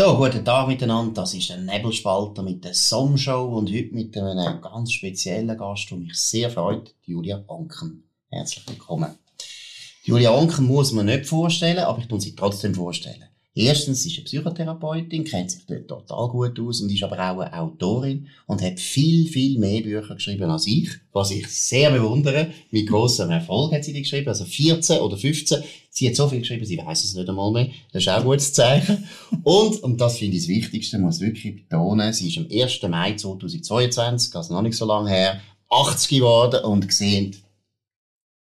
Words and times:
So, 0.00 0.16
guten 0.16 0.42
Tag 0.42 0.66
miteinander. 0.66 1.12
Das 1.12 1.34
ist 1.34 1.50
ein 1.50 1.66
Nebelspalter 1.66 2.42
mit 2.42 2.64
der 2.64 2.72
Sommershow 2.72 3.58
und 3.58 3.70
heute 3.70 3.94
mit 3.94 4.16
einem 4.16 4.58
ganz 4.62 4.92
speziellen 4.92 5.58
Gast, 5.58 5.90
der 5.90 5.98
mich 5.98 6.14
sehr 6.14 6.48
freut, 6.48 6.94
Julia 7.04 7.44
Onken. 7.46 8.04
Herzlich 8.30 8.66
willkommen. 8.66 9.10
Julia 10.04 10.30
Onken 10.30 10.64
muss 10.64 10.92
man 10.92 11.04
nicht 11.04 11.26
vorstellen, 11.26 11.80
aber 11.80 11.98
ich 11.98 12.08
tue 12.08 12.18
sie 12.18 12.34
trotzdem 12.34 12.74
vorstellen. 12.74 13.26
Erstens 13.62 14.06
ist 14.06 14.16
eine 14.16 14.24
Psychotherapeutin, 14.24 15.22
kennt 15.22 15.50
sich 15.50 15.66
dort 15.66 15.86
total 15.86 16.28
gut 16.28 16.58
aus 16.58 16.80
und 16.80 16.90
ist 16.90 17.02
aber 17.02 17.16
auch 17.16 17.40
eine 17.40 17.52
Autorin 17.60 18.26
und 18.46 18.62
hat 18.62 18.80
viel, 18.80 19.28
viel 19.28 19.58
mehr 19.58 19.82
Bücher 19.82 20.14
geschrieben 20.14 20.48
als 20.48 20.66
ich, 20.66 20.88
was 21.12 21.30
ich 21.30 21.46
sehr 21.46 21.90
bewundere. 21.90 22.52
Mit 22.70 22.88
grossem 22.88 23.28
Erfolg 23.28 23.74
hat 23.74 23.84
sie 23.84 23.92
die 23.92 24.00
geschrieben, 24.00 24.28
also 24.28 24.46
14 24.46 25.00
oder 25.00 25.18
15. 25.18 25.62
Sie 25.90 26.08
hat 26.08 26.16
so 26.16 26.26
viel 26.28 26.38
geschrieben, 26.38 26.64
sie 26.64 26.78
weiß 26.78 27.04
es 27.04 27.14
nicht 27.14 27.28
einmal 27.28 27.52
mehr. 27.52 27.68
Das 27.92 28.02
ist 28.02 28.08
auch 28.08 28.20
ein 28.20 28.24
gutes 28.24 28.50
Zeichen. 28.54 29.06
Und, 29.42 29.82
und 29.82 30.00
das 30.00 30.16
finde 30.16 30.38
ich 30.38 30.44
das 30.44 30.48
Wichtigste, 30.48 30.98
muss 30.98 31.20
wirklich 31.20 31.56
betonen, 31.56 32.14
sie 32.14 32.28
ist 32.28 32.38
am 32.38 32.46
1. 32.50 32.82
Mai 32.88 33.12
2022, 33.14 34.34
also 34.36 34.54
noch 34.54 34.62
nicht 34.62 34.78
so 34.78 34.86
lange 34.86 35.10
her, 35.10 35.38
80 35.68 36.08
geworden 36.08 36.64
und 36.64 36.90
sehen 36.90 37.36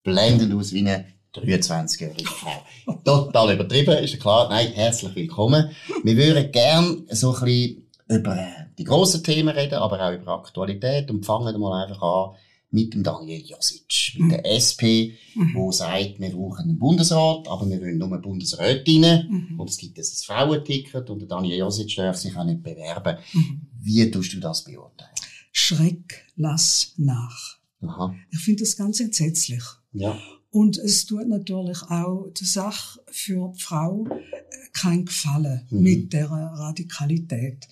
blendend 0.03 0.53
aus 0.53 0.73
wie 0.73 0.79
eine 0.79 1.16
23-jährige 1.41 2.25
Frau. 2.25 2.95
Total 3.03 3.53
übertrieben, 3.53 3.97
ist 3.97 4.13
ja 4.13 4.19
klar. 4.19 4.49
Nein, 4.49 4.71
herzlich 4.73 5.15
willkommen. 5.15 5.71
Wir 6.03 6.17
würden 6.17 6.51
gern 6.51 7.03
so 7.09 7.33
ein 7.35 7.43
bisschen 7.43 7.87
über 8.09 8.47
die 8.77 8.83
grossen 8.83 9.23
Themen 9.23 9.49
reden, 9.49 9.75
aber 9.75 10.01
auch 10.01 10.13
über 10.13 10.33
Aktualität 10.33 11.09
und 11.09 11.25
fangen 11.25 11.59
mal 11.59 11.83
einfach 11.83 12.01
an 12.01 12.35
mit 12.69 12.93
dem 12.93 13.03
Daniel 13.03 13.41
Josic, 13.45 14.15
mit 14.17 14.31
der 14.31 14.45
SP, 14.45 15.15
mhm. 15.35 15.53
wo 15.55 15.71
sagt, 15.71 16.19
wir 16.19 16.29
brauchen 16.31 16.63
einen 16.63 16.79
Bundesrat, 16.79 17.47
aber 17.47 17.69
wir 17.69 17.79
wollen 17.79 17.97
nur 17.97 18.09
eine 18.09 18.19
Bundesrätinnen 18.19 19.49
mhm. 19.51 19.59
und 19.59 19.69
es 19.69 19.77
gibt 19.77 19.97
ein 19.97 20.03
Frauenticket 20.03 21.09
und 21.09 21.19
der 21.19 21.27
Daniel 21.27 21.59
Josic 21.59 21.95
darf 21.95 22.17
sich 22.17 22.35
auch 22.35 22.43
nicht 22.43 22.61
bewerben. 22.61 23.17
Mhm. 23.33 23.61
Wie 23.79 24.11
tust 24.11 24.33
du 24.33 24.39
das 24.39 24.63
beurteilen? 24.63 25.11
Schreck, 25.51 26.25
lass 26.35 26.93
nach. 26.97 27.57
Aha. 27.81 28.13
Ich 28.31 28.39
finde 28.39 28.63
das 28.63 28.75
ganz 28.75 28.99
entsetzlich. 28.99 29.63
Ja. 29.93 30.17
Und 30.49 30.77
es 30.77 31.05
tut 31.05 31.27
natürlich 31.27 31.81
auch 31.83 32.29
der 32.29 32.47
Sache 32.47 33.01
für 33.11 33.53
die 33.53 33.61
Frau 33.61 34.07
äh, 34.07 34.47
kein 34.73 35.05
Gefallen 35.05 35.67
mhm. 35.69 35.81
mit 35.81 36.13
der 36.13 36.29
Radikalität. 36.29 37.67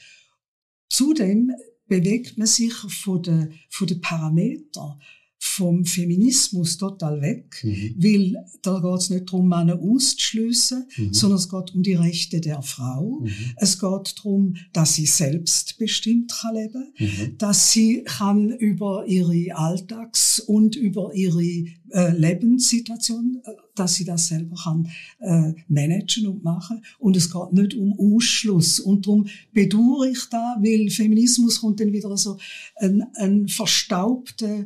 Zudem 0.89 1.51
bewegt 1.87 2.37
man 2.37 2.47
sich 2.47 2.73
von 2.73 3.21
den, 3.21 3.59
von 3.69 3.87
den 3.87 4.01
Parametern 4.01 5.01
vom 5.47 5.85
Feminismus 5.85 6.77
total 6.77 7.21
weg, 7.21 7.61
mhm. 7.63 7.95
weil 7.97 8.35
da 8.61 8.79
geht 8.79 8.99
es 8.99 9.09
nicht 9.09 9.31
darum, 9.31 9.47
Männer 9.47 9.79
auszuschliessen, 9.79 10.85
mhm. 10.97 11.13
sondern 11.13 11.37
es 11.37 11.49
geht 11.49 11.75
um 11.75 11.83
die 11.83 11.93
Rechte 11.93 12.41
der 12.41 12.61
Frau. 12.61 13.21
Mhm. 13.21 13.31
Es 13.57 13.79
geht 13.79 14.15
darum, 14.17 14.55
dass 14.73 14.95
sie 14.95 15.05
selbstbestimmt 15.05 16.31
kann 16.31 16.55
leben, 16.55 16.93
mhm. 16.97 17.37
dass 17.37 17.71
sie 17.71 18.03
kann 18.03 18.49
über 18.49 19.05
ihre 19.07 19.55
Alltags- 19.55 20.39
und 20.39 20.75
über 20.75 21.13
ihre 21.13 21.43
äh, 21.91 22.11
Lebenssituation, 22.11 23.41
äh, 23.45 23.51
dass 23.75 23.95
sie 23.95 24.05
das 24.05 24.27
selber 24.27 24.55
kann 24.63 24.89
äh, 25.19 25.53
managen 25.67 26.27
und 26.27 26.43
machen. 26.43 26.83
Und 26.99 27.15
es 27.15 27.31
geht 27.31 27.53
nicht 27.53 27.75
um 27.75 27.93
Ausschluss. 27.99 28.79
Und 28.79 29.05
darum 29.05 29.27
bedauere 29.53 30.09
ich 30.09 30.25
da, 30.29 30.57
weil 30.59 30.89
Feminismus 30.89 31.61
kommt 31.61 31.79
dann 31.79 31.93
wieder 31.93 32.15
so 32.17 32.37
ein, 32.77 33.05
ein 33.15 33.47
verstaubter, 33.47 34.65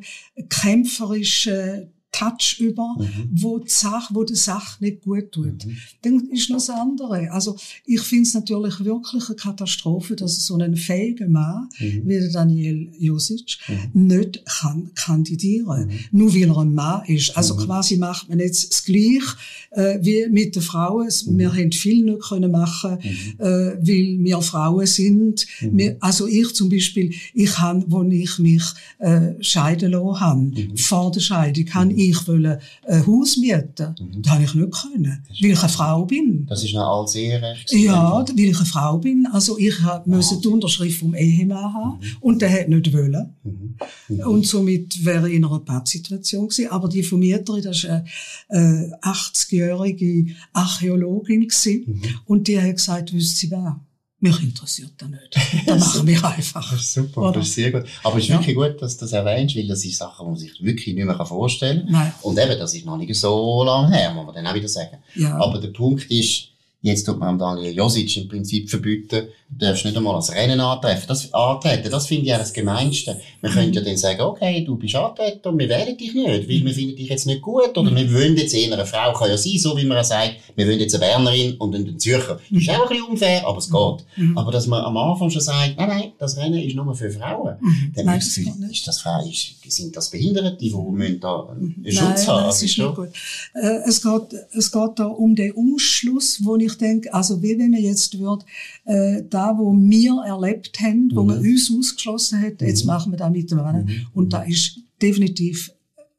kämpferischer 0.50 1.88
Touch 2.20 2.60
über, 2.60 2.96
mhm. 2.98 3.30
wo 3.32 3.60
die 3.60 3.70
Sache, 3.70 4.14
wo 4.14 4.26
die 4.26 4.36
Sache 4.36 4.84
nicht 4.84 5.04
gut 5.04 5.32
tut. 5.32 5.66
Mhm. 5.66 5.78
Dann 6.02 6.30
ist 6.32 6.50
noch 6.50 6.58
das 6.58 6.70
andere. 6.70 7.32
Also, 7.32 7.56
ich 7.86 8.02
finde 8.02 8.24
es 8.24 8.34
natürlich 8.34 8.84
wirklich 8.84 9.28
eine 9.28 9.36
Katastrophe, 9.36 10.18
dass 10.18 10.46
so 10.46 10.56
ein 10.56 10.76
fähiger 10.76 11.30
Mann 11.30 11.70
mhm. 11.80 12.02
wie 12.06 12.20
der 12.20 12.30
Daniel 12.30 12.92
Josic 13.00 13.58
mhm. 13.68 14.08
nicht 14.08 14.46
kann 14.46 14.92
kandidieren. 14.96 15.88
Mhm. 15.88 16.00
Nur 16.12 16.34
weil 16.34 16.50
er 16.50 16.58
ein 16.58 16.74
Mann 16.74 17.06
ist. 17.06 17.38
Also, 17.38 17.56
mhm. 17.56 17.60
quasi 17.60 17.96
macht 17.96 18.28
man 18.28 18.40
jetzt 18.40 18.70
das 18.70 18.84
Gleiche, 18.84 19.38
äh, 19.72 20.00
wie 20.02 20.28
mit 20.30 20.56
den 20.56 20.62
Frauen. 20.62 21.08
Wir 21.08 21.54
haben 21.54 21.72
viel 21.72 22.04
nicht 22.04 22.22
können 22.22 22.52
machen, 22.52 22.98
äh, 23.38 23.46
weil 23.46 24.18
wir 24.20 24.42
Frauen 24.42 24.86
sind. 24.86 25.48
Wir, 25.62 25.96
also, 26.02 26.28
ich 26.28 26.54
zum 26.54 26.70
Beispiel, 26.70 27.14
ich 27.34 27.58
habe, 27.60 27.86
wo 27.88 28.04
ich 28.04 28.40
mich, 28.40 28.64
äh, 28.98 29.42
scheiden 29.42 29.92
lassen 29.92 30.20
habe, 30.20 30.52
vor 30.76 31.12
der 31.12 31.22
Scheidung, 31.22 31.74
habe 31.74 31.94
ich 31.94 32.09
wollte 32.28 32.60
ein 32.88 33.08
Haus 33.08 33.38
mieten. 33.38 33.96
Mhm. 34.00 34.22
Das 34.22 34.32
habe 34.34 34.44
ich 34.44 34.54
nicht 34.54 34.72
können, 34.72 35.24
weil 35.42 35.52
ich 35.52 35.60
eine 35.60 35.70
Frau 35.70 36.06
bin. 36.06 36.46
Das 36.48 36.64
ist 36.64 36.74
noch 36.74 37.00
alles 37.00 37.16
Eherecht? 37.16 37.72
Ja, 37.72 38.26
weil 38.28 38.40
ich 38.40 38.58
eine 38.58 38.66
Frau 38.66 38.98
bin. 38.98 39.28
Also 39.32 39.58
ich 39.58 39.76
musste 40.06 40.40
die 40.40 40.48
Unterschrift 40.48 41.00
vom 41.00 41.14
Ehemann 41.16 41.74
haben 41.74 42.00
mhm. 42.00 42.18
und 42.22 42.42
der 42.42 42.52
hat 42.52 42.70
nicht 42.70 42.94
wollen. 42.94 43.36
Mhm. 43.44 43.76
Mhm. 44.08 44.20
Und 44.22 44.48
somit 44.48 45.04
wäre 45.06 45.30
ich 45.30 45.36
in 45.36 45.46
einer 45.46 45.60
Pappsituation 45.60 46.48
gewesen. 46.48 46.72
Aber 46.72 46.90
die 46.90 47.04
von 47.04 47.20
mir, 47.20 47.40
das 47.40 47.84
war 47.84 48.04
eine 48.50 49.00
80-jährige 49.02 50.28
Archäologin 50.54 51.48
gewesen. 51.48 51.84
Mhm. 51.88 52.02
und 52.26 52.48
die 52.48 52.60
hat 52.60 52.76
gesagt, 52.76 53.14
wüsste 53.14 53.36
sie 53.36 53.52
was? 53.52 53.74
Mich 54.22 54.42
interessiert 54.42 54.92
das 54.98 55.10
nicht. 55.10 55.68
Das 55.68 55.80
machen 55.96 56.08
wir 56.08 56.26
einfach. 56.26 56.72
Das 56.72 56.82
ist 56.82 56.94
super, 56.94 57.22
Oder? 57.22 57.40
das 57.40 57.48
ist 57.48 57.56
sehr 57.56 57.72
gut. 57.72 57.86
Aber 58.04 58.18
es 58.18 58.24
ist 58.24 58.30
ja. 58.30 58.38
wirklich 58.38 58.56
gut, 58.56 58.82
dass 58.82 58.98
du 58.98 59.06
das 59.06 59.14
erwähnst, 59.14 59.56
weil 59.56 59.68
das 59.68 59.82
sind 59.82 59.96
Sachen, 59.96 60.26
die 60.26 60.30
man 60.30 60.40
sich 60.40 60.64
wirklich 60.64 60.96
nicht 60.96 61.06
mehr 61.06 61.26
vorstellen 61.26 61.84
kann. 61.84 61.92
Nein. 61.92 62.14
Und 62.22 62.38
eben, 62.38 62.60
das 62.60 62.74
ist 62.74 62.86
noch 62.86 62.98
nicht 62.98 63.16
so 63.16 63.64
lange 63.64 63.96
her, 63.96 64.14
muss 64.14 64.26
man 64.26 64.36
dann 64.36 64.48
auch 64.48 64.54
wieder 64.54 64.68
sagen. 64.68 64.98
Ja. 65.16 65.38
Aber 65.38 65.60
der 65.60 65.70
Punkt 65.70 66.10
ist, 66.12 66.50
Jetzt 66.82 67.06
tut 67.06 67.20
man 67.20 67.38
Daniel 67.38 67.76
Josic 67.76 68.18
im 68.18 68.30
Prinzip 68.30 68.70
verbieten, 68.70 69.28
du 69.52 69.66
darfst 69.66 69.84
nicht 69.84 69.98
einmal 69.98 70.16
als 70.16 70.34
Rennen 70.34 70.60
antreten. 70.60 71.04
Das, 71.08 71.34
antreten. 71.34 71.90
das 71.90 72.08
finde 72.08 72.26
ich 72.26 72.34
auch 72.34 72.40
das 72.40 72.54
Gemeinste. 72.54 73.20
Man 73.42 73.52
könnte 73.52 73.80
ja 73.80 73.86
dann 73.86 73.98
sagen, 73.98 74.22
okay, 74.22 74.64
du 74.64 74.76
bist 74.76 74.96
antreten 74.96 75.48
und 75.48 75.60
wir 75.60 75.70
wählen 75.70 75.98
dich 75.98 76.14
nicht, 76.14 76.28
weil 76.28 76.48
wir 76.48 76.74
finden 76.74 76.96
dich 76.96 77.10
jetzt 77.10 77.26
nicht 77.26 77.42
gut, 77.42 77.78
oder 77.78 77.96
wir 77.96 78.14
wollen 78.14 78.38
jetzt 78.38 78.54
eher 78.54 78.72
eine 78.72 78.86
Frau, 78.86 79.12
kann 79.14 79.30
ja 79.30 79.38
sein, 79.38 79.58
so 79.58 79.76
wie 79.76 79.86
man 79.86 79.98
ja 79.98 80.04
sagt, 80.04 80.36
wir 80.56 80.68
wollen 80.68 80.80
jetzt 80.80 80.96
eine 80.96 81.06
Bernerin 81.06 81.56
und 81.58 81.76
einen 81.76 82.00
Zürcher. 82.00 82.40
Das 82.50 82.62
ist 82.62 82.70
auch 82.70 82.84
ein 82.84 82.90
bisschen 82.90 83.06
unfair, 83.06 83.48
aber 83.48 83.58
es 83.58 83.70
geht. 83.70 84.06
Mhm. 84.18 84.38
Aber 84.38 84.52
dass 84.52 84.68
man 84.68 84.84
am 84.84 84.98
Anfang 84.98 85.30
schon 85.30 85.42
sagt, 85.42 85.78
nein, 85.78 85.90
nein, 85.90 86.12
das 86.20 86.38
Rennen 86.38 86.60
ist 86.60 86.76
nur 86.76 86.94
für 86.94 87.10
Frauen, 87.10 87.56
mhm. 87.60 87.94
dann 87.96 88.06
nein, 88.06 88.20
das 88.20 88.38
ist 88.38 88.88
das 88.88 89.02
Frau, 89.02 89.26
ist, 89.28 89.56
sind 89.68 89.96
das 89.96 90.10
Behinderte, 90.10 90.58
die 90.58 90.74
müssen 90.74 91.20
da 91.20 91.48
einen 91.50 91.84
Schutz 91.86 92.02
nein, 92.02 92.28
haben? 92.28 92.46
Das 92.46 92.62
ist 92.62 92.78
nicht 92.78 92.96
gut. 92.96 93.10
Äh, 93.54 93.80
es 93.88 94.02
geht, 94.02 94.40
es 94.54 94.72
geht 94.72 94.92
da 94.96 95.06
um 95.06 95.36
den 95.36 95.54
Umschluss, 95.54 96.40
wo 96.44 96.56
ich 96.56 96.78
denke, 96.78 97.14
also 97.14 97.42
wie 97.42 97.58
wenn 97.58 97.72
man 97.72 97.82
jetzt 97.82 98.20
wird, 98.20 98.46
äh, 98.86 99.24
da 99.40 99.58
wo 99.58 99.74
wir 99.74 100.24
erlebt 100.26 100.80
haben, 100.82 101.10
wo 101.14 101.22
mhm. 101.22 101.28
man 101.28 101.40
uns 101.40 101.72
ausgeschlossen 101.72 102.42
hat, 102.42 102.62
jetzt 102.62 102.84
mhm. 102.84 102.88
machen 102.88 103.12
wir 103.14 103.18
da 103.18 103.30
mit 103.30 103.50
mhm. 103.52 104.08
und 104.14 104.34
da 104.34 104.42
ist 104.42 104.80
definitiv 105.02 105.72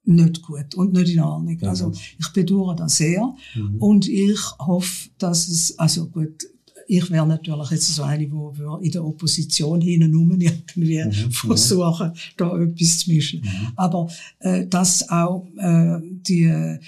nicht 0.05 0.41
gut 0.43 0.75
und 0.75 0.95
nicht 0.95 1.13
in 1.13 1.21
Ordnung. 1.21 1.59
Mhm. 1.61 1.69
Also 1.69 1.93
ich 2.19 2.29
bedauere 2.29 2.75
das 2.77 2.97
sehr 2.97 3.35
mhm. 3.55 3.77
und 3.77 4.09
ich 4.09 4.41
hoffe, 4.59 5.11
dass 5.19 5.49
es, 5.49 5.79
also 5.79 6.07
gut, 6.07 6.47
ich 6.89 7.11
wäre 7.11 7.27
natürlich 7.27 7.71
jetzt 7.71 7.95
so 7.95 8.03
eine, 8.03 8.29
wir 8.29 8.81
in 8.83 8.91
der 8.91 9.05
Opposition 9.05 9.81
hinten 9.83 10.41
irgendwie 10.41 11.05
mhm. 11.05 11.31
versuchen, 11.31 12.13
da 12.37 12.59
etwas 12.59 12.99
zu 12.99 13.11
mischen. 13.11 13.43
Mhm. 13.43 13.73
Aber 13.77 14.09
äh, 14.41 14.67
dass 14.67 15.09
auch 15.11 15.47
äh, 15.59 15.99
die 16.03 16.79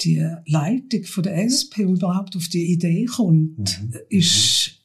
die 0.00 0.26
Leitung 0.46 1.04
von 1.04 1.22
der 1.22 1.44
SP 1.46 1.86
überhaupt 1.86 2.36
auf 2.36 2.48
die 2.48 2.72
Idee 2.72 3.04
kommt, 3.04 3.80
mhm. 3.82 3.94
ist 4.08 4.82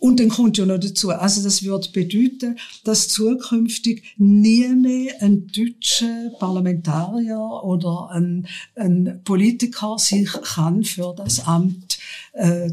und 0.00 0.20
dann 0.20 0.28
kommt 0.28 0.58
ja 0.58 0.66
noch 0.66 0.78
dazu, 0.78 1.10
also 1.10 1.42
das 1.42 1.62
wird 1.62 1.92
bedeuten, 1.92 2.58
dass 2.84 3.08
zukünftig 3.08 4.02
nie 4.18 4.68
mehr 4.68 5.14
ein 5.20 5.46
deutscher 5.46 6.30
Parlamentarier 6.38 7.38
oder 7.62 8.10
ein, 8.10 8.46
ein 8.74 9.20
Politiker 9.24 9.98
sich 9.98 10.30
kann 10.30 10.84
für 10.84 11.14
das 11.16 11.46
Amt 11.46 11.98
äh, 12.32 12.68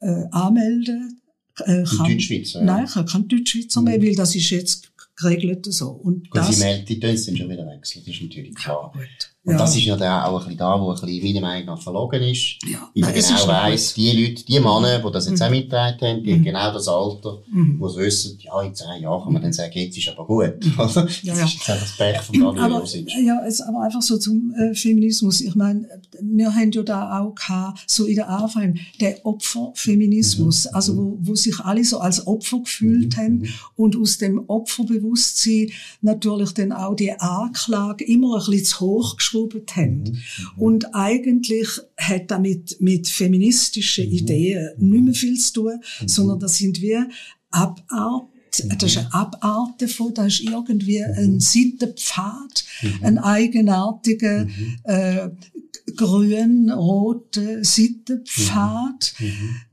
äh, 0.00 0.24
anmelden 0.30 1.20
äh, 1.60 1.84
kann. 1.84 2.10
Deutschschweizer? 2.10 2.62
Nein, 2.62 2.86
ich 2.86 2.92
kann 2.92 3.06
kein 3.06 3.28
Deutschschweizer 3.28 3.82
mehr, 3.82 3.98
mhm. 3.98 4.02
weil 4.02 4.14
das 4.16 4.34
ist 4.34 4.50
jetzt 4.50 4.92
geregelt 5.16 5.66
so. 5.72 5.90
Und 5.90 6.30
Gut, 6.30 6.40
das, 6.40 6.56
sie 6.56 6.64
melden, 6.64 6.86
die 6.86 6.98
dann 6.98 7.16
schon 7.16 7.48
wieder 7.48 7.66
wechseln, 7.66 8.02
das 8.04 8.14
ist 8.14 8.22
natürlich 8.22 8.54
klar. 8.54 8.92
Ja, 8.94 9.00
gut. 9.00 9.31
Und 9.44 9.54
ja. 9.54 9.58
das 9.58 9.74
ist 9.74 9.84
ja 9.84 9.96
dann 9.96 10.22
auch 10.22 10.34
ein 10.34 10.44
bisschen 10.44 10.58
da, 10.58 10.80
wo 10.80 10.92
ein 10.92 11.00
bisschen 11.00 11.34
meiner 11.34 11.40
Meinung 11.40 11.66
nach 11.74 11.82
verlogen 11.82 12.22
ist. 12.22 12.58
Ja. 12.64 12.88
Weil 12.94 13.02
man 13.02 13.12
genau 13.12 13.48
weiss, 13.48 13.92
die 13.94 14.12
Leute, 14.12 14.44
die 14.44 14.60
Männer, 14.60 15.00
die 15.00 15.12
das 15.12 15.28
jetzt 15.28 15.40
mhm. 15.40 15.46
auch 15.46 15.50
mitgetragen 15.50 16.00
haben, 16.00 16.22
die 16.22 16.30
mhm. 16.30 16.36
haben 16.36 16.44
genau 16.44 16.72
das 16.72 16.86
Alter, 16.86 17.42
mhm. 17.50 17.74
wo 17.80 17.88
sie 17.88 18.02
wissen, 18.02 18.38
ja, 18.40 18.62
in 18.62 18.72
zehn 18.72 19.02
Jahren 19.02 19.24
kann 19.24 19.32
man 19.32 19.42
dann 19.42 19.52
sagen, 19.52 19.72
jetzt 19.74 19.98
ist 19.98 20.08
aber 20.10 20.24
gut. 20.26 20.64
Mhm. 20.64 20.74
das 20.76 20.94
ja, 21.22 21.34
ja. 21.34 21.44
ist 21.44 21.54
jetzt 21.54 21.70
einfach 21.70 21.82
das 21.82 21.96
Pech 21.96 22.20
von 22.20 22.38
Daniel 22.38 22.76
aber, 22.76 22.84
Ja, 23.20 23.44
es, 23.44 23.60
aber 23.60 23.80
einfach 23.82 24.02
so 24.02 24.16
zum 24.16 24.54
äh, 24.54 24.76
Feminismus. 24.76 25.40
Ich 25.40 25.56
meine, 25.56 25.88
wir 26.20 26.54
haben 26.54 26.70
ja 26.70 26.82
da 26.84 27.18
auch 27.18 27.34
gehabt, 27.34 27.82
so 27.88 28.06
in 28.06 28.14
der 28.14 28.28
Anfang, 28.28 28.78
der 29.00 29.26
Opferfeminismus, 29.26 30.66
mhm. 30.66 30.70
also 30.76 30.96
wo, 30.96 31.18
wo 31.20 31.34
sich 31.34 31.58
alle 31.58 31.84
so 31.84 31.98
als 31.98 32.28
Opfer 32.28 32.60
gefühlt 32.60 33.16
mhm. 33.16 33.20
haben 33.20 33.54
und 33.74 33.96
aus 33.96 34.18
dem 34.18 34.44
Opferbewusstsein 34.48 35.72
natürlich 36.00 36.52
dann 36.54 36.70
auch 36.70 36.94
die 36.94 37.10
Anklage 37.10 38.04
immer 38.04 38.36
ein 38.36 38.44
bisschen 38.46 38.64
zu 38.66 38.80
hoch 38.82 39.16
zurückgeschraubt 39.32 39.76
haben. 39.76 40.02
Mhm. 40.02 40.62
Und 40.62 40.94
eigentlich 40.94 41.68
hat 41.96 42.30
damit 42.30 42.76
mit 42.80 43.08
feministischen 43.08 44.06
mhm. 44.06 44.12
Ideen 44.12 44.70
nicht 44.78 45.04
mehr 45.04 45.14
viel 45.14 45.38
zu 45.38 45.52
tun, 45.52 45.80
mhm. 46.00 46.08
sondern 46.08 46.40
das 46.40 46.56
sind 46.56 46.80
wir 46.80 47.08
Abart 47.50 48.28
das 48.78 48.82
ist 48.82 48.98
eine 48.98 49.14
Abart 49.14 49.80
davon, 49.80 50.12
das 50.12 50.26
ist 50.26 50.40
irgendwie 50.40 51.02
ein 51.02 51.40
Seitenpfad, 51.40 52.64
ein 53.00 53.16
eigenartiger, 53.16 54.46
äh, 54.84 55.30
grün-roter 55.96 57.64
Seitenpfad, 57.64 59.14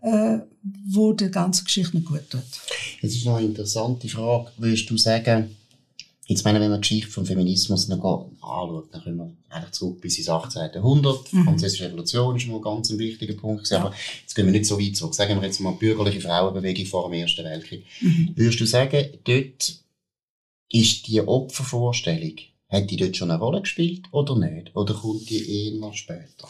äh, 0.02 0.40
wo 0.88 1.12
der 1.12 1.30
ganzen 1.30 1.66
Geschichte 1.66 1.98
nicht 1.98 2.08
gut 2.08 2.30
tut. 2.30 2.42
Es 3.02 3.16
ist 3.16 3.26
noch 3.26 3.36
eine 3.36 3.48
interessante 3.48 4.08
Frage. 4.08 4.50
Würdest 4.58 4.90
du 4.90 4.98
sagen, 4.98 5.50
Jetzt 6.30 6.46
meine, 6.46 6.62
wenn 6.62 6.70
man 6.70 6.80
die 6.80 6.88
Geschichte 6.88 7.10
vom 7.10 7.26
Feminismus 7.26 7.88
noch 7.88 8.30
anschaut, 8.40 8.94
dann 8.94 9.02
können 9.02 9.18
wir 9.18 9.36
eigentlich 9.50 9.72
zurück 9.72 10.00
bis 10.00 10.20
ins 10.20 10.30
18. 10.30 10.74
Jahrhundert. 10.76 11.34
Mhm. 11.34 11.40
Die 11.40 11.44
französische 11.44 11.86
Revolution 11.86 12.36
ist 12.36 12.48
mal 12.48 12.62
ganz 12.62 12.92
ein 12.92 13.00
wichtiger 13.00 13.34
Punkt. 13.34 13.68
Ja. 13.72 13.80
Aber 13.80 13.96
jetzt 14.22 14.36
gehen 14.36 14.46
wir 14.46 14.52
nicht 14.52 14.68
so 14.68 14.80
weit 14.80 14.96
zurück. 14.96 15.16
Sagen 15.16 15.42
wir 15.42 15.48
jetzt 15.48 15.60
mal 15.60 15.72
die 15.72 15.88
bürgerliche 15.88 16.22
Frauenbewegung 16.22 16.86
vor 16.86 17.10
dem 17.10 17.20
Ersten 17.20 17.44
Weltkrieg. 17.44 17.84
Mhm. 18.00 18.34
Würdest 18.36 18.60
du 18.60 18.66
sagen, 18.68 19.08
dort 19.24 19.74
ist 20.72 21.08
die 21.08 21.20
Opfervorstellung, 21.20 22.36
hat 22.68 22.92
die 22.92 22.98
dort 22.98 23.18
schon 23.18 23.32
eine 23.32 23.40
Rolle 23.40 23.62
gespielt 23.62 24.04
oder 24.12 24.38
nicht? 24.38 24.76
Oder 24.76 24.94
kommt 24.94 25.28
die 25.32 25.72
eher 25.72 25.80
noch 25.80 25.96
später? 25.96 26.48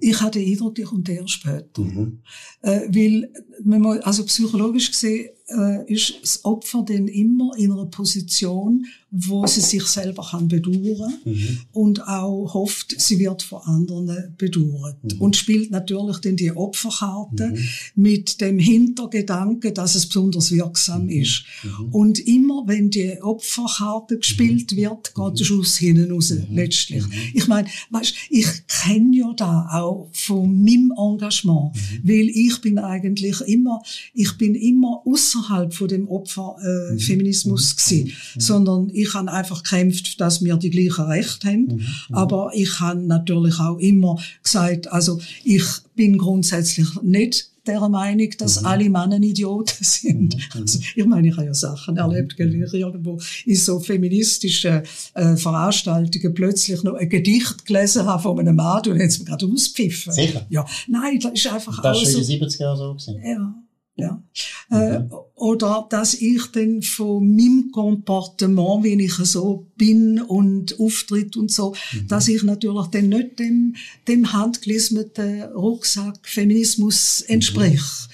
Ich 0.00 0.20
hatte 0.20 0.38
den 0.38 0.52
Eindruck, 0.52 0.76
die 0.76 0.82
kommt 0.82 1.08
eher 1.08 1.26
später. 1.26 1.82
Mhm. 1.82 2.22
Äh, 2.62 2.82
weil, 2.88 4.00
also 4.02 4.24
psychologisch 4.24 4.92
gesehen, 4.92 5.30
äh, 5.48 5.92
ist 5.92 6.14
das 6.22 6.44
Opfer 6.44 6.84
dann 6.86 7.08
immer 7.08 7.52
in 7.56 7.72
einer 7.72 7.86
Position, 7.86 8.86
wo 9.18 9.46
sie 9.46 9.60
sich 9.60 9.84
selber 9.84 10.26
kann 10.30 10.48
bedauern 10.48 11.14
mhm. 11.24 11.58
und 11.72 12.06
auch 12.06 12.52
hofft, 12.54 13.00
sie 13.00 13.18
wird 13.18 13.42
von 13.42 13.62
anderen 13.62 14.34
bedauert. 14.36 14.96
Mhm. 15.02 15.20
Und 15.20 15.36
spielt 15.36 15.70
natürlich 15.70 16.18
dann 16.18 16.36
die 16.36 16.50
Opferkarte 16.50 17.48
mhm. 17.48 17.68
mit 17.94 18.40
dem 18.40 18.58
Hintergedanken, 18.58 19.72
dass 19.72 19.94
es 19.94 20.06
besonders 20.06 20.50
wirksam 20.50 21.04
mhm. 21.04 21.10
ist. 21.10 21.44
Mhm. 21.62 21.88
Und 21.94 22.18
immer, 22.18 22.64
wenn 22.66 22.90
die 22.90 23.22
Opferkarte 23.22 24.18
gespielt 24.18 24.72
mhm. 24.72 24.76
wird, 24.76 25.14
geht 25.14 25.38
der 25.38 25.44
Schuss 25.44 25.76
hinten 25.76 26.10
raus, 26.10 26.34
letztlich. 26.50 27.04
Ich 27.32 27.46
meine, 27.46 27.68
weißt, 27.90 28.14
ich 28.30 28.46
kenne 28.66 29.16
ja 29.16 29.32
da 29.34 29.68
auch 29.72 30.08
von 30.12 30.62
meinem 30.62 30.92
Engagement, 30.96 31.76
weil 32.02 32.28
ich 32.28 32.60
bin 32.60 32.78
eigentlich 32.78 33.40
immer, 33.42 33.80
ich 34.12 34.36
bin 34.36 34.54
immer 34.54 35.02
außerhalb 35.36 35.74
von 35.74 35.88
dem 35.88 36.08
Opferfeminismus 36.08 37.72
äh, 37.72 37.76
gewesen, 37.76 38.12
sondern 38.38 38.90
ich 38.92 39.14
habe 39.14 39.32
einfach 39.32 39.62
gekämpft, 39.62 40.20
dass 40.20 40.44
wir 40.44 40.56
die 40.56 40.70
gleichen 40.70 41.04
Rechte 41.04 41.48
haben. 41.48 41.66
Mhm, 41.66 41.74
mhm. 42.08 42.14
Aber 42.14 42.50
ich 42.54 42.80
habe 42.80 43.00
natürlich 43.00 43.58
auch 43.58 43.78
immer 43.78 44.18
gesagt, 44.42 44.92
also 44.92 45.20
ich 45.44 45.64
bin 45.94 46.18
grundsätzlich 46.18 46.88
nicht 47.02 47.50
der 47.66 47.88
Meinung, 47.88 48.30
dass 48.38 48.60
mhm. 48.60 48.66
alle 48.66 48.90
Männer 48.90 49.20
Idioten 49.20 49.76
sind. 49.84 50.34
Mhm. 50.34 50.40
mhm. 50.54 50.60
Also, 50.60 50.78
ich 50.94 51.04
meine, 51.04 51.28
ich 51.28 51.36
habe 51.36 51.46
ja 51.46 51.54
Sachen 51.54 51.96
erlebt, 51.96 52.36
gell, 52.36 52.52
wie 52.52 52.62
ich 52.62 52.74
irgendwo 52.74 53.18
in 53.44 53.56
so 53.56 53.80
feministischen 53.80 54.82
äh, 55.14 55.36
Veranstaltungen 55.36 56.34
plötzlich 56.34 56.82
noch 56.84 56.94
ein 56.94 57.08
Gedicht 57.08 57.66
gelesen 57.66 58.06
habe 58.06 58.22
von 58.22 58.38
einem 58.38 58.56
Mann 58.56 58.86
und 58.86 59.00
jetzt 59.00 59.18
mir 59.18 59.24
gerade 59.24 59.46
auspfiffen. 59.46 60.12
Sicher? 60.12 60.46
Ja. 60.48 60.64
Nein, 60.86 61.18
das 61.20 61.32
ist 61.32 61.52
einfach 61.52 61.82
Das 61.82 62.00
ist 62.00 62.12
schon 62.12 62.22
in 62.22 62.40
den 62.40 62.48
70er 62.48 62.60
Jahren 62.60 62.76
so 62.76 62.94
gewesen. 62.94 63.20
Ja. 63.24 63.65
Ja. 63.96 64.22
Äh, 64.70 65.00
mhm. 65.00 65.10
Oder 65.34 65.86
dass 65.88 66.14
ich 66.14 66.46
dann 66.52 66.82
von 66.82 67.34
meinem 67.34 67.70
Komportement, 67.72 68.84
wie 68.84 69.02
ich 69.02 69.14
so 69.14 69.66
bin 69.76 70.20
und 70.20 70.78
auftritt 70.78 71.36
und 71.36 71.50
so, 71.50 71.74
mhm. 71.92 72.08
dass 72.08 72.28
ich 72.28 72.42
natürlich 72.42 72.86
dann 72.88 73.08
nicht 73.08 73.38
dem, 73.38 73.74
dem 74.06 74.32
handgelismeten 74.32 75.42
Rucksack 75.54 76.18
Feminismus. 76.22 77.24
Mhm. 77.28 77.34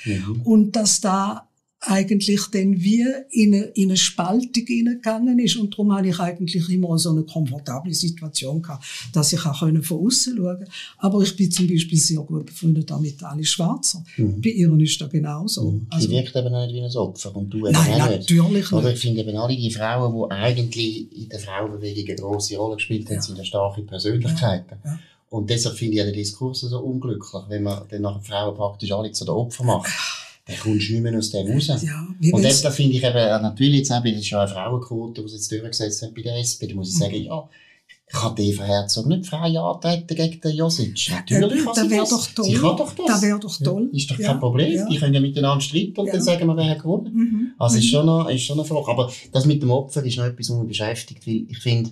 mhm. 0.05 0.43
Und 0.43 0.76
dass 0.76 1.00
da 1.00 1.49
eigentlich 1.84 2.40
dann 2.52 2.81
wie 2.81 3.05
in 3.31 3.55
eine, 3.55 3.64
in 3.75 3.90
eine 3.90 3.96
Spaltung 3.96 4.64
hineingegangen 4.67 5.38
ist. 5.40 5.56
Und 5.56 5.73
darum 5.73 5.93
habe 5.93 6.08
ich 6.08 6.19
eigentlich 6.20 6.69
immer 6.69 6.96
so 6.96 7.11
eine 7.11 7.25
komfortable 7.25 7.93
Situation 7.93 8.62
gehabt, 8.62 8.84
dass 9.12 9.32
ich 9.32 9.44
auch 9.44 9.58
von 9.58 9.76
außen 9.76 10.37
schauen. 10.37 10.64
Aber 10.99 11.23
ich 11.23 11.37
bin 11.37 11.50
zum 11.50 11.67
Beispiel 11.67 11.99
sehr 11.99 12.20
gut 12.20 12.46
befreundet 12.46 12.93
mit 13.00 13.23
Ali 13.25 13.44
Schwarzer. 13.44 14.05
Mhm. 14.17 14.40
Bei 14.40 14.50
ihr 14.50 14.73
ist 14.79 15.00
das 15.00 15.11
genauso. 15.11 15.73
Mhm. 15.73 15.87
Also, 15.90 16.06
Sie 16.06 16.14
wirkt 16.14 16.37
eben 16.37 16.52
nicht 16.52 16.73
wie 16.73 16.82
ein 16.82 16.96
Opfer 16.96 17.34
und 17.34 17.50
du 17.50 17.67
eben 17.67 17.73
Nein, 17.73 18.00
auch 18.00 18.11
nicht. 18.11 18.31
natürlich 18.31 18.52
nicht. 18.52 18.73
Aber 18.73 18.93
ich 18.93 19.00
finde 19.00 19.20
eben 19.23 19.37
alle 19.37 19.56
die 19.56 19.70
Frauen, 19.70 20.14
die 20.14 20.34
eigentlich 20.34 21.23
in 21.23 21.29
der 21.29 21.40
Frauenbewegung 21.40 22.05
eine 22.06 22.14
grosse 22.14 22.56
Rolle 22.56 22.76
gespielt 22.76 23.06
haben, 23.06 23.17
ja. 23.17 23.23
sind 23.23 23.44
starke 23.44 23.82
Persönlichkeiten. 23.82 24.76
Ja. 24.84 24.93
Ja. 24.93 24.99
Und 25.31 25.50
deshalb 25.50 25.76
finde 25.76 25.96
ich 25.96 26.05
den 26.05 26.12
Diskurs 26.12 26.61
so 26.61 26.79
unglücklich, 26.79 27.43
wenn 27.49 27.62
man 27.64 27.82
dann 27.90 28.02
nachher 28.02 28.20
Frauen 28.20 28.55
praktisch 28.55 28.93
alle 28.93 29.11
zu 29.11 29.25
den 29.25 29.34
Opfern 29.34 29.67
macht 29.67 29.90
dann 30.44 30.56
kommst 30.59 30.89
du 30.89 30.93
nicht 30.93 31.03
mehr 31.03 31.17
aus 31.17 31.31
dem 31.31 31.47
raus. 31.53 31.69
Ja, 31.69 32.09
und 32.33 32.65
da 32.65 32.71
finde 32.71 32.97
ich 32.97 33.05
eben, 33.05 33.43
natürlich 33.43 33.79
jetzt 33.79 33.93
auch, 33.93 34.03
das 34.03 34.12
ist 34.12 34.31
ja 34.31 34.41
eine 34.41 34.49
Frauenquote, 34.49 35.23
die 35.23 35.29
sie 35.29 35.37
jetzt 35.37 35.53
durchgesetzt 35.53 36.03
haben 36.03 36.15
bei 36.15 36.23
der 36.23 36.39
SP, 36.43 36.67
da 36.67 36.75
muss 36.75 36.89
ich 36.89 36.99
sagen, 36.99 37.19
mhm. 37.19 37.27
ja, 37.27 37.49
kann 38.12 38.35
Eva 38.37 38.65
Herzog 38.65 39.06
nicht 39.06 39.27
frei 39.27 39.59
antreten 39.59 40.15
gegen 40.15 40.41
den 40.41 40.55
Josic? 40.55 41.11
Natürlich 41.11 41.65
kann 41.65 41.75
sie 41.75 41.97
das. 41.97 42.11
Doch 42.11 42.27
toll. 42.35 42.44
Sie 42.44 42.55
kann 42.55 42.77
doch 42.77 42.93
das. 42.94 43.06
Das 43.06 43.23
wäre 43.23 43.41
doch 43.41 43.56
toll. 43.56 43.89
Ja, 43.91 43.97
ist 43.97 44.11
doch 44.11 44.17
kein 44.17 44.27
ja, 44.27 44.35
Problem. 44.35 44.73
Ja. 44.73 44.89
Die 44.89 44.99
können 44.99 45.15
ja 45.15 45.21
miteinander 45.21 45.61
streiten 45.62 45.99
und 45.99 46.12
dann 46.12 46.21
sagen 46.21 46.47
wir, 46.47 46.56
wer 46.56 46.71
hat 46.71 46.83
gewonnen. 46.83 47.15
Mhm. 47.15 47.53
Also 47.59 47.77
mhm. 47.77 47.81
ist 47.81 47.91
schon 47.91 48.06
noch, 48.06 48.29
ist 48.29 48.43
schon 48.43 48.59
eine 48.59 48.69
Frage. 48.69 48.89
Aber 48.89 49.11
das 49.33 49.47
mit 49.47 49.62
dem 49.62 49.71
Opfer 49.71 50.05
ist 50.05 50.19
noch 50.19 50.25
etwas, 50.25 50.50
was 50.50 50.59
mich 50.59 50.69
beschäftigt, 50.69 51.27
weil 51.27 51.47
ich 51.49 51.59
finde, 51.59 51.91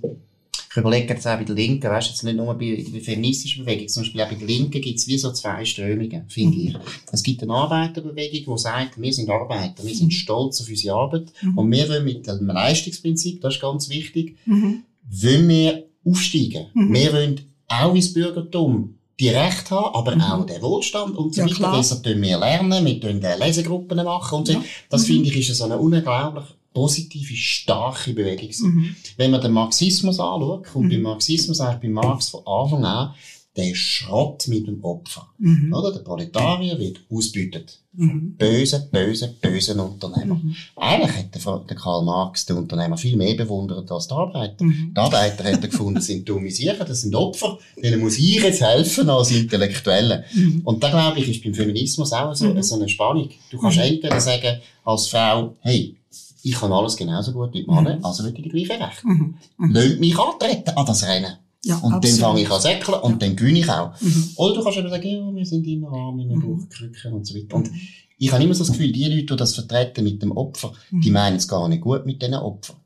ich 0.70 0.76
überlege 0.76 1.14
jetzt 1.14 1.26
auch 1.26 1.36
bei 1.36 1.42
der 1.42 1.56
Linken, 1.56 1.90
weißt 1.90 2.08
du, 2.08 2.12
jetzt 2.12 2.22
nicht 2.22 2.36
nur 2.36 2.54
bei 2.54 2.76
der 2.76 3.00
feministischen 3.00 3.64
Bewegung, 3.64 3.88
zum 3.88 4.04
Beispiel 4.04 4.20
auch 4.20 4.28
bei 4.28 4.36
der 4.36 4.46
Linken 4.46 4.80
gibt 4.80 4.98
es 5.00 5.08
wie 5.08 5.18
so 5.18 5.32
zwei 5.32 5.64
Strömungen, 5.64 6.22
finde 6.28 6.58
ich. 6.58 6.76
Es 7.10 7.24
gibt 7.24 7.42
eine 7.42 7.54
Arbeiterbewegung, 7.54 8.54
die 8.54 8.62
sagt, 8.62 9.00
wir 9.00 9.12
sind 9.12 9.28
Arbeiter, 9.28 9.84
wir 9.84 9.94
sind 9.94 10.06
mhm. 10.06 10.12
stolz 10.12 10.60
auf 10.60 10.68
unsere 10.68 10.94
Arbeit 10.94 11.32
mhm. 11.42 11.58
und 11.58 11.72
wir 11.72 11.88
wollen 11.88 12.04
mit 12.04 12.26
dem 12.26 12.46
Leistungsprinzip, 12.46 13.40
das 13.40 13.54
ist 13.54 13.60
ganz 13.60 13.88
wichtig, 13.88 14.36
mhm. 14.46 14.84
wollen 15.10 15.48
wir 15.48 15.86
aufsteigen. 16.06 16.66
Mhm. 16.74 16.94
Wir 16.94 17.12
wollen 17.14 17.40
auch 17.66 17.94
ins 17.94 18.12
Bürgertum 18.12 18.94
die 19.18 19.28
Rechte 19.28 19.70
haben, 19.70 19.94
aber 19.94 20.14
mhm. 20.14 20.22
auch 20.22 20.46
den 20.46 20.62
Wohlstand 20.62 21.16
und 21.16 21.34
so 21.34 21.42
ja, 21.42 21.50
weiter. 21.50 21.74
Deshalb 21.78 22.04
tun 22.04 22.22
wir 22.22 22.38
lernen, 22.38 22.86
wir 22.86 23.00
tun 23.00 23.20
Lesegruppen 23.20 24.04
machen 24.04 24.38
und 24.38 24.46
so. 24.46 24.52
Ja. 24.52 24.64
Das 24.88 25.02
mhm. 25.02 25.06
finde 25.06 25.30
ich 25.30 25.50
ist 25.50 25.58
so 25.58 25.64
eine 25.64 25.78
unglaublich 25.78 26.44
positive, 26.72 27.34
starke 27.34 28.12
Bewegung. 28.12 28.50
Mhm. 28.60 28.96
Wenn 29.16 29.30
man 29.30 29.40
den 29.40 29.52
Marxismus 29.52 30.20
anschaut, 30.20 30.66
kommt 30.66 30.86
mhm. 30.86 30.90
beim 30.90 31.02
Marxismus 31.02 31.60
eigentlich 31.60 31.82
bei 31.82 31.88
Marx 31.88 32.28
von 32.28 32.46
Anfang 32.46 32.84
an 32.84 33.14
der 33.56 33.74
Schrott 33.74 34.46
mit 34.48 34.66
dem 34.66 34.82
Opfer. 34.84 35.26
Mhm. 35.38 35.72
Oder? 35.74 35.92
Der 35.92 36.00
Proletarier 36.00 36.78
wird 36.78 37.00
ausbeutet. 37.10 37.80
Mhm. 37.92 38.36
Böse, 38.38 38.88
böse, 38.92 39.34
böse 39.40 39.74
Unternehmer. 39.82 40.36
Mhm. 40.36 40.54
Eigentlich 40.76 41.16
hätte 41.16 41.40
der 41.68 41.76
Karl 41.76 42.04
Marx 42.04 42.46
den 42.46 42.58
Unternehmer 42.58 42.96
viel 42.96 43.16
mehr 43.16 43.34
bewundert 43.34 43.90
als 43.90 44.06
die 44.06 44.14
Arbeiter. 44.14 44.64
Mhm. 44.64 44.92
Die 44.94 45.00
Arbeiter 45.00 45.44
hätten 45.44 45.68
gefunden, 45.68 46.00
sind 46.00 46.28
dumme 46.28 46.50
Sicher, 46.50 46.84
das 46.84 47.00
sind 47.00 47.16
Opfer, 47.16 47.58
denen 47.82 48.00
muss 48.00 48.18
ich 48.18 48.40
jetzt 48.40 48.60
helfen 48.60 49.10
als 49.10 49.32
Intellektuelle. 49.32 50.24
Mhm. 50.32 50.62
Und 50.64 50.82
da 50.82 50.90
glaube 50.90 51.18
ich, 51.18 51.28
ist 51.28 51.42
beim 51.42 51.54
Feminismus 51.54 52.12
auch 52.12 52.34
so, 52.34 52.46
mhm. 52.46 52.62
so 52.62 52.76
eine 52.76 52.88
Spannung. 52.88 53.30
Du 53.50 53.58
kannst 53.58 53.78
mhm. 53.78 53.84
entweder 53.84 54.20
sagen, 54.20 54.60
als 54.84 55.08
Frau, 55.08 55.56
hey, 55.62 55.96
ich 56.42 56.54
kann 56.54 56.72
alles 56.72 56.96
genauso 56.96 57.32
gut 57.32 57.52
wie 57.52 57.62
die 57.62 57.70
Männer, 57.70 57.96
mhm. 57.96 58.04
also 58.04 58.26
ich 58.26 58.34
die 58.34 58.48
gleichen 58.48 58.82
Rechte. 58.82 59.06
Mhm. 59.06 59.34
Mhm. 59.58 59.70
Lasst 59.72 60.00
mich 60.00 60.18
antreten 60.18 60.70
an 60.76 60.86
das 60.86 61.06
Rennen. 61.06 61.36
Ja, 61.62 61.76
und 61.76 61.92
absolut. 61.92 62.04
dann 62.04 62.28
fange 62.28 62.40
ich 62.40 62.50
an 62.50 62.60
säckeln 62.60 63.00
und 63.00 63.12
ja. 63.12 63.18
dann 63.18 63.36
gewinne 63.36 63.58
ich 63.58 63.68
auch. 63.68 64.00
Mhm. 64.00 64.30
Oder 64.36 64.54
du 64.54 64.62
kannst 64.64 64.78
eben 64.78 64.88
sagen, 64.88 65.08
ja, 65.08 65.34
wir 65.34 65.46
sind 65.46 65.66
immer 65.66 65.92
arm, 65.92 66.18
wir 66.18 66.24
mhm. 66.24 66.40
brauchen 66.40 66.68
Krücken 66.68 67.12
und 67.12 67.26
so 67.26 67.34
weiter. 67.34 67.56
Und 67.56 67.70
ich 68.16 68.32
habe 68.32 68.42
immer 68.42 68.54
so 68.54 68.64
das 68.64 68.72
Gefühl, 68.72 68.92
die 68.92 69.04
Leute, 69.04 69.26
die 69.26 69.36
das 69.36 69.54
vertreten 69.54 70.04
mit 70.04 70.22
dem 70.22 70.32
Opfer, 70.32 70.72
die 70.90 71.08
mhm. 71.08 71.14
meinen 71.14 71.36
es 71.36 71.48
gar 71.48 71.68
nicht 71.68 71.82
gut 71.82 72.06
mit 72.06 72.22
diesen 72.22 72.34
Opfern. 72.34 72.76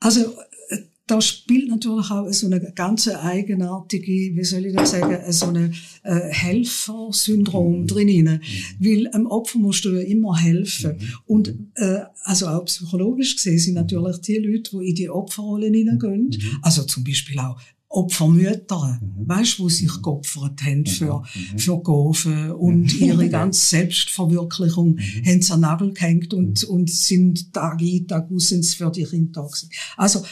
Also, 0.00 0.34
da 1.08 1.20
spielt 1.20 1.68
natürlich 1.68 2.10
auch 2.10 2.30
so 2.30 2.46
eine 2.46 2.60
ganz 2.74 3.08
eigenartige, 3.08 4.12
wie 4.12 4.44
soll 4.44 4.66
ich 4.66 4.76
das 4.76 4.90
sagen, 4.90 5.32
so 5.32 5.46
eine 5.46 5.72
äh, 6.02 6.20
Helfersyndrom 6.30 7.82
mhm. 7.82 7.86
drin. 7.86 8.24
Mhm. 8.24 8.40
Weil 8.78 9.08
einem 9.08 9.26
Opfer 9.26 9.58
musst 9.58 9.84
du 9.84 9.94
ja 9.94 10.02
immer 10.02 10.36
helfen. 10.36 10.92
Mhm. 10.92 11.08
Und 11.26 11.54
äh, 11.74 12.00
also 12.24 12.46
auch 12.48 12.64
psychologisch 12.66 13.36
gesehen 13.36 13.58
sind 13.58 13.74
natürlich 13.74 14.18
die 14.18 14.36
Leute, 14.36 14.78
die 14.78 14.88
in 14.90 14.94
die 14.94 15.10
Opferrolle 15.10 15.66
hineingehen, 15.66 16.28
mhm. 16.28 16.58
also 16.62 16.82
zum 16.84 17.04
Beispiel 17.04 17.38
auch 17.38 17.58
Opfermütter, 17.90 19.00
mhm. 19.00 19.28
weißt, 19.28 19.60
wo 19.60 19.68
sich 19.70 20.02
geopfert 20.02 20.62
haben 20.62 20.84
für, 20.84 21.22
mhm. 21.22 21.58
für 21.58 21.78
Gofen 21.78 22.52
und 22.52 23.00
ihre 23.00 23.28
ganze 23.30 23.66
Selbstverwirklichung 23.66 24.96
mhm. 24.96 25.24
haben 25.24 25.42
sie 25.42 25.52
an 25.54 25.60
Nagel 25.60 25.92
gehängt 25.94 26.34
und, 26.34 26.64
und 26.64 26.90
sind 26.90 27.52
Tag 27.54 27.80
ein, 27.80 28.06
Tag 28.06 28.30
aus 28.30 28.52
für 28.74 28.90
die 28.90 29.04
Kinder 29.04 29.40
da 29.40 29.46
gewesen. 29.46 29.70
Also, 29.96 30.22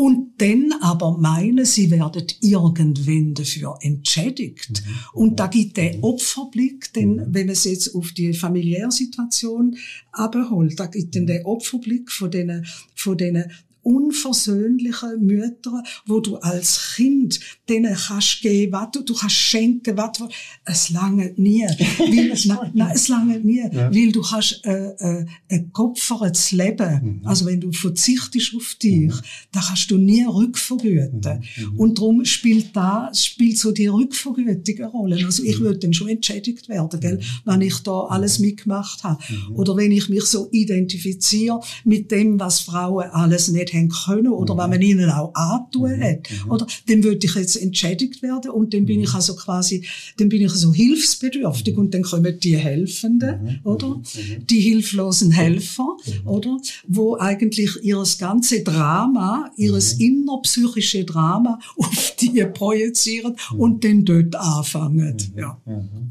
und 0.00 0.32
dann 0.38 0.72
aber 0.80 1.18
meinen, 1.18 1.66
sie 1.66 1.90
werden 1.90 2.24
irgendwann 2.40 3.34
dafür 3.34 3.76
entschädigt. 3.82 4.82
Mhm. 4.82 4.94
Und 5.12 5.38
da 5.38 5.46
gibt 5.46 5.76
der 5.76 5.98
mhm. 5.98 6.04
Opferblick, 6.04 6.90
denn 6.94 7.16
mhm. 7.16 7.26
wenn 7.28 7.48
man 7.48 7.52
es 7.52 7.64
jetzt 7.64 7.94
auf 7.94 8.12
die 8.12 8.32
familiäre 8.32 8.90
Situation 8.90 9.76
abholt, 10.10 10.80
da 10.80 10.86
gibt 10.86 11.14
dann 11.16 11.26
der 11.26 11.46
Opferblick 11.46 12.10
von 12.10 12.30
denen, 12.30 12.64
von 12.94 13.18
denen 13.18 13.52
unversöhnlichen 13.82 15.24
Mütter, 15.24 15.82
wo 16.06 16.20
du 16.20 16.36
als 16.36 16.94
Kind 16.96 17.40
denen 17.68 17.94
kannst 17.94 18.42
geben, 18.42 18.72
was 18.72 18.90
du, 18.92 19.02
du 19.02 19.14
kannst 19.14 19.36
schenken, 19.36 19.96
was 19.96 20.18
du, 20.18 20.28
es 20.64 20.90
lange 20.90 21.32
nie. 21.36 21.62
weil, 21.98 22.36
nein, 22.46 22.70
nein, 22.74 22.92
es 22.94 23.08
lange 23.08 23.38
nie, 23.40 23.62
ja. 23.72 23.92
weil 23.92 24.12
du 24.12 24.24
hast 24.24 24.60
äh, 24.64 24.90
äh, 24.98 25.26
ein 25.48 25.70
geopfertes 25.72 26.52
Leben. 26.52 27.20
Mhm. 27.20 27.26
Also 27.26 27.46
wenn 27.46 27.60
du 27.60 27.72
verzichtest 27.72 28.54
auf 28.54 28.76
dich, 28.82 29.12
mhm. 29.12 29.20
da 29.52 29.60
kannst 29.60 29.90
du 29.90 29.98
nie 29.98 30.24
rückvergüten. 30.24 31.20
Mhm. 31.20 31.64
mhm. 31.64 31.78
Und 31.78 31.98
darum 31.98 32.24
spielt 32.24 32.74
da, 32.76 33.10
spielt 33.14 33.58
so 33.58 33.72
die 33.72 33.86
Rückvergütung 33.86 34.76
eine 34.78 34.86
Rolle. 34.86 35.24
Also 35.24 35.42
ich 35.42 35.58
mhm. 35.58 35.64
würde 35.64 35.78
dann 35.80 35.94
schon 35.94 36.08
entschädigt 36.08 36.68
werden, 36.68 37.00
gell, 37.00 37.16
mhm. 37.16 37.22
wenn 37.44 37.60
ich 37.62 37.78
da 37.78 38.00
alles 38.04 38.38
mitgemacht 38.38 39.04
habe. 39.04 39.22
Oder 39.54 39.76
wenn 39.76 39.92
ich 39.92 40.08
mich 40.08 40.24
so 40.24 40.48
identifiziere 40.52 41.60
mit 41.84 42.10
dem, 42.10 42.38
was 42.38 42.60
Frauen 42.60 43.08
alles 43.10 43.48
nicht 43.48 43.69
haben 43.72 43.88
können 43.88 44.32
oder 44.32 44.56
was 44.56 44.68
man 44.68 44.82
ihnen 44.82 45.10
auch 45.10 45.34
antun 45.34 46.00
hat. 46.00 46.28
Oder? 46.48 46.66
Dann 46.88 47.04
würde 47.04 47.26
ich 47.26 47.34
jetzt 47.34 47.56
entschädigt 47.56 48.22
werden 48.22 48.50
und 48.50 48.74
dann 48.74 48.84
bin 48.86 49.00
ich 49.00 49.14
also 49.14 49.34
quasi, 49.34 49.86
dann 50.18 50.28
bin 50.28 50.42
ich 50.42 50.52
so 50.52 50.72
hilfsbedürftig 50.72 51.76
und 51.76 51.94
dann 51.94 52.02
kommen 52.02 52.38
die 52.40 52.56
Helfenden, 52.56 53.60
oder? 53.64 54.00
Die 54.48 54.60
hilflosen 54.60 55.30
Helfer, 55.30 55.96
oder? 56.24 56.58
Wo 56.86 57.16
eigentlich 57.16 57.70
ihres 57.82 58.18
ganze 58.18 58.62
Drama, 58.62 59.50
ihres 59.56 59.94
innerpsychische 59.94 61.04
Drama 61.04 61.58
auf 61.76 62.14
die 62.20 62.44
projizieren 62.52 63.36
und 63.56 63.84
dann 63.84 64.04
dort 64.04 64.36
anfangen. 64.36 65.16
Ja. 65.36 65.60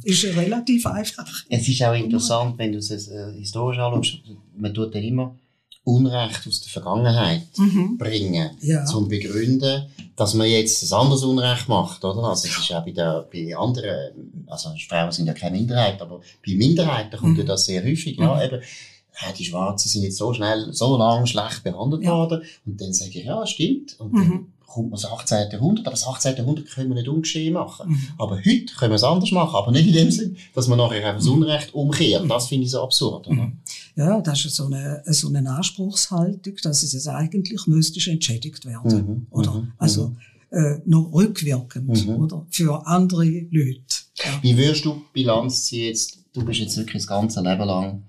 Ist 0.03 0.23
relativ 0.23 0.85
einfach. 0.85 1.27
Es 1.49 1.67
ist 1.67 1.81
auch 1.83 1.93
interessant, 1.93 2.57
wenn 2.57 2.71
du 2.71 2.77
es 2.79 2.89
äh, 2.89 3.33
historisch 3.37 3.79
anschaust, 3.79 4.21
man 4.57 4.73
tut 4.73 4.95
ja 4.95 5.01
immer 5.01 5.35
Unrecht 5.89 6.47
aus 6.47 6.61
der 6.61 6.71
Vergangenheit 6.71 7.47
mhm. 7.57 7.97
bringen, 7.97 8.51
ja. 8.61 8.85
zum 8.85 9.07
begründen, 9.07 9.85
dass 10.15 10.33
man 10.33 10.47
jetzt 10.47 10.83
ein 10.83 10.99
anderes 10.99 11.23
Unrecht 11.23 11.67
macht, 11.67 12.03
oder? 12.03 12.23
Also 12.23 12.47
es 12.47 12.57
ist 12.57 12.73
auch 12.73 12.83
bei, 12.83 12.91
der, 12.91 13.27
bei 13.31 13.55
anderen, 13.55 14.45
also 14.47 14.69
Frauen 14.87 15.11
sind 15.11 15.27
ja 15.27 15.33
keine 15.33 15.57
Minderheit, 15.57 16.01
aber 16.01 16.21
bei 16.45 16.53
Minderheiten 16.53 17.17
kommt 17.17 17.33
mhm. 17.33 17.39
ja 17.39 17.45
das 17.45 17.65
sehr 17.65 17.83
häufig, 17.83 18.17
mhm. 18.17 18.23
ja, 18.23 18.43
eben, 18.43 18.61
die 19.37 19.45
Schwarzen 19.45 19.89
sind 19.89 20.03
jetzt 20.03 20.17
so 20.17 20.33
schnell, 20.33 20.71
so 20.71 20.95
lange 20.95 21.27
schlecht 21.27 21.63
behandelt 21.63 22.03
ja. 22.03 22.11
worden, 22.11 22.43
und 22.65 22.79
dann 22.79 22.93
sage 22.93 23.19
ich, 23.19 23.25
ja, 23.25 23.45
stimmt, 23.45 23.99
und 23.99 24.13
dann 24.13 24.27
mhm 24.27 24.47
kommt 24.69 24.91
man 24.91 24.99
das 25.01 25.09
18. 25.09 25.51
Jahrhundert, 25.51 25.85
aber 25.85 25.95
das 25.95 26.07
18. 26.07 26.37
Jahrhundert 26.37 26.67
können 26.67 26.89
wir 26.89 26.95
nicht 26.95 27.09
ungeschehen 27.09 27.53
machen. 27.53 27.89
Mhm. 27.89 28.07
Aber 28.17 28.37
heute 28.37 28.73
können 28.77 28.91
wir 28.91 28.95
es 28.95 29.03
anders 29.03 29.31
machen, 29.31 29.55
aber 29.55 29.71
nicht 29.71 29.87
in 29.87 29.93
dem 29.93 30.11
Sinn, 30.11 30.37
dass 30.53 30.67
man 30.67 30.77
nachher 30.77 31.05
einfach 31.05 31.19
das 31.19 31.27
Unrecht 31.27 31.73
umkehrt. 31.73 32.29
Das 32.29 32.47
finde 32.47 32.65
ich 32.65 32.71
so 32.71 32.81
absurd. 32.81 33.27
Oder? 33.27 33.35
Mhm. 33.35 33.57
Ja, 33.95 34.21
das 34.21 34.45
ist 34.45 34.55
so 34.55 34.65
eine, 34.65 35.03
so 35.07 35.27
eine 35.27 35.49
Anspruchshaltung, 35.49 36.55
dass 36.63 36.83
es 36.83 36.93
jetzt 36.93 37.07
eigentlich 37.07 37.67
müsste 37.67 38.09
entschädigt 38.09 38.65
werden. 38.65 39.07
Mhm. 39.07 39.27
Oder? 39.31 39.51
Mhm. 39.51 39.71
Also, 39.77 40.15
äh, 40.51 40.77
noch 40.85 41.11
rückwirkend, 41.13 42.07
mhm. 42.07 42.15
oder? 42.15 42.45
Für 42.49 42.85
andere 42.87 43.25
Leute. 43.25 43.83
Ja. 44.15 44.39
Wie 44.41 44.57
würdest 44.57 44.85
du 44.85 45.01
Bilanz 45.13 45.65
ziehen 45.65 45.87
jetzt? 45.87 46.19
Du 46.33 46.45
bist 46.45 46.59
jetzt 46.59 46.77
wirklich 46.77 47.03
das 47.03 47.07
ganze 47.07 47.41
Leben 47.41 47.65
lang 47.65 48.03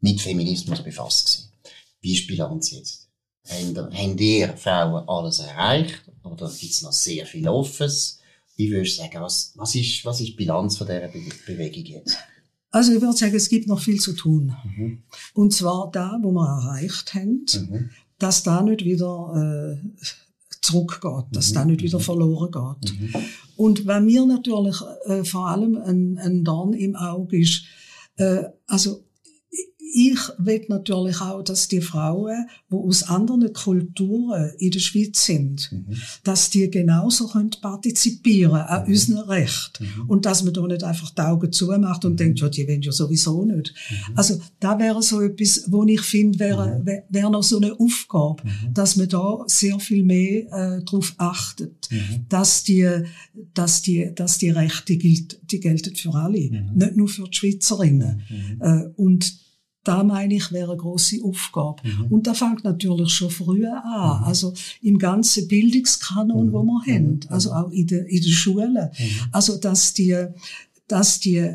mit 0.00 0.20
Feminismus 0.20 0.82
befasst 0.82 1.26
gewesen. 1.26 1.52
Wie 2.00 2.12
ist 2.14 2.26
Bilanz 2.26 2.70
jetzt? 2.70 3.05
Haben 3.48 4.18
ihr 4.18 4.56
Frauen 4.56 5.08
alles 5.08 5.40
erreicht? 5.40 6.02
Oder 6.24 6.50
gibt 6.50 6.72
es 6.72 6.82
noch 6.82 6.92
sehr 6.92 7.26
viel 7.26 7.48
Offenes? 7.48 8.18
Wie 8.56 8.70
würdest 8.70 8.98
du 8.98 9.02
sagen, 9.02 9.20
was, 9.20 9.52
was, 9.54 9.74
ist, 9.74 10.04
was 10.04 10.20
ist 10.20 10.28
die 10.28 10.32
Bilanz 10.32 10.78
von 10.78 10.86
dieser 10.86 11.08
Be 11.08 11.20
Bewegung 11.46 11.84
jetzt? 11.84 12.16
Also 12.70 12.92
ich 12.92 13.00
würde 13.00 13.16
sagen, 13.16 13.34
es 13.34 13.48
gibt 13.48 13.68
noch 13.68 13.80
viel 13.80 14.00
zu 14.00 14.12
tun. 14.14 14.54
Mhm. 14.64 15.02
Und 15.34 15.54
zwar 15.54 15.90
da, 15.90 16.18
wo 16.20 16.32
wir 16.32 16.46
erreicht 16.46 17.14
haben, 17.14 17.46
mhm. 17.54 17.90
dass 18.18 18.42
da 18.42 18.62
nicht 18.62 18.84
wieder 18.84 19.80
äh, 19.80 20.04
zurückgeht, 20.60 21.26
dass 21.32 21.50
mhm. 21.50 21.54
da 21.54 21.64
nicht 21.64 21.82
wieder 21.82 21.98
mhm. 21.98 22.02
verloren 22.02 22.50
geht. 22.50 22.92
Mhm. 22.92 23.14
Und 23.56 23.86
wenn 23.86 24.04
mir 24.04 24.26
natürlich 24.26 24.76
äh, 25.06 25.24
vor 25.24 25.48
allem 25.48 25.76
ein, 25.76 26.18
ein 26.18 26.44
Dorn 26.44 26.72
im 26.72 26.96
Auge 26.96 27.40
ist, 27.40 27.64
äh, 28.16 28.44
also 28.66 29.04
ich 29.92 30.18
will 30.38 30.64
natürlich 30.68 31.20
auch, 31.20 31.42
dass 31.42 31.68
die 31.68 31.80
Frauen, 31.80 32.46
die 32.70 32.74
aus 32.74 33.04
anderen 33.04 33.52
Kulturen 33.52 34.52
in 34.58 34.70
der 34.70 34.80
Schweiz 34.80 35.24
sind, 35.24 35.70
mhm. 35.70 35.96
dass 36.24 36.50
die 36.50 36.68
genauso 36.70 37.28
können 37.28 37.50
partizipieren 37.60 38.60
an 38.60 38.82
mhm. 38.82 38.88
unserem 38.88 39.28
Recht. 39.28 39.80
Mhm. 39.80 40.10
Und 40.10 40.26
dass 40.26 40.42
man 40.42 40.54
da 40.54 40.66
nicht 40.66 40.82
einfach 40.82 41.10
die 41.10 41.20
Augen 41.20 41.52
zumacht 41.52 42.04
und 42.04 42.12
mhm. 42.12 42.16
denkt, 42.16 42.40
ja, 42.40 42.48
die 42.48 42.66
wollen 42.66 42.82
ja 42.82 42.92
sowieso 42.92 43.44
nicht. 43.44 43.74
Mhm. 43.90 44.16
Also, 44.16 44.40
da 44.60 44.78
wäre 44.78 45.02
so 45.02 45.20
etwas, 45.20 45.64
wo 45.68 45.84
ich 45.84 46.00
finde, 46.00 46.38
wäre, 46.38 46.80
mhm. 46.80 47.02
wäre 47.08 47.30
noch 47.30 47.44
so 47.44 47.58
eine 47.58 47.78
Aufgabe, 47.78 48.42
dass 48.72 48.96
man 48.96 49.08
da 49.08 49.44
sehr 49.46 49.78
viel 49.78 50.02
mehr 50.02 50.46
äh, 50.52 50.84
darauf 50.84 51.14
achtet, 51.18 51.88
dass 52.28 52.64
die, 52.64 52.88
dass 53.54 53.82
die, 53.82 54.10
dass 54.14 54.38
die 54.38 54.50
Rechte 54.50 54.96
gilt, 54.96 55.38
die 55.50 55.60
gelten 55.60 55.94
für 55.94 56.14
alle, 56.14 56.50
nicht 56.74 56.96
nur 56.96 57.08
für 57.08 57.28
die 57.28 57.36
Schweizerinnen. 57.36 58.22
Äh, 58.60 58.84
und 58.96 59.45
da 59.86 60.02
meine 60.02 60.34
ich, 60.34 60.50
wäre 60.52 60.72
eine 60.72 60.80
grosse 60.80 61.22
Aufgabe. 61.22 61.82
Mhm. 61.84 62.06
Und 62.10 62.26
da 62.26 62.34
fängt 62.34 62.64
natürlich 62.64 63.10
schon 63.10 63.30
früher 63.30 63.84
an. 63.84 64.20
Mhm. 64.20 64.24
Also 64.24 64.52
im 64.82 64.98
ganzen 64.98 65.46
Bildungskanon, 65.46 66.48
mhm. 66.48 66.52
wo 66.52 66.62
wir 66.64 66.80
haben. 66.86 67.10
Mhm. 67.10 67.20
Also 67.28 67.52
auch 67.52 67.70
in 67.70 67.86
den 67.86 68.06
in 68.06 68.22
der 68.22 68.30
Schulen. 68.30 68.74
Mhm. 68.74 69.08
Also, 69.32 69.56
dass 69.58 69.94
die, 69.94 70.26
dass 70.88 71.20
die 71.20 71.54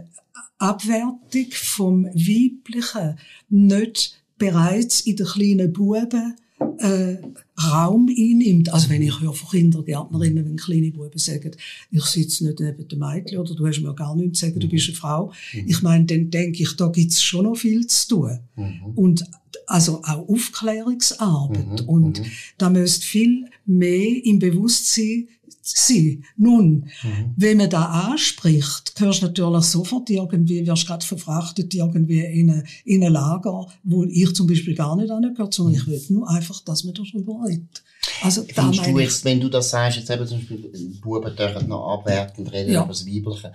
Abwertung 0.58 1.48
vom 1.52 2.06
Weiblichen 2.06 3.18
nicht 3.50 4.22
bereits 4.38 5.02
in 5.02 5.18
den 5.18 5.28
kleinen 5.28 5.74
Buben 5.74 6.36
äh, 6.80 7.18
Raum 7.62 8.08
einnimmt. 8.10 8.74
Also 8.74 8.89
wenn 8.89 9.01
ich 9.01 9.20
höre 9.20 9.34
von 9.34 9.50
Kindergärtnerinnen, 9.50 10.46
wenn 10.46 10.56
kleine 10.56 10.91
Buben 10.91 11.18
sagen, 11.18 11.51
ich 11.91 12.06
sitze 12.06 12.46
nicht 12.46 12.60
neben 12.60 12.88
dem 12.88 13.00
Mädchen 13.00 13.38
oder 13.38 13.53
du 13.53 13.68
hast 13.68 13.82
mir 13.82 13.94
gar 13.94 14.15
nichts 14.15 14.39
zu 14.39 14.46
sagen, 14.46 14.60
du 14.60 14.68
bist 14.68 14.89
eine 14.89 14.98
Frau. 14.98 15.34
Mhm. 15.53 15.68
Ich 15.68 15.82
meine, 15.82 16.06
dann 16.06 16.30
denke 16.30 16.63
ich, 16.63 16.75
da 16.75 16.88
gibt's 16.88 17.22
schon 17.22 17.46
noch 17.46 17.56
viel 17.56 17.86
zu 17.88 18.08
tun. 18.08 18.39
Mhm. 18.56 18.82
Und 18.96 19.25
also 19.68 20.01
auch 20.03 20.27
Aufklärungsarbeit. 20.27 21.82
Mhm. 21.82 21.89
Und 21.89 22.20
mhm. 22.20 22.25
da 22.58 22.70
müsste 22.70 23.06
viel 23.06 23.48
mehr 23.65 24.25
im 24.25 24.39
Bewusstsein 24.39 25.27
sein. 25.62 26.24
Nun, 26.38 26.89
mhm. 27.03 27.34
wenn 27.36 27.58
man 27.58 27.70
da 27.70 27.86
anspricht, 27.86 28.94
hörst 28.98 29.22
du 29.22 29.27
natürlich 29.27 29.65
sofort 29.65 30.10
irgendwie, 30.10 30.65
wirst 30.65 30.88
gerade 30.88 31.06
verfrachtet 31.06 31.74
irgendwie 31.74 32.20
in 32.20 32.50
ein, 32.50 32.68
in 32.86 33.03
ein 33.03 33.12
Lager, 33.12 33.68
wo 33.84 34.03
ich 34.03 34.34
zum 34.34 34.48
Beispiel 34.48 34.75
gar 34.75 34.96
nicht 34.96 35.12
angehört, 35.12 35.53
sondern 35.53 35.75
ich 35.75 35.88
will 35.88 36.01
nur 36.10 36.30
einfach, 36.30 36.62
dass 36.62 36.84
man 36.84 36.94
darüber 36.94 37.46
redet. 37.48 37.84
Also, 38.24 38.44
Findest 38.44 38.86
du 38.86 39.00
jetzt, 39.00 39.25
wenn 39.25 39.39
du 39.39 39.50
das 39.50 39.70
sagst, 39.70 39.98
jetzt 39.98 40.10
eben 40.10 40.27
zum 40.27 40.39
Beispiel, 40.39 40.72
Buben 41.01 41.36
dürfen 41.36 41.68
noch 41.68 41.94
abwertend 41.94 42.51
reden 42.51 42.74
ja. 42.74 42.82
über 42.82 42.89
das 42.89 43.06
Weibliche, 43.06 43.53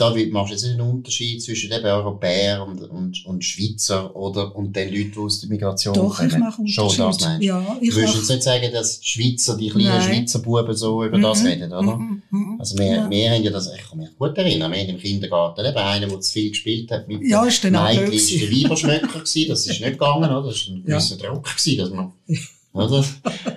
da 0.00 0.14
machst 0.30 0.50
du 0.50 0.54
jetzt 0.54 0.64
einen 0.64 0.80
Unterschied 0.80 1.42
zwischen 1.42 1.70
eben 1.70 1.84
Europäern 1.84 2.62
und, 2.62 2.82
und, 2.82 3.26
und 3.26 3.44
Schweizer 3.44 4.14
oder, 4.16 4.54
und 4.56 4.74
den 4.74 4.88
Leuten, 4.92 5.12
die 5.12 5.18
aus 5.18 5.40
der 5.40 5.48
Migration 5.48 5.94
Doch, 5.94 6.16
kommen. 6.16 6.28
Doch, 6.30 6.36
ich 6.36 6.42
mache. 6.42 6.68
Schon 6.68 6.88
das 6.88 6.98
meinst 6.98 7.42
ja, 7.42 7.76
ich 7.80 7.94
Würdest 7.94 8.14
du 8.14 8.18
jetzt 8.18 8.30
nicht 8.30 8.42
sagen, 8.42 8.72
dass 8.72 9.04
Schweizer, 9.04 9.56
die 9.56 9.68
kleinen 9.68 9.88
Nein. 9.88 10.02
Schweizer 10.02 10.38
Buben 10.40 10.74
so 10.74 11.04
über 11.04 11.18
mm 11.18 11.20
-mm. 11.20 11.28
das 11.28 11.44
reden, 11.44 11.72
oder? 11.72 11.96
Mm 11.96 12.20
also 12.60 12.76
wir, 12.78 12.86
ja. 12.86 13.10
wir 13.10 13.30
haben 13.30 13.42
ja 13.42 13.50
das, 13.50 13.72
ich 13.74 13.88
kann 13.88 13.98
mich 13.98 14.16
gut 14.18 14.36
erinnern, 14.36 14.70
wir 14.70 14.80
haben 14.80 14.88
im 14.90 14.98
Kindergarten 14.98 15.64
eben 15.64 15.76
einen, 15.76 16.10
der 16.10 16.20
zu 16.20 16.32
viel 16.32 16.50
gespielt 16.50 16.90
hat 16.90 17.08
mit 17.08 17.22
ja, 17.22 17.44
ist 17.44 17.64
der 17.64 17.70
Mädchen, 17.70 18.12
ist 18.12 18.30
der 18.30 18.50
Weiberschmöcker 18.50 19.20
gewesen, 19.20 19.48
das 19.48 19.66
ist 19.66 19.80
nicht 19.80 19.92
gegangen, 19.92 20.30
oder? 20.30 20.48
Das 20.48 20.68
war 20.68 20.74
ein 20.74 20.84
gewisser 20.84 21.16
ja. 21.16 21.30
Druck 21.30 21.44
gewesen, 21.44 21.78
dass 21.78 21.90
man 21.90 22.12
oder? 22.72 23.04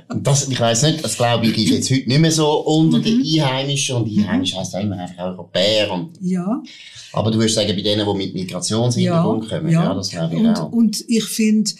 Und 0.09 0.25
das, 0.27 0.47
ich 0.47 0.59
weiss 0.59 0.81
nicht, 0.83 1.03
das 1.03 1.17
glaube 1.17 1.45
ich 1.47 1.57
ist 1.57 1.69
jetzt 1.69 1.91
heute 1.91 2.09
nicht 2.09 2.19
mehr 2.19 2.31
so 2.31 2.49
unter 2.65 2.97
mhm. 2.97 3.03
den 3.03 3.21
Einheimischen 3.21 3.95
und 3.97 4.07
Einheimisch 4.07 4.55
heisst 4.55 4.73
ja 4.73 4.79
immer 4.79 4.97
einfach 4.97 5.23
Europäer 5.25 5.91
und, 5.91 6.11
ja. 6.21 6.61
Aber 7.13 7.29
du 7.29 7.37
würdest 7.37 7.55
sagen, 7.55 7.75
bei 7.75 7.81
denen, 7.81 8.07
die 8.07 8.17
mit 8.17 8.33
Migrationshintergrund 8.33 9.49
ja, 9.49 9.57
kommen, 9.57 9.71
ja, 9.71 9.83
ja 9.83 9.93
das 9.93 10.09
glaube 10.09 10.35
ich 10.35 10.41
und, 10.41 10.55
auch. 10.55 10.71
Und 10.71 11.03
ich 11.07 11.25
finde, 11.25 11.71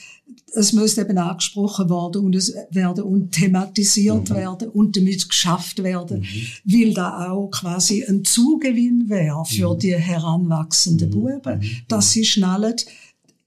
es 0.55 0.73
müsste 0.73 1.01
eben 1.01 1.17
angesprochen 1.17 1.89
werden 1.89 2.25
und 2.25 2.35
es 2.35 2.53
werden 2.69 3.03
und 3.03 3.31
thematisiert 3.31 4.29
mhm. 4.29 4.35
werden 4.35 4.69
und 4.69 4.95
damit 4.95 5.27
geschafft 5.27 5.81
werden, 5.81 6.21
mhm. 6.21 6.71
weil 6.71 6.93
da 6.93 7.31
auch 7.31 7.49
quasi 7.49 8.03
ein 8.03 8.23
Zugewinn 8.23 9.09
wäre 9.09 9.43
für 9.45 9.73
mhm. 9.73 9.79
die 9.79 9.95
heranwachsenden 9.95 11.09
mhm. 11.09 11.13
Buben, 11.13 11.59
mhm. 11.59 11.71
dass 11.87 12.11
sie 12.11 12.25
schnallen, 12.25 12.75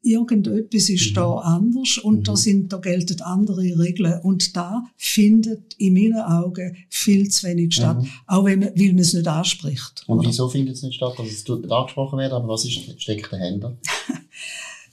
irgendetwas 0.06 0.88
ist 0.88 1.10
mhm. 1.10 1.14
da 1.14 1.34
anders 1.36 1.98
und 1.98 2.18
mhm. 2.18 2.22
da 2.24 2.36
sind, 2.36 2.72
da 2.72 2.78
gelten 2.78 3.20
andere 3.22 3.62
Regeln 3.78 4.20
und 4.22 4.56
da 4.56 4.84
findet 4.96 5.74
in 5.78 5.94
meinen 5.94 6.20
Augen 6.20 6.76
viel 6.88 7.28
zu 7.28 7.46
wenig 7.46 7.74
statt, 7.74 8.00
mhm. 8.00 8.08
auch 8.26 8.44
wenn 8.44 8.60
man, 8.60 8.70
weil 8.76 8.88
man 8.88 8.98
es 8.98 9.12
nicht 9.12 9.28
anspricht. 9.28 10.04
Und 10.06 10.20
oder? 10.20 10.28
wieso 10.28 10.48
findet 10.48 10.76
es 10.76 10.82
nicht 10.82 10.96
statt, 10.96 11.14
dass 11.18 11.26
es 11.26 11.48
angesprochen 11.48 12.18
wird, 12.18 12.32
aber 12.32 12.48
was 12.48 12.64
ist, 12.64 13.00
steckt 13.00 13.32
dahinter? 13.32 13.76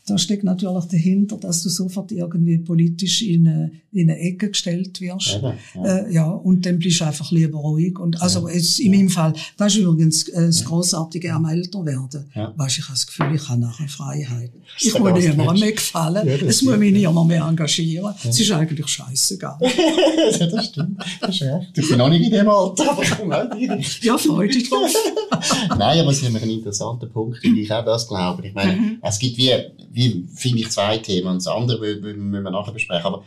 da 0.05 0.17
steckt 0.17 0.43
natürlich 0.43 0.85
dahinter, 0.85 1.37
dass 1.37 1.63
du 1.63 1.69
sofort 1.69 2.11
irgendwie 2.11 2.57
politisch 2.57 3.21
in 3.21 3.47
eine, 3.47 3.71
in 3.93 4.09
eine 4.09 4.19
Ecke 4.19 4.49
gestellt 4.49 4.99
wirst. 4.99 5.39
Ja, 5.41 5.55
ja. 5.75 5.97
Äh, 5.97 6.13
ja, 6.13 6.29
und 6.29 6.65
dann 6.65 6.79
bist 6.79 6.99
du 6.99 7.05
einfach 7.05 7.31
lieber 7.31 7.59
ruhig. 7.59 7.97
Und 7.97 8.21
also 8.21 8.49
ja. 8.49 8.53
jetzt 8.53 8.81
in 8.81 8.91
meinem 8.91 9.09
Fall, 9.09 9.33
das 9.57 9.75
ist 9.75 9.81
übrigens 9.81 10.27
äh, 10.27 10.47
das 10.47 10.65
Grossartige 10.65 11.31
am 11.31 11.45
Älterwerden. 11.45 12.25
Ja. 12.35 12.53
Weißt, 12.57 12.79
ich 12.79 12.83
habe 12.83 12.95
das 12.95 13.07
Gefühl, 13.07 13.33
ich 13.33 13.47
habe 13.47 13.61
nachher 13.61 13.87
Freiheit. 13.87 14.51
Ich 14.77 14.99
muss 14.99 15.13
niemandem 15.13 15.59
mehr 15.59 15.71
gefallen. 15.71 16.27
Es 16.27 16.61
muss 16.61 16.77
mich 16.77 16.91
niemand 16.91 17.27
mehr 17.29 17.45
engagieren. 17.45 18.13
Es 18.25 18.37
ist 18.37 18.51
eigentlich 18.51 18.87
scheißegal. 18.87 19.57
ja, 20.39 20.47
das 20.47 20.65
stimmt. 20.65 20.99
Das 21.21 21.29
ist 21.29 21.41
recht. 21.43 21.77
Ich 21.77 21.87
bin 21.87 21.97
noch 21.97 22.09
nicht 22.09 22.25
in 22.25 22.31
dem 22.31 22.49
Alter, 22.49 22.91
auch 22.91 23.57
Ja, 24.01 24.17
freue 24.17 24.49
dich 24.49 24.69
drauf. 24.69 24.93
Nein, 25.77 25.99
aber 25.99 26.11
es 26.11 26.21
ist 26.21 26.25
ein 26.25 26.49
interessanter 26.49 27.07
Punkt, 27.07 27.41
wie 27.41 27.61
ich 27.61 27.71
auch 27.71 27.85
das 27.85 28.05
glaube. 28.05 28.45
Ich 28.45 28.53
meine, 28.53 28.73
mhm. 28.73 28.97
es 29.01 29.17
gibt 29.17 29.37
wie 29.37 29.53
wie, 29.93 30.27
finde 30.35 30.59
ich, 30.59 30.71
zwei 30.71 30.97
Themen. 30.97 31.27
Und 31.27 31.37
das 31.37 31.47
andere 31.47 31.95
müssen 31.95 32.31
wir 32.31 32.51
nachher 32.51 32.73
besprechen. 32.73 33.05
Aber 33.05 33.23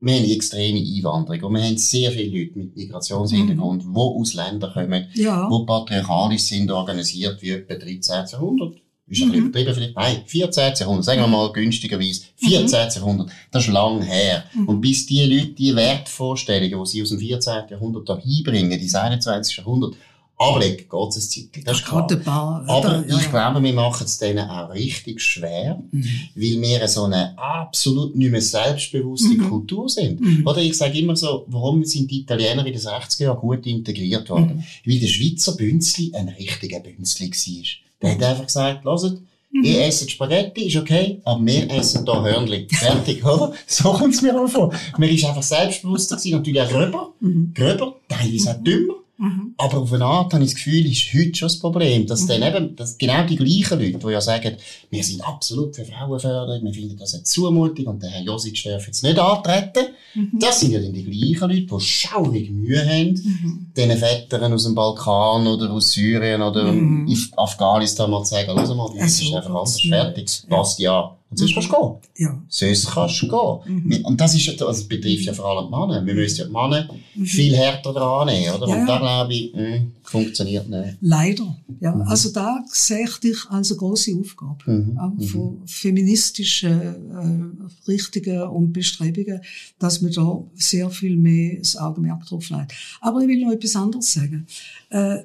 wir 0.00 0.14
haben 0.14 0.24
eine 0.24 0.32
extreme 0.32 0.78
Einwanderung 0.78 1.42
und 1.42 1.54
wir 1.54 1.62
haben 1.62 1.76
sehr 1.76 2.10
viele 2.10 2.38
Leute 2.38 2.58
mit 2.58 2.76
Migrationshintergrund, 2.76 3.86
mhm. 3.86 3.92
die 3.92 4.00
aus 4.00 4.34
Ländern 4.34 4.72
kommen, 4.72 5.08
ja. 5.14 5.48
die 5.50 5.66
patriarchalisch 5.66 6.42
sind, 6.42 6.70
organisiert 6.70 7.42
wie 7.42 7.50
etwa 7.50 7.74
13. 7.74 8.24
Jahrhundert. 8.32 8.76
Ist 9.10 9.22
ein 9.22 9.32
bisschen 9.32 9.42
mhm. 9.42 9.48
übertrieben 9.48 9.74
vielleicht. 9.74 9.96
Nein, 9.96 10.22
14. 10.24 10.72
Jahrhundert, 10.78 11.04
sagen 11.04 11.20
wir 11.20 11.26
mal 11.26 11.52
günstigerweise. 11.52 12.22
14. 12.36 13.02
Mhm. 13.04 13.28
Das 13.50 13.66
ist 13.66 13.72
lang 13.72 14.00
her. 14.02 14.44
Mhm. 14.54 14.68
Und 14.68 14.80
bis 14.80 15.04
die 15.04 15.24
Leute 15.24 15.48
die 15.48 15.74
Wertvorstellungen, 15.74 16.84
die 16.84 16.90
sie 16.90 17.02
aus 17.02 17.08
dem 17.08 17.18
14. 17.18 17.68
Jahrhundert 17.70 18.08
da 18.08 18.16
hinbringen, 18.16 18.78
ins 18.78 18.94
21. 18.94 19.58
Jahrhundert, 19.58 19.94
ablegen 20.40 20.88
geht 20.88 21.16
es 21.16 21.30
Zeitchen. 21.30 21.64
Das 21.64 21.78
ist 21.78 21.84
klar. 21.84 22.64
Aber 22.66 23.04
ich 23.06 23.30
glaube, 23.30 23.62
wir 23.62 23.72
machen 23.72 24.04
es 24.04 24.18
denen 24.18 24.48
auch 24.48 24.72
richtig 24.72 25.20
schwer, 25.20 25.82
mhm. 25.90 26.04
weil 26.34 26.62
wir 26.62 26.88
so 26.88 27.04
eine 27.04 27.38
absolut 27.38 28.16
nicht 28.16 28.30
mehr 28.30 28.40
selbstbewusste 28.40 29.34
mhm. 29.34 29.48
Kultur 29.48 29.88
sind. 29.88 30.20
Mhm. 30.20 30.46
Oder 30.46 30.62
ich 30.62 30.76
sage 30.76 30.98
immer 30.98 31.14
so, 31.14 31.44
warum 31.48 31.84
sind 31.84 32.10
die 32.10 32.20
Italiener 32.20 32.64
in 32.64 32.72
den 32.72 32.80
60er 32.80 33.22
Jahren 33.24 33.38
gut 33.38 33.66
integriert 33.66 34.30
worden? 34.30 34.64
Mhm. 34.84 34.90
Weil 34.90 34.98
der 35.00 35.08
Schweizer 35.08 35.56
Bünzli 35.56 36.12
ein 36.14 36.28
richtiger 36.30 36.80
Bünzli 36.80 37.30
war. 37.30 37.66
Der 38.02 38.12
hat 38.12 38.22
einfach 38.22 38.46
gesagt, 38.46 38.84
hört, 38.84 39.20
Mhm. 39.52 39.64
Ich 39.64 39.78
esse 39.78 40.08
Spaghetti, 40.08 40.68
ist 40.68 40.76
okay, 40.76 41.20
aber 41.24 41.44
wir 41.44 41.68
essen 41.72 42.04
hier 42.04 42.22
Hörnli. 42.22 42.68
Fertig, 42.70 43.24
oder? 43.24 43.52
So 43.66 43.92
kommt 43.92 44.14
es 44.14 44.22
mir 44.22 44.40
auch 44.40 44.48
vor. 44.48 44.72
Man 44.96 45.08
ist 45.08 45.24
einfach 45.24 45.42
selbstbewusster 45.42 46.16
gewesen, 46.16 46.36
natürlich 46.36 46.62
auch 46.62 46.70
gröber, 46.70 47.12
mhm. 47.18 47.52
gröber, 47.52 47.96
teilweise 48.08 48.52
auch 48.52 48.62
dümmer. 48.62 48.94
Mhm. 49.20 49.54
Aber 49.58 49.78
auf 49.80 49.92
eine 49.92 50.06
Art 50.06 50.32
habe 50.32 50.42
ich 50.44 50.52
das 50.52 50.56
Gefühl, 50.56 50.90
ist 50.90 51.12
heute 51.12 51.34
schon 51.34 51.48
das 51.48 51.58
Problem, 51.58 52.06
dass 52.06 52.22
mhm. 52.22 52.28
dann 52.28 52.42
eben, 52.42 52.76
dass 52.76 52.96
genau 52.96 53.22
die 53.26 53.36
gleichen 53.36 53.78
Leute, 53.78 53.98
die 53.98 54.12
ja 54.12 54.20
sagen, 54.20 54.56
wir 54.88 55.04
sind 55.04 55.20
absolut 55.20 55.76
für 55.76 55.84
Frauenförderung, 55.84 56.64
wir 56.64 56.72
finden 56.72 56.96
das 56.96 57.12
eine 57.12 57.24
Zumutung 57.24 57.84
und 57.86 58.02
der 58.02 58.08
Herr 58.08 58.22
Josic 58.22 58.64
darf 58.64 58.86
jetzt 58.86 59.02
nicht 59.02 59.18
antreten, 59.18 59.92
mhm. 60.14 60.38
das 60.40 60.60
sind 60.60 60.72
ja 60.72 60.80
dann 60.80 60.94
die 60.94 61.04
gleichen 61.04 61.50
Leute, 61.50 61.66
die 61.66 61.80
schaurig 61.80 62.50
Mühe 62.50 62.82
haben, 62.82 63.10
mhm. 63.10 63.66
diesen 63.76 63.98
Vätern 63.98 64.54
aus 64.54 64.64
dem 64.64 64.74
Balkan 64.74 65.46
oder 65.46 65.70
aus 65.70 65.92
Syrien 65.92 66.40
oder 66.40 66.72
mhm. 66.72 67.14
Afghanistan 67.36 68.10
mal 68.10 68.24
zu 68.24 68.30
sagen, 68.30 68.56
los 68.56 68.74
mal, 68.74 68.90
das 68.98 69.20
ist 69.20 69.34
einfach 69.34 69.54
alles 69.54 69.80
fertig, 69.82 70.30
passt 70.48 70.78
ja. 70.78 71.14
Und 71.30 71.36
sonst 71.36 71.54
kannst 71.54 71.70
du 71.70 71.76
gehen. 71.76 72.26
Ja. 72.26 72.42
Sonst 72.48 72.86
kannst 72.90 73.22
du 73.22 73.28
gehen. 73.28 73.84
Mhm. 73.84 74.04
Und 74.04 74.20
das 74.20 74.34
ist, 74.34 74.48
also, 74.48 74.66
das 74.66 74.82
betrifft 74.82 75.26
ja 75.26 75.32
vor 75.32 75.46
allem 75.46 75.66
die 75.66 75.70
Männer. 75.70 76.04
Wir 76.04 76.14
müssen 76.14 76.38
ja 76.38 76.44
die 76.46 76.52
Männer 76.52 76.88
mhm. 77.14 77.24
viel 77.24 77.56
härter 77.56 77.92
dran 77.92 78.26
nehmen, 78.26 78.52
oder? 78.54 78.68
Ja, 78.68 78.80
und 78.80 78.86
da 78.86 78.98
glaube 78.98 79.32
ich, 79.32 79.54
mh, 79.54 79.60
hm, 79.60 79.92
funktioniert 80.02 80.68
nicht. 80.68 80.96
Leider. 81.00 81.56
Ja. 81.80 81.94
Mhm. 81.94 82.02
Also 82.02 82.32
da 82.32 82.64
sehe 82.66 83.04
ich 83.04 83.16
dich 83.18 83.38
als 83.48 83.70
eine 83.70 83.78
grosse 83.78 84.16
Aufgabe. 84.18 84.58
Mhm. 84.66 84.98
Auch 84.98 85.14
mhm. 85.14 85.22
von 85.22 85.62
feministischen, 85.66 86.80
äh, 86.80 87.88
Richtungen 87.88 88.42
und 88.48 88.72
Bestrebungen, 88.72 89.40
dass 89.78 90.00
man 90.00 90.12
da 90.12 90.42
sehr 90.54 90.90
viel 90.90 91.16
mehr 91.16 91.58
das 91.58 91.76
Augenmerk 91.76 92.26
drauf 92.26 92.50
legt. 92.50 92.74
Aber 93.00 93.20
ich 93.20 93.28
will 93.28 93.44
noch 93.44 93.52
etwas 93.52 93.76
anderes 93.76 94.12
sagen. 94.12 94.48
Äh, 94.90 95.18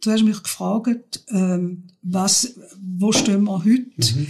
du 0.00 0.10
hast 0.10 0.22
mich 0.22 0.40
gefragt, 0.40 1.24
ähm, 1.30 1.82
was, 2.08 2.54
wo 2.98 3.12
stehen 3.12 3.44
wir 3.44 3.64
heute? 3.64 4.14
Mhm. 4.14 4.26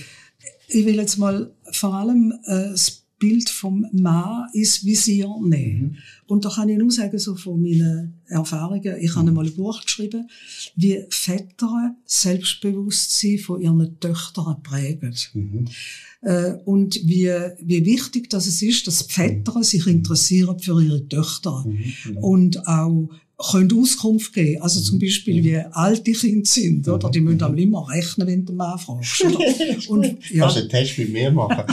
Ich 0.69 0.85
will 0.85 0.97
jetzt 0.97 1.19
mal 1.19 1.53
vor 1.71 1.95
allem 1.95 2.33
äh, 2.45 2.71
das 2.71 3.07
Bild 3.19 3.49
vom 3.49 3.87
Mann 3.93 4.49
ins 4.53 4.85
Visier 4.85 5.29
nehmen. 5.43 5.81
Mhm. 5.81 5.97
Und 6.27 6.45
da 6.45 6.51
kann 6.51 6.69
ich 6.69 6.77
nur 6.77 6.91
sagen, 6.91 7.19
so 7.19 7.35
von 7.35 7.63
meinen 7.63 8.21
Erfahrungen, 8.27 8.97
ich 9.01 9.13
mhm. 9.13 9.17
habe 9.17 9.29
einmal 9.29 9.47
ein 9.47 9.57
Buch 9.57 9.83
geschrieben, 9.83 10.29
wie 10.75 11.05
Väter 11.09 11.97
Selbstbewusstsein 12.05 13.39
von 13.39 13.61
ihren 13.61 13.99
Töchtern 14.01 14.63
prägen. 14.63 15.15
Mhm. 15.33 15.69
Äh, 16.23 16.55
und 16.65 16.97
wie, 17.07 17.33
wie 17.63 17.87
wichtig 17.87 18.29
das 18.29 18.47
ist, 18.61 18.87
dass 18.87 19.07
die 19.07 19.13
Väter 19.13 19.63
sich 19.63 19.87
interessieren 19.87 20.59
für 20.59 20.83
ihre 20.83 21.09
Töchter. 21.09 21.65
Mhm. 21.67 21.93
mhm. 22.05 22.17
Und 22.19 22.69
auch 22.69 23.09
können 23.39 23.71
Auskunft 23.79 24.33
geben. 24.33 24.63
Also 24.63 24.81
zum 24.81 24.99
Beispiel, 24.99 25.45
wie 25.45 25.59
alt 25.59 26.07
die 26.07 26.13
Kinder 26.13 26.49
sind, 26.49 26.89
oder? 26.89 27.11
Die 27.11 27.21
müssen 27.21 27.43
aber 27.43 27.57
immer 27.59 27.87
rechnen, 27.89 28.27
wenn 28.27 28.47
du 28.47 28.53
den 28.53 28.57
Mann 28.57 28.79
fragst, 28.79 29.25
oder? 29.25 29.39
Und, 29.89 30.31
ja. 30.31 30.45
Kannst 30.45 30.57
du 30.57 30.61
einen 30.61 30.69
Test 30.71 30.99
mit 30.99 31.13
mir 31.13 31.31
machen? 31.31 31.65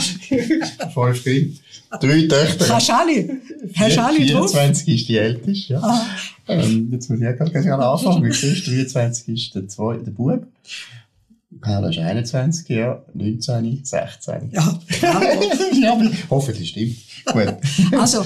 Fünf 0.94 1.24
Kinder. 1.24 1.56
Drei 2.00 2.22
Töchter. 2.26 2.68
Hast 2.74 2.88
du 2.88 2.92
alle? 2.94 3.38
Hast 3.76 3.96
du 3.96 4.02
alle 4.02 4.16
24 4.16 4.84
drauf? 4.84 4.94
ist 4.94 5.08
die 5.08 5.16
älteste, 5.16 5.72
ja. 5.74 5.80
Ah. 5.80 6.06
Ähm, 6.48 6.88
jetzt 6.92 7.08
muss 7.08 7.18
ich 7.18 7.24
ja 7.24 7.32
gerade 7.32 7.86
anfangen. 7.86 8.30
23 8.30 9.28
ist 9.28 9.54
der 9.54 9.68
zweite, 9.68 10.04
der 10.04 10.10
Bub. 10.10 10.46
Perla 11.60 11.88
ist 11.88 11.98
21, 11.98 12.68
ja, 12.68 13.04
19, 13.14 13.84
16. 13.84 14.50
Ja, 14.52 14.80
ja 15.72 16.00
hoffentlich 16.30 16.70
stimmt. 16.70 16.96
Gut. 17.26 17.56
Also, 17.98 18.24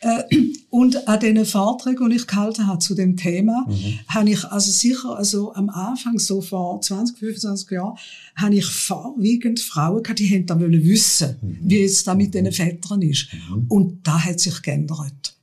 äh, 0.00 0.22
und 0.70 1.08
an 1.08 1.20
diesen 1.20 1.44
Vorträgen, 1.46 2.10
die 2.10 2.16
ich 2.16 2.26
gehalten 2.26 2.66
habe 2.66 2.78
zu 2.78 2.94
dem 2.94 3.16
Thema, 3.16 3.66
mhm. 3.68 3.98
habe 4.08 4.30
ich 4.30 4.44
also 4.44 4.70
sicher, 4.70 5.16
also 5.16 5.54
am 5.54 5.70
Anfang, 5.70 6.18
so 6.18 6.40
vor 6.40 6.80
20, 6.80 7.18
25 7.18 7.70
Jahren, 7.70 7.96
habe 8.36 8.54
ich 8.54 8.66
vorwiegend 8.66 9.60
Frauen 9.60 10.02
gehabt, 10.02 10.18
die 10.18 10.32
haben 10.34 10.46
da 10.46 10.58
wissen, 10.60 11.36
mhm. 11.40 11.58
wie 11.62 11.82
es 11.82 12.04
da 12.04 12.14
mit 12.14 12.34
diesen 12.34 12.52
Vätern 12.52 13.02
ist. 13.02 13.28
Mhm. 13.32 13.66
Und 13.68 14.06
da 14.06 14.18
hat 14.18 14.40
sich 14.40 14.62
geändert. 14.62 15.36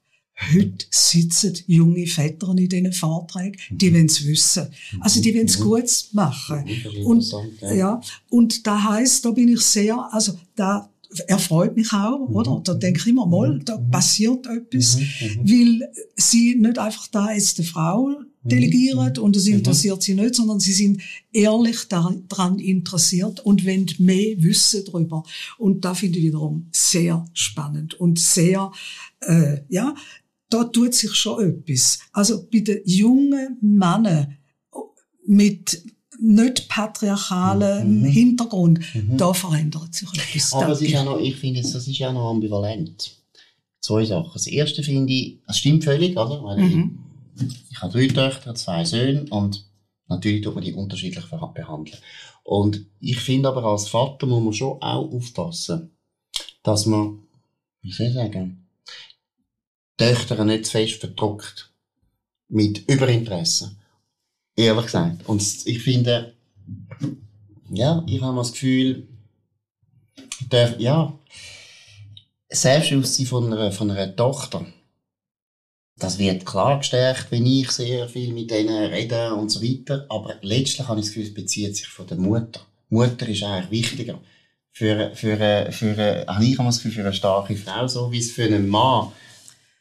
Heute 0.52 0.86
sitzen 0.90 1.54
junge 1.68 2.08
Väter 2.08 2.50
in 2.58 2.68
diesen 2.68 2.92
Vorträgen, 2.92 3.58
die 3.70 3.90
mhm. 3.90 3.96
wollen 3.96 4.06
es 4.08 4.26
wissen. 4.26 4.68
Also 5.00 5.22
die 5.22 5.34
wollen 5.34 5.46
es 5.46 5.60
mhm. 5.60 5.64
gut 5.64 6.08
machen. 6.14 6.66
Und, 7.06 7.34
ja, 7.62 8.02
und 8.30 8.66
da 8.66 8.84
heißt, 8.84 9.26
da 9.26 9.32
bin 9.32 9.50
ich 9.50 9.62
sehr, 9.62 9.96
also 10.12 10.38
da 10.56 10.90
erfreut 11.28 11.76
mich 11.76 11.94
auch, 11.94 12.28
mhm. 12.28 12.36
oder? 12.36 12.62
Da 12.64 12.74
denke 12.74 13.00
ich 13.00 13.08
immer, 13.08 13.26
mal, 13.26 13.60
da 13.64 13.78
passiert 13.78 14.48
etwas, 14.48 14.98
weil 15.44 15.92
sie 16.16 16.56
nicht 16.56 16.80
einfach 16.80 17.08
da 17.08 17.32
jetzt 17.32 17.60
eine 17.60 17.68
Frau 17.68 18.16
delegieren 18.44 19.18
und 19.20 19.36
es 19.38 19.48
interessiert 19.48 20.02
sie 20.02 20.16
nicht, 20.16 20.36
sondern 20.36 20.60
sie 20.60 20.74
sind 20.74 21.02
ehrlich 21.32 21.88
daran 21.88 22.60
interessiert 22.60 23.40
und 23.40 23.66
wollen 23.66 23.90
mehr 24.00 24.36
wissen 24.40 24.84
darüber. 24.86 25.24
Und 25.58 25.86
da 25.86 25.94
finde 25.94 26.20
ich 26.20 26.26
wiederum 26.26 26.68
sehr 26.72 27.26
spannend 27.34 27.94
und 27.94 28.20
sehr, 28.20 28.72
äh, 29.22 29.60
ja, 29.70 29.96
da 30.54 30.64
tut 30.66 30.94
sich 30.94 31.14
schon 31.16 31.44
etwas. 31.44 32.00
Also 32.12 32.48
bei 32.52 32.60
den 32.60 32.82
jungen 32.86 33.58
Männern 33.62 34.38
mit 35.26 35.82
nicht 36.20 36.70
patriarchalen 36.70 38.02
mhm. 38.02 38.06
Hintergrund, 38.06 38.80
mhm. 38.94 39.18
da 39.18 39.34
verändert 39.34 39.94
sich 39.94 40.10
etwas. 40.14 40.54
Aber 40.54 40.70
es 40.70 40.82
ist 40.82 40.96
auch 40.96 41.06
noch, 41.06 41.20
ich 41.20 41.36
finde, 41.36 41.62
das 41.62 41.76
ist 41.76 41.98
ja 41.98 42.14
noch 42.14 42.30
ambivalent. 42.30 43.18
Zwei 43.82 44.06
Sachen. 44.06 44.32
Das 44.34 44.48
erste 44.48 44.84
finde 44.84 45.12
ich, 45.12 45.40
es 45.48 45.58
stimmt 45.58 45.84
völlig, 45.84 46.16
oder? 46.16 46.42
Weil 46.44 46.60
mhm. 46.60 47.00
ich, 47.36 47.72
ich 47.72 47.82
habe 47.82 47.92
drei 47.92 48.08
Töchter, 48.08 48.56
zwei 48.56 48.86
Söhne 48.86 49.26
und 49.30 49.66
natürlich 50.08 50.42
tut 50.42 50.56
man 50.56 50.64
die 50.64 50.74
unterschiedlich 50.74 51.26
behandeln. 51.26 51.98
Und 52.44 52.86
ich 53.00 53.20
finde 53.20 53.50
aber 53.50 53.64
als 53.64 53.88
Vater 53.88 54.28
muss 54.28 54.44
man 54.44 54.54
schon 54.54 54.82
auch 54.82 55.12
aufpassen, 55.12 55.92
dass 56.62 56.86
man, 56.86 57.20
wie 57.82 57.92
soll 57.92 58.08
ich 58.08 58.14
sagen, 58.14 58.63
Töchter 60.04 60.44
nicht 60.46 60.66
zu 60.66 60.72
fest 60.72 61.00
verdruckt. 61.00 61.72
Mit 62.50 62.90
Überinteresse. 62.90 63.76
Ehrlich 64.56 64.86
gesagt. 64.86 65.28
Und 65.28 65.42
ich 65.66 65.82
finde, 65.82 66.34
ja, 67.72 68.04
ich 68.08 68.22
habe 68.22 68.38
das 68.38 68.52
Gefühl, 68.52 69.08
darf, 70.50 70.80
ja, 70.80 71.18
Selbstbewusstsein 72.50 73.26
von 73.26 73.52
einer, 73.52 73.72
von 73.72 73.90
einer 73.90 74.16
Tochter, 74.16 74.66
das 75.98 76.20
wird 76.20 76.46
klar 76.46 76.80
gestärkt, 76.80 77.32
wenn 77.32 77.46
ich 77.46 77.72
sehr 77.72 78.08
viel 78.10 78.34
mit 78.34 78.52
denen 78.52 78.92
rede 78.92 79.34
und 79.34 79.50
so 79.50 79.64
weiter. 79.64 80.06
Aber 80.10 80.36
letztlich 80.42 80.88
habe 80.88 81.00
ich 81.00 81.08
das 81.08 81.14
Gefühl, 81.14 81.30
es 81.30 81.34
bezieht 81.34 81.76
sich 81.76 81.88
von 81.88 82.06
der 82.08 82.18
Mutter. 82.18 82.62
Mutter 82.90 83.28
ist 83.28 83.44
eigentlich 83.44 83.72
wichtiger. 83.72 84.20
Für, 84.72 85.12
für, 85.16 85.38
für, 85.72 85.72
für, 85.72 86.26
habe 86.28 86.46
ich 86.46 86.58
das 86.58 86.78
Gefühl, 86.78 86.92
für 86.92 87.02
eine 87.02 87.14
starke 87.14 87.56
Frau, 87.56 87.88
so 87.88 88.12
wie 88.12 88.20
es 88.20 88.32
für 88.32 88.44
einen 88.44 88.68
Mann 88.68 89.12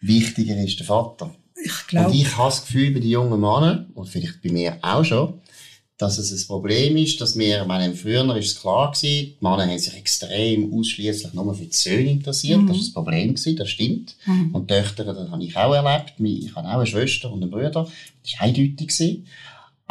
wichtiger 0.03 0.57
ist 0.63 0.79
der 0.79 0.87
Vater. 0.87 1.35
Ich 1.65 1.87
glaube. 1.87 2.11
Und 2.11 2.15
ich 2.15 2.37
habe 2.37 2.51
das 2.51 2.67
Gefühl 2.67 2.93
bei 2.93 3.01
den 3.01 3.11
jungen 3.11 3.41
Männern, 3.41 3.87
und 3.95 4.09
vielleicht 4.09 4.43
bei 4.43 4.51
mir 4.51 4.79
auch 4.83 5.05
schon, 5.05 5.35
dass 6.03 6.19
es 6.19 6.33
ein 6.33 6.47
Problem 6.49 6.97
ist, 6.97 7.21
dass 7.21 7.39
wir, 7.39 7.65
meine, 7.65 7.95
früher 7.95 8.37
ist 8.37 8.47
es 8.47 8.61
klar 8.61 8.91
gewesen, 8.91 9.03
die 9.05 9.37
Männer 9.41 9.67
haben 9.67 9.79
sich 9.79 9.95
extrem 9.95 10.75
ausschließlich 10.75 11.33
nur 11.33 11.55
für 11.55 11.65
die 11.65 11.73
Söhne 11.73 12.11
interessiert. 12.11 12.61
Mhm. 12.61 12.67
Das 12.67 12.77
ist 12.79 12.87
das 12.87 12.95
Problem 12.95 13.35
gewesen, 13.35 13.57
das 13.57 13.71
stimmt. 13.71 14.17
Mhm. 14.27 14.53
Und 14.53 14.69
die 14.69 14.75
Töchter, 14.75 15.05
das 15.05 15.31
habe 15.31 15.45
ich 15.45 15.57
auch 15.57 15.73
erlebt. 15.73 16.15
Ich 16.19 16.55
habe 16.57 16.67
auch 16.69 16.73
eine 16.73 16.87
Schwester 16.87 17.31
und 17.31 17.43
einen 17.43 17.53
Bruder. 17.53 17.71
Das 17.71 18.33
war 18.33 18.41
eindeutig 18.41 18.89
gewesen. 18.89 19.27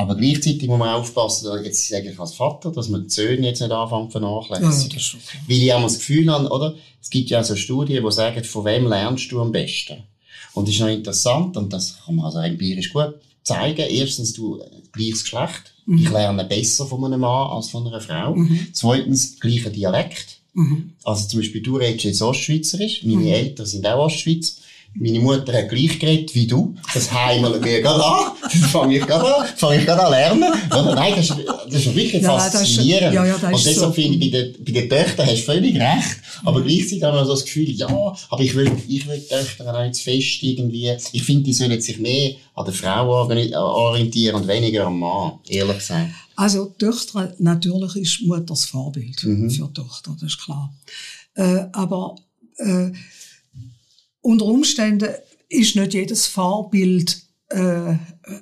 Aber 0.01 0.15
gleichzeitig 0.15 0.67
muss 0.67 0.79
man 0.79 0.95
aufpassen, 0.95 1.51
jetzt 1.63 1.87
sage 1.87 2.11
ich 2.11 2.19
als 2.19 2.33
Vater, 2.33 2.71
dass 2.71 2.89
man 2.89 3.03
die 3.03 3.09
Söhne 3.09 3.47
jetzt 3.47 3.61
nicht 3.61 3.71
anfangen 3.71 4.09
zu 4.09 4.19
vernachlässigen. 4.19 4.99
Ja. 4.99 5.19
Weil 5.47 5.63
ich 5.63 5.73
auch 5.73 5.83
das 5.83 5.99
Gefühl 5.99 6.31
habe, 6.31 6.49
oder? 6.49 6.75
Es 7.01 7.09
gibt 7.09 7.29
ja 7.29 7.43
so 7.43 7.55
Studien, 7.55 8.03
die 8.03 8.11
sagen, 8.11 8.43
von 8.43 8.65
wem 8.65 8.87
lernst 8.87 9.31
du 9.31 9.41
am 9.41 9.51
besten? 9.51 10.03
Und 10.53 10.67
das 10.67 10.75
ist 10.75 10.81
noch 10.81 10.87
interessant, 10.87 11.55
und 11.55 11.71
das 11.71 11.97
kann 12.05 12.15
man 12.15 12.25
also 12.25 12.39
empirisch 12.39 12.91
gut 12.91 13.13
zeigen. 13.43 13.85
Erstens, 13.89 14.33
du 14.33 14.59
gleiches 14.91 15.23
Geschlecht. 15.23 15.73
Mhm. 15.85 15.97
Ich 15.99 16.09
lerne 16.09 16.45
besser 16.45 16.85
von 16.85 17.03
einem 17.05 17.21
Mann 17.21 17.51
als 17.51 17.69
von 17.69 17.87
einer 17.87 18.01
Frau. 18.01 18.35
Mhm. 18.35 18.67
Zweitens, 18.73 19.39
gleicher 19.39 19.69
Dialekt. 19.69 20.37
Mhm. 20.53 20.93
Also 21.03 21.27
zum 21.27 21.39
Beispiel, 21.39 21.61
du 21.61 21.77
redest 21.77 22.05
jetzt 22.05 22.21
Ostschweizerisch, 22.21 23.03
meine 23.03 23.21
mhm. 23.21 23.27
Eltern 23.27 23.65
sind 23.65 23.87
auch 23.87 24.05
Ostschweizer. 24.05 24.53
Meine 24.93 25.19
Mutter 25.19 25.53
hat 25.53 25.69
gleich 25.69 25.97
geredet 25.99 26.35
wie 26.35 26.45
du. 26.45 26.75
Das 26.93 27.11
heimern 27.11 27.63
wir 27.63 27.81
gerade 27.81 28.03
an. 28.03 28.31
Das 28.43 28.71
fange 28.71 28.97
ich 28.97 29.07
gerade 29.07 29.35
an. 29.35 29.47
Fange 29.55 29.79
ich 29.79 29.85
gerade 29.85 30.03
an 30.03 30.11
lernen. 30.11 30.53
Oder? 30.69 30.95
Nein, 30.95 31.13
das 31.15 31.29
ist, 31.29 31.37
das 31.47 31.85
ist 31.85 31.95
wirklich 31.95 32.21
ja, 32.21 32.37
faszinierend. 32.37 33.13
ja, 33.13 33.25
ja, 33.25 33.37
das 33.37 33.53
Und 33.53 33.65
deshalb 33.65 33.77
so. 33.77 33.91
finde 33.93 34.17
ich, 34.17 34.31
bei 34.31 34.37
den, 34.37 34.65
bei 34.65 34.71
den 34.71 34.89
Töchtern 34.89 35.27
hast 35.27 35.41
du 35.41 35.45
völlig 35.45 35.75
recht. 35.75 36.17
Aber 36.43 36.59
mhm. 36.59 36.65
gleichzeitig 36.65 37.03
haben 37.03 37.15
wir 37.15 37.25
so 37.25 37.31
das 37.31 37.45
Gefühl, 37.45 37.69
ja, 37.71 37.87
aber 37.87 38.43
ich 38.43 38.53
will, 38.53 38.69
ich 38.87 39.07
will 39.07 39.17
die 39.17 39.27
Töchter 39.27 39.73
auch 39.73 39.91
zu 39.91 40.03
fest 40.03 40.43
irgendwie. 40.43 40.91
Ich 41.13 41.23
finde, 41.23 41.43
die 41.43 41.53
sollen 41.53 41.79
sich 41.79 41.97
mehr 41.97 42.35
an 42.55 42.65
der 42.65 42.73
Frau 42.73 43.07
orientieren 43.09 44.35
und 44.35 44.47
weniger 44.47 44.87
am 44.87 44.99
Mann. 44.99 45.39
Ehrlich 45.47 45.77
gesagt. 45.77 46.11
Also, 46.35 46.73
Töchter, 46.77 47.33
natürlich 47.39 47.95
ist 47.95 48.21
Mutter 48.23 48.41
das 48.41 48.65
Vorbild 48.65 49.23
mhm. 49.23 49.49
für 49.49 49.71
Tochter, 49.71 50.15
das 50.19 50.33
ist 50.33 50.43
klar. 50.43 50.73
Äh, 51.35 51.65
aber, 51.71 52.15
äh, 52.57 52.91
unter 54.21 54.45
Umständen 54.45 55.09
ist 55.49 55.75
nicht 55.75 55.93
jedes 55.93 56.27
Vorbild 56.27 57.21
äh, 57.49 57.95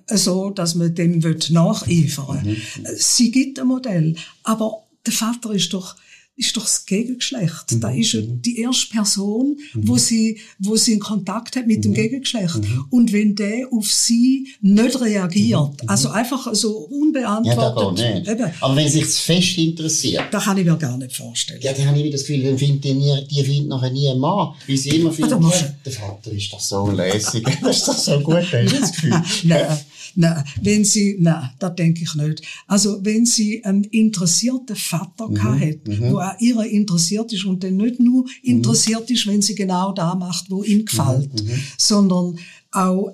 so, 0.08 0.52
dass 0.52 0.76
man 0.76 0.94
dem 0.94 1.20
nacheifern 1.20 2.46
will. 2.46 2.54
Mhm. 2.54 2.86
Sie 2.96 3.32
gibt 3.32 3.60
ein 3.60 3.68
Modell, 3.68 4.16
aber 4.44 4.88
der 5.06 5.14
Vater 5.14 5.52
ist 5.52 5.74
doch 5.74 5.96
ist 6.40 6.56
doch 6.56 6.64
das 6.64 6.86
Gegengeschlecht. 6.86 7.72
Mhm. 7.72 7.82
Da 7.82 7.92
ist 7.92 8.14
mhm. 8.14 8.42
die 8.42 8.62
erste 8.62 8.90
Person, 8.90 9.58
mhm. 9.74 9.88
wo 9.88 9.98
sie, 9.98 10.40
wo 10.58 10.78
sie 10.78 10.94
in 10.94 11.00
Kontakt 11.00 11.58
hat 11.58 11.68
mit 11.68 11.80
mhm. 11.80 11.82
dem 11.82 11.94
Gegengeschlecht. 11.94 12.56
Mhm. 12.56 12.86
Und 12.90 13.12
wenn 13.12 13.36
der 13.36 13.68
auf 13.72 13.92
sie 13.92 14.48
nicht 14.62 15.02
reagiert, 15.02 15.84
mhm. 15.84 15.90
also 15.90 16.10
einfach 16.10 16.54
so 16.56 16.78
unbeantwortet. 16.78 18.00
Ja, 18.00 18.16
nicht. 18.16 18.30
Eben, 18.30 18.52
Aber 18.62 18.76
wenn 18.76 18.90
sich 18.90 19.04
das 19.04 19.20
fest 19.20 19.58
interessiert. 19.58 20.24
Da 20.32 20.40
kann 20.40 20.58
ich 20.58 20.66
mir 20.66 20.78
gar 20.78 20.98
nicht 20.98 21.16
vorstellen. 21.16 21.60
Ja, 21.62 21.74
dann 21.74 21.88
habe 21.88 22.00
ich 22.00 22.12
das 22.12 22.22
Gefühl, 22.22 22.44
dann 22.44 22.58
findet 22.58 22.86
die, 22.86 22.94
nie, 22.94 23.28
die 23.30 23.44
findet 23.44 23.68
nachher 23.68 23.92
nie 23.92 24.10
einen 24.10 24.22
Mann. 24.22 24.54
Weil 24.66 24.78
sie 24.78 24.90
immer 24.92 25.12
finden, 25.12 25.44
ah, 25.44 25.76
der 25.86 25.92
Vater 25.92 26.32
ist 26.32 26.54
doch 26.54 26.62
so 26.62 26.90
lässig. 26.90 27.46
das 27.62 27.78
ist 27.78 27.88
doch 27.88 27.98
so 27.98 28.20
gut, 28.22 28.36
hast 28.36 28.74
du 28.74 28.80
das 28.80 28.92
Gefühl? 28.94 29.22
nein, 29.44 29.80
nein, 30.16 30.44
wenn 30.62 30.86
sie, 30.86 31.18
nein, 31.20 31.50
das 31.60 31.76
denke 31.76 32.04
ich 32.04 32.16
nicht. 32.16 32.42
Also, 32.68 33.04
wenn 33.04 33.26
sie 33.26 33.64
einen 33.64 33.84
interessierten 33.86 34.76
Vater 34.76 35.30
mhm. 35.30 35.60
hat, 35.60 35.80
wo 36.00 36.18
an 36.18 36.36
ihr 36.40 36.62
interessiert 36.64 37.32
ist 37.34 37.46
und 37.46 37.64
dann 37.64 37.78
nicht 37.78 38.00
nur 38.00 38.26
interessiert 38.44 39.10
ist, 39.12 39.28
wenn 39.28 39.42
sie 39.42 39.56
genau 39.56 39.92
da 39.94 40.16
macht, 40.16 40.50
wo 40.50 40.64
ihm 40.64 40.86
gefällt, 40.86 41.44
mhm. 41.44 41.50
sondern 41.78 42.38
auch 42.72 43.10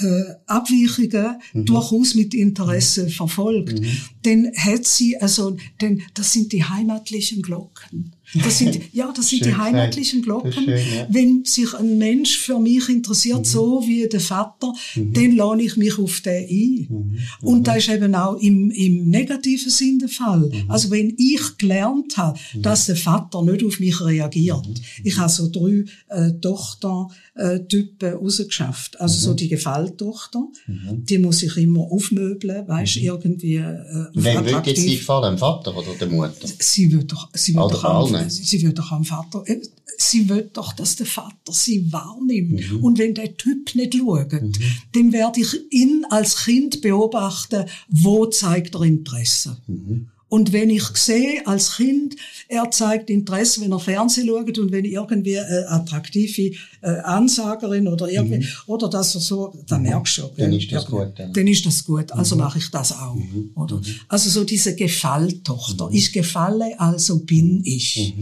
äh, 0.00 0.34
Abweichungen 0.46 1.36
mhm. 1.52 1.64
durchaus 1.64 2.14
mit 2.14 2.34
Interesse 2.34 3.08
verfolgt, 3.08 3.80
mhm. 3.80 3.86
dann 4.22 4.52
hat 4.56 4.86
sie 4.86 5.18
also, 5.18 5.56
denn 5.80 6.02
das 6.14 6.32
sind 6.32 6.52
die 6.52 6.64
heimatlichen 6.64 7.42
Glocken. 7.42 8.14
Das 8.34 8.58
sind, 8.58 8.80
ja, 8.92 9.12
das 9.14 9.28
sind 9.28 9.44
die 9.44 9.54
heimatlichen 9.54 10.22
Glocken. 10.22 10.52
Schön, 10.52 10.68
ja. 10.68 11.06
Wenn 11.10 11.44
sich 11.44 11.74
ein 11.74 11.98
Mensch 11.98 12.38
für 12.38 12.58
mich 12.58 12.88
interessiert, 12.88 13.40
mhm. 13.40 13.44
so 13.44 13.82
wie 13.86 14.08
der 14.08 14.20
Vater, 14.20 14.72
mhm. 14.94 15.12
dann 15.12 15.36
lade 15.36 15.62
ich 15.62 15.76
mich 15.76 15.98
auf 15.98 16.20
den 16.20 16.44
ein. 16.48 16.86
Mhm. 16.88 17.18
Und 17.42 17.58
mhm. 17.60 17.64
da 17.64 17.74
ist 17.74 17.88
eben 17.88 18.14
auch 18.14 18.36
im, 18.36 18.70
im 18.70 19.08
negativen 19.08 19.70
Sinn 19.70 19.98
der 19.98 20.08
Fall. 20.08 20.50
Mhm. 20.50 20.70
Also 20.70 20.90
wenn 20.90 21.14
ich 21.18 21.58
gelernt 21.58 22.16
habe, 22.16 22.38
mhm. 22.54 22.62
dass 22.62 22.86
der 22.86 22.96
Vater 22.96 23.42
nicht 23.42 23.64
auf 23.64 23.80
mich 23.80 24.00
reagiert, 24.00 24.66
ich 25.04 25.18
habe 25.18 25.30
so 25.30 25.50
drei 25.50 25.84
äh, 26.08 26.32
Tochter, 26.40 27.08
äh, 27.34 27.60
Typen 27.60 28.14
rausgeschafft. 28.14 29.00
Also 29.00 29.18
so 29.18 29.34
die 29.34 29.48
Gefalltochter, 29.48 30.44
die 30.66 31.18
muss 31.18 31.42
ich 31.42 31.56
immer 31.56 31.80
aufmöbeln, 31.80 32.66
weißt, 32.66 32.96
irgendwie, 32.96 33.56
äh, 33.56 34.06
Wem 34.14 34.44
wird 34.44 34.66
jetzt 34.66 34.82
die 34.82 34.96
gefallen, 34.96 35.34
dem 35.34 35.38
Vater 35.38 35.76
oder 35.76 35.94
der 35.98 36.08
Mutter? 36.08 36.48
Sie 36.58 36.92
wird 36.92 37.12
doch, 37.12 37.28
sie 37.34 37.54
wird 37.54 37.72
doch 37.72 37.84
auch 38.24 38.30
sie 38.30 38.62
will 38.62 38.72
doch 38.72 38.92
am 38.92 39.04
Vater, 39.04 39.42
äh, 39.46 39.60
sie 39.98 40.28
will 40.28 40.50
doch, 40.52 40.72
dass 40.72 40.96
der 40.96 41.06
Vater 41.06 41.52
sie 41.52 41.92
wahrnimmt. 41.92 42.72
Mhm. 42.72 42.84
Und 42.84 42.98
wenn 42.98 43.14
der 43.14 43.36
Typ 43.36 43.74
nicht 43.74 43.94
schaut, 43.94 44.32
mhm. 44.32 44.52
dann 44.92 45.12
werde 45.12 45.40
ich 45.40 45.54
ihn 45.70 46.04
als 46.10 46.44
Kind 46.44 46.80
beobachten, 46.80 47.66
wo 47.88 48.26
zeigt 48.26 48.74
er 48.74 48.82
Interesse. 48.82 49.58
Mhm. 49.66 50.08
Und 50.32 50.54
wenn 50.54 50.70
ich 50.70 50.84
sehe, 50.94 51.46
als 51.46 51.76
Kind, 51.76 52.16
er 52.48 52.70
zeigt 52.70 53.10
Interesse, 53.10 53.60
wenn 53.60 53.70
er 53.70 53.78
Fernsehen 53.78 54.28
schaut 54.28 54.56
und 54.56 54.72
wenn 54.72 54.86
irgendwie 54.86 55.38
eine 55.38 55.68
attraktive 55.68 56.56
äh, 56.80 56.88
Ansagerin 57.04 57.86
oder 57.86 58.10
irgendwie, 58.10 58.38
mhm. 58.38 58.46
oder 58.66 58.88
dass 58.88 59.14
er 59.14 59.20
so, 59.20 59.52
dann 59.66 59.82
mhm. 59.82 59.90
merkst 59.90 60.16
du 60.16 60.20
schon. 60.22 60.30
Dann 60.38 60.54
ist 60.54 60.72
das 60.72 60.86
gut. 60.86 61.08
Dann, 61.16 61.34
dann 61.34 61.46
ist 61.46 61.66
das 61.66 61.84
gut. 61.84 62.10
Also 62.12 62.36
mhm. 62.36 62.40
mache 62.44 62.60
ich 62.60 62.70
das 62.70 62.92
auch. 62.92 63.14
Mhm. 63.14 63.50
Oder? 63.54 63.76
Mhm. 63.76 63.84
Also 64.08 64.30
so 64.30 64.44
diese 64.44 64.74
Gefalltochter. 64.74 65.90
Mhm. 65.90 65.96
Ich 65.96 66.14
gefalle, 66.14 66.80
also 66.80 67.18
bin 67.18 67.60
ich. 67.66 68.14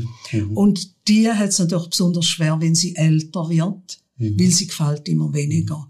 Und 0.53 0.90
die 1.07 1.31
hat 1.31 1.51
es 1.51 1.61
natürlich 1.61 1.90
besonders 1.90 2.27
schwer, 2.27 2.57
wenn 2.61 2.75
sie 2.75 2.96
älter 2.96 3.49
wird. 3.49 4.01
Weil 4.18 4.51
sie 4.51 4.66
gefällt 4.66 5.09
immer 5.09 5.33
weniger. 5.33 5.87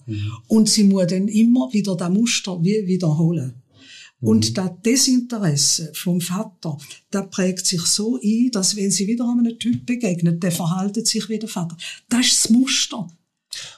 Und 0.49 0.69
sie 0.69 0.85
muss 0.85 1.07
dann 1.07 1.29
immer 1.29 1.73
wieder 1.73 1.97
das 1.97 2.11
Muster 2.11 2.63
wiederholen. 2.63 3.60
Und 4.21 4.51
mhm. 4.51 4.55
das 4.55 4.71
Desinteresse 4.85 5.93
vom 5.95 6.21
Vater, 6.21 6.77
da 7.11 7.23
prägt 7.23 7.67
sich 7.67 7.83
so 7.83 8.19
ein, 8.23 8.51
dass 8.53 8.77
wenn 8.77 8.91
sie 8.91 9.07
wieder 9.07 9.25
einem 9.25 9.59
Typ 9.59 9.87
begegnet, 9.87 10.43
der 10.43 10.53
verhaltet 10.53 11.07
sich 11.07 11.29
wie 11.29 11.39
der 11.39 11.49
Vater. 11.49 11.77
Das 12.09 12.27
ist 12.27 12.45
das 12.45 12.51
Muster. 12.51 13.09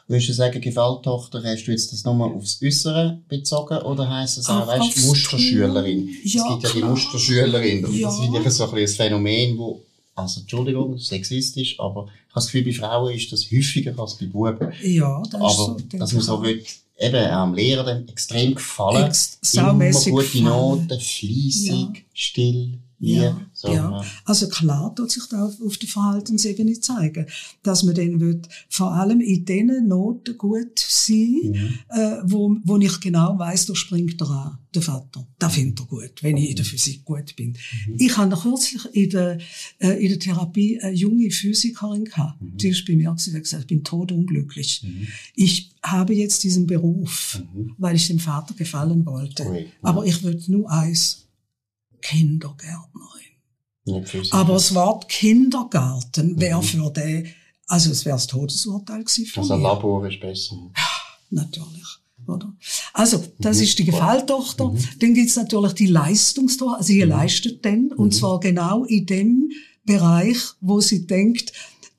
Würdest 0.06 0.28
du 0.28 0.32
sagen, 0.34 0.60
Gewalttochter, 0.60 1.42
hast 1.42 1.64
du 1.64 1.70
jetzt 1.70 1.92
das 1.92 2.04
nochmal 2.04 2.30
aufs 2.32 2.60
Äußere 2.62 3.22
bezogen 3.28 3.78
oder 3.78 4.08
heisst 4.08 4.38
das 4.38 4.48
auch, 4.48 4.66
weißt, 4.66 5.06
Musterschülerin? 5.06 6.10
Ja, 6.24 6.42
es 6.42 6.48
gibt 6.48 6.62
ja 6.62 6.80
die 6.80 6.86
Musterschülerin. 6.86 7.86
Ja. 7.94 8.08
Das 8.08 8.18
ist 8.18 8.32
wieder 8.32 8.50
so 8.50 8.70
ein, 8.70 8.78
ein 8.78 8.88
Phänomen, 8.88 9.56
wo, 9.56 9.82
also 10.14 10.40
Entschuldigung, 10.40 10.98
sexistisch, 10.98 11.80
aber 11.80 12.06
ich 12.06 12.34
habe 12.34 12.34
das 12.34 12.46
Gefühl, 12.46 12.64
bei 12.64 12.72
Frauen 12.72 13.14
ist 13.14 13.32
das 13.32 13.50
häufiger 13.50 13.98
als 13.98 14.18
bei 14.18 14.26
Buben. 14.26 14.72
Ja, 14.82 15.22
das 15.22 15.34
aber, 15.34 15.50
ist 15.50 15.56
so. 15.56 15.98
Dass 15.98 16.12
man 16.12 16.22
so 16.22 16.42
will, 16.42 16.62
eben 17.02 17.26
am 17.30 17.54
Lehrer 17.54 17.84
dann 17.84 18.08
extrem 18.08 18.54
gefallen. 18.54 19.06
Ex 19.06 19.38
Immer 19.52 19.74
gute 19.74 20.42
Noten, 20.42 20.88
fleissig, 20.88 21.70
ja. 21.70 22.02
still. 22.14 22.78
Ja, 23.04 23.40
so, 23.52 23.72
ja. 23.72 24.04
Also 24.24 24.48
klar 24.48 24.94
tut 24.94 25.10
sich 25.10 25.24
da 25.28 25.44
auf 25.44 25.76
der 25.76 25.88
Verhaltensebene 25.88 26.78
zeigen, 26.78 27.26
dass 27.64 27.82
man 27.82 27.96
dann 27.96 28.20
wird 28.20 28.48
vor 28.68 28.92
allem 28.92 29.20
in 29.20 29.44
den 29.44 29.88
Noten 29.88 30.38
gut 30.38 30.78
sein, 30.78 31.40
mhm. 31.52 31.78
äh, 31.88 32.18
wo, 32.22 32.56
wo 32.62 32.76
ich 32.78 33.00
genau 33.00 33.36
weiß, 33.36 33.66
da 33.66 33.74
springt 33.74 34.20
er 34.20 34.30
an, 34.30 34.58
der 34.72 34.82
Vater. 34.82 35.26
Da 35.40 35.48
findet 35.48 35.80
er 35.80 35.86
gut, 35.86 36.22
wenn 36.22 36.36
ich 36.36 36.50
in 36.50 36.56
der 36.56 36.64
Physik 36.64 37.04
gut 37.04 37.34
bin. 37.34 37.56
Mhm. 37.88 37.96
Ich 37.98 38.16
habe 38.16 38.36
kürzlich 38.36 38.84
in 38.92 39.10
der, 39.10 39.38
äh, 39.80 40.00
in 40.00 40.08
der 40.08 40.18
Therapie 40.20 40.78
eine 40.80 40.94
junge 40.94 41.28
Physikerin 41.32 42.04
gehabt. 42.04 42.40
Mhm. 42.40 42.56
Die 42.56 42.68
ist 42.68 42.86
bei 42.86 42.94
mir 42.94 43.12
gesagt, 43.12 43.42
gesagt 43.42 43.62
ich 43.62 43.66
bin 43.66 43.82
todunglücklich. 43.82 44.84
Mhm. 44.84 45.08
Ich 45.34 45.72
habe 45.82 46.14
jetzt 46.14 46.44
diesen 46.44 46.68
Beruf, 46.68 47.42
mhm. 47.52 47.74
weil 47.78 47.96
ich 47.96 48.06
dem 48.06 48.20
Vater 48.20 48.54
gefallen 48.54 49.04
wollte. 49.06 49.44
Ui, 49.44 49.66
Aber 49.82 50.06
ich 50.06 50.22
würde 50.22 50.52
nur 50.52 50.70
eins 50.70 51.26
Kindergärtnerin. 52.02 53.22
Aber 54.30 54.54
das 54.54 54.74
Wort 54.74 55.08
Kindergarten 55.08 56.38
wäre 56.38 56.60
mhm. 56.60 56.64
für 56.64 56.90
den, 56.90 57.28
also 57.66 57.90
es 57.90 58.04
wäre 58.04 58.16
das 58.16 58.26
Todesurteil 58.26 59.02
gewesen 59.02 59.26
für 59.26 59.40
Also 59.40 59.54
ein 59.54 59.62
Labor 59.62 60.06
ist 60.06 60.20
besser. 60.20 60.56
Ja, 60.76 60.88
natürlich. 61.30 62.02
Oder? 62.26 62.54
Also, 62.92 63.24
das 63.38 63.56
mhm. 63.56 63.62
ist 63.64 63.78
die 63.78 63.84
Gefalltochter. 63.84 64.68
Mhm. 64.68 64.78
Dann 65.00 65.14
gibt's 65.14 65.36
natürlich 65.36 65.72
die 65.72 65.86
Leistungstochter, 65.86 66.78
also 66.78 66.86
sie 66.86 67.02
mhm. 67.02 67.10
leistet 67.10 67.64
dann, 67.64 67.90
und 67.92 68.06
mhm. 68.06 68.12
zwar 68.12 68.38
genau 68.38 68.84
in 68.84 69.06
dem 69.06 69.50
Bereich, 69.84 70.38
wo 70.60 70.80
sie 70.80 71.06
denkt, 71.06 71.52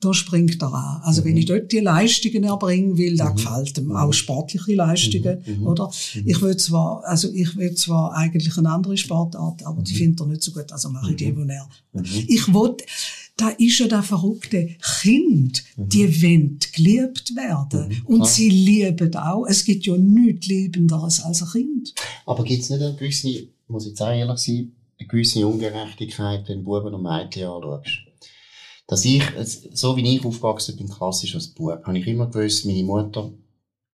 da 0.04 0.14
springt 0.14 0.60
er 0.62 0.72
an. 0.72 1.00
Also 1.02 1.20
mhm. 1.20 1.26
wenn 1.26 1.36
ich 1.36 1.46
dort 1.46 1.72
die 1.72 1.80
Leistungen 1.80 2.44
erbringen 2.44 2.96
will, 2.96 3.16
da 3.16 3.30
mhm. 3.30 3.36
gefällt 3.36 3.78
ihm 3.78 3.92
auch 3.92 4.12
sportliche 4.12 4.74
Leistungen, 4.74 5.42
mhm. 5.46 5.60
mhm. 5.60 5.66
oder? 5.66 5.90
Mhm. 6.14 6.22
Ich 6.26 6.42
will 6.42 6.56
zwar, 6.56 7.04
also 7.04 7.30
ich 7.32 7.56
will 7.56 7.74
zwar 7.74 8.14
eigentlich 8.14 8.56
eine 8.58 8.70
andere 8.70 8.96
Sportart, 8.96 9.64
aber 9.64 9.82
die 9.82 9.92
mhm. 9.94 9.98
findet 9.98 10.20
er 10.20 10.26
nicht 10.26 10.42
so 10.42 10.52
gut, 10.52 10.70
also 10.72 10.88
mache 10.90 11.10
ich 11.10 11.16
die, 11.16 11.36
wo 11.36 11.42
er. 11.42 11.68
Ich 12.28 12.52
will, 12.52 12.76
da 13.36 13.48
ist 13.48 13.78
ja 13.78 13.88
der 13.88 14.02
verrückte 14.02 14.76
Kind, 15.00 15.64
die 15.76 16.22
wollen 16.22 16.58
geliebt 16.72 17.34
werden. 17.34 18.02
Und 18.04 18.26
sie 18.26 18.48
lieben 18.48 19.14
auch. 19.16 19.44
Es 19.46 19.64
gibt 19.64 19.86
ja 19.86 19.96
nichts 19.96 20.46
Liebenderes 20.46 21.20
als 21.20 21.42
ein 21.42 21.48
Kind. 21.48 21.94
Aber 22.26 22.44
gibt 22.44 22.62
es 22.62 22.70
nicht 22.70 22.82
eine 22.82 22.94
gewisse 22.94 23.48
muss 23.68 23.84
ich 23.84 23.90
jetzt 23.90 24.02
auch 24.02 24.12
ehrlich 24.12 24.38
sein, 24.38 24.72
eine 24.98 25.08
gewisse 25.08 25.46
Ungerechtigkeit, 25.46 26.48
wenn 26.48 26.64
Buben 26.64 26.94
und 26.94 27.02
Mädchen 27.02 27.48
anschaust. 27.48 27.90
Dass 28.86 29.04
ich, 29.04 29.22
so 29.72 29.96
wie 29.96 30.16
ich 30.16 30.24
aufgewachsen 30.24 30.76
bin, 30.76 30.88
klassisch 30.88 31.34
als 31.34 31.48
Bub, 31.48 31.82
habe 31.84 31.98
ich 31.98 32.06
immer 32.06 32.26
gewusst, 32.26 32.66
meine 32.66 32.82
Mutter, 32.84 33.30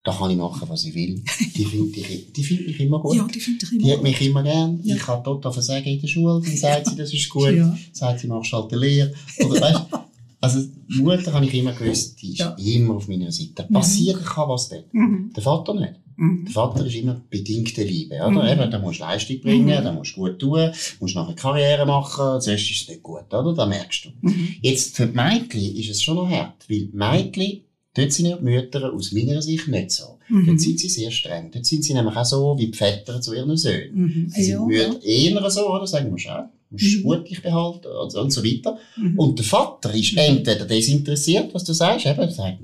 da 0.03 0.13
kann 0.13 0.31
ich 0.31 0.37
machen, 0.37 0.69
was 0.69 0.85
ich 0.85 0.95
will. 0.95 1.23
Die 1.55 1.65
findet 1.65 1.95
die, 1.97 2.33
die 2.33 2.43
findet 2.43 2.67
mich 2.69 2.81
immer 2.81 3.01
gut. 3.01 3.17
Ja, 3.17 3.27
die 3.33 3.39
findet 3.39 3.63
dich 3.63 3.73
immer 3.73 3.83
Die 3.85 3.93
hat 3.93 4.03
mich 4.03 4.21
immer 4.23 4.43
gern. 4.43 4.81
Ja. 4.83 4.97
Ich 4.97 5.03
kann 5.03 5.23
total 5.23 5.53
versagen 5.53 5.87
in 5.87 6.01
der 6.01 6.09
Schule. 6.09 6.41
Dann 6.43 6.57
sagt 6.57 6.89
sie, 6.89 6.97
das 6.97 7.13
ist 7.13 7.29
gut. 7.29 7.53
Ja. 7.55 7.77
Sagt 7.93 8.21
sie, 8.21 8.27
machst 8.27 8.53
halt 8.53 8.73
eine 8.73 8.81
Lehre. 8.81 9.13
Oder 9.45 9.61
weißt, 9.61 9.81
also, 10.41 10.69
Mutter 10.89 11.33
habe 11.33 11.45
ich 11.45 11.55
immer 11.55 11.73
gewusst, 11.73 12.21
die 12.23 12.33
ist 12.33 12.39
Ja. 12.39 12.57
immer 12.59 12.95
auf 12.97 13.07
meiner 13.09 13.31
Seite. 13.31 13.69
Passieren 13.71 14.25
kann 14.25 14.49
was 14.49 14.71
dort. 14.71 14.93
Mhm. 14.93 15.33
Der 15.37 15.43
Vater 15.43 15.75
nicht. 15.75 16.00
Mhm. 16.21 16.45
Der 16.45 16.53
Vater 16.53 16.85
ist 16.87 16.95
immer 16.95 17.21
bedingte 17.31 17.83
Liebe, 17.83 18.17
oder? 18.17 18.31
Mhm. 18.31 18.61
Eben, 18.61 18.71
da 18.71 18.79
musst 18.79 19.01
du 19.01 19.05
Leistung 19.05 19.41
bringen, 19.41 19.67
Mhm. 19.81 19.85
da 19.85 19.93
musst 19.93 20.17
du 20.17 20.21
gut 20.21 20.39
tun, 20.39 20.71
musst 21.01 21.15
nachher 21.15 21.35
Karriere 21.35 21.87
machen, 21.87 22.41
sonst 22.41 22.71
ist 22.71 22.83
es 22.83 22.89
nicht 22.89 23.03
gut, 23.03 23.33
oder? 23.33 23.55
Da 23.55 23.65
merkst 23.67 24.05
du. 24.05 24.09
Mhm. 24.21 24.49
Jetzt, 24.61 24.97
für 24.97 25.07
die 25.07 25.17
Mädchen 25.17 25.77
ist 25.77 25.91
es 25.91 26.03
schon 26.03 26.17
noch 26.17 26.29
hart, 26.29 26.69
weil 26.69 26.89
Mädchen, 26.93 27.63
dort 27.95 28.13
sind 28.13 28.27
ja 28.27 28.37
die 28.37 28.45
Mütter 28.45 28.93
aus 28.93 29.13
meiner 29.13 29.41
Sicht 29.41 29.67
nicht 29.69 29.91
so. 29.93 30.19
Mhm. 30.29 30.47
Dort 30.47 30.61
sind 30.61 30.79
sie 30.79 30.89
sehr 30.91 31.11
streng. 31.11 31.51
Dort 31.53 31.65
sind 31.67 31.85
sie 31.85 31.95
nämlich 31.95 32.15
auch 32.17 32.25
so 32.27 32.57
wie 32.59 32.67
die 32.71 32.77
Väter 32.77 33.21
zu 33.21 33.35
ihren 33.35 33.57
Söhnen. 33.57 33.91
Mhm. 33.95 34.27
Sie 34.29 34.43
sind 34.45 34.53
Ja, 34.71 34.89
Mütter 34.89 35.03
eher 35.05 35.51
so, 35.51 35.69
oder? 35.75 35.87
Sagen, 35.87 36.11
musst 36.11 36.29
auch, 36.29 36.45
musst 36.71 36.99
Mhm. 36.99 37.03
gut 37.03 37.31
dich 37.31 37.43
behalten, 37.43 37.89
und 37.89 38.31
so, 38.31 38.45
weiter. 38.45 38.79
Mhm. 38.97 39.19
Und 39.19 39.39
der 39.39 39.47
Vater 39.47 39.93
ist 39.95 40.17
entweder 40.17 40.67
desinteressiert, 40.67 41.53
was 41.55 41.65
du 41.65 41.73
sagst, 41.73 42.05
eben, 42.07 42.21
er 42.21 42.31
sagt, 42.31 42.59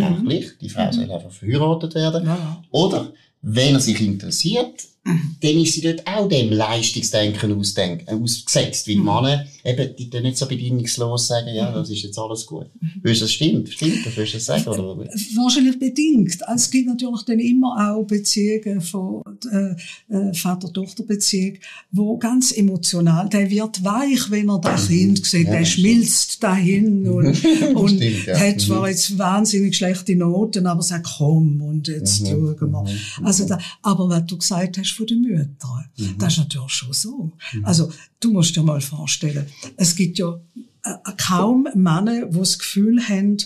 Mhm. 0.00 0.28
gleich, 0.28 0.58
die 0.60 0.68
Frau 0.68 0.86
Mhm. 0.86 0.92
soll 0.92 1.10
einfach 1.12 1.30
verheiratet 1.30 1.94
werden. 1.94 2.26
Ja. 2.26 2.62
Oder, 2.70 3.12
wenn 3.42 3.74
er 3.74 3.80
sich 3.80 4.00
interessiert. 4.00 4.84
Dann 5.04 5.58
ist 5.60 5.74
sie 5.74 5.82
dort 5.82 6.06
auch 6.06 6.28
dem 6.28 6.50
Leistungsdenken 6.50 7.52
ausdenken, 7.58 8.06
äh, 8.08 8.14
ausgesetzt. 8.22 8.88
Weil 8.88 8.96
Mhm. 8.96 9.04
Männer, 9.04 9.44
eben, 9.64 9.94
die 9.96 10.20
nicht 10.20 10.38
so 10.38 10.46
bedingungslos 10.46 11.26
sagen, 11.26 11.54
ja, 11.54 11.70
das 11.72 11.90
ist 11.90 12.02
jetzt 12.02 12.18
alles 12.18 12.46
gut. 12.46 12.66
Würdest 13.02 13.20
du 13.20 13.24
das 13.26 13.32
stimmt? 13.32 13.68
Stimmt, 13.68 14.06
das 14.06 14.16
würdest 14.16 14.32
du 14.34 14.38
das 14.38 14.46
sagen, 14.64 14.80
oder? 14.80 14.96
Wahrscheinlich 15.36 15.78
bedingt. 15.78 16.38
Es 16.54 16.70
gibt 16.70 16.88
natürlich 16.88 17.22
dann 17.22 17.38
immer 17.38 17.92
auch 17.94 18.04
Beziehungen 18.04 18.80
von 18.80 19.22
äh, 19.52 19.74
äh, 20.14 20.32
Vater-Tochter-Beziehung, 20.32 21.58
wo 21.92 22.16
ganz 22.16 22.52
emotional, 22.52 23.28
der 23.28 23.50
wird 23.50 23.84
weich, 23.84 24.30
wenn 24.30 24.48
er 24.48 24.58
das 24.60 24.88
Kind 24.88 25.24
sieht, 25.26 25.46
Ja, 25.48 25.52
der 25.58 25.64
schmilzt 25.64 26.42
dahin 26.42 27.06
und, 27.10 27.44
und 27.74 27.88
Stimmt, 27.96 28.26
ja. 28.26 28.38
hat 28.38 28.54
Mhm. 28.56 28.58
zwar 28.60 28.88
jetzt 28.88 29.18
wahnsinnig 29.18 29.76
schlechte 29.76 30.16
Noten, 30.16 30.66
aber 30.66 30.82
sagt, 30.82 31.06
komm, 31.18 31.60
und 31.60 31.88
jetzt 31.88 32.22
Mhm. 32.22 32.26
schauen 32.26 32.56
wir. 32.72 32.80
Mhm. 33.20 33.26
Also 33.26 33.46
da, 33.46 33.58
aber 33.82 34.08
was 34.08 34.26
du 34.26 34.38
gesagt 34.38 34.78
hast 34.78 34.93
von 34.94 35.06
den 35.06 35.20
Müttern, 35.22 35.84
Mhm. 35.96 36.18
das 36.18 36.34
ist 36.34 36.38
natürlich 36.38 36.72
schon 36.72 36.92
so. 36.92 37.32
Also 37.62 37.92
du 38.20 38.32
musst 38.32 38.56
dir 38.56 38.62
mal 38.62 38.80
vorstellen, 38.80 39.46
es 39.76 39.94
gibt 39.94 40.18
ja 40.18 40.38
äh, 40.82 40.94
kaum 41.16 41.66
Männer, 41.74 42.26
die 42.26 42.38
das 42.38 42.58
Gefühl 42.58 43.00
haben, 43.08 43.36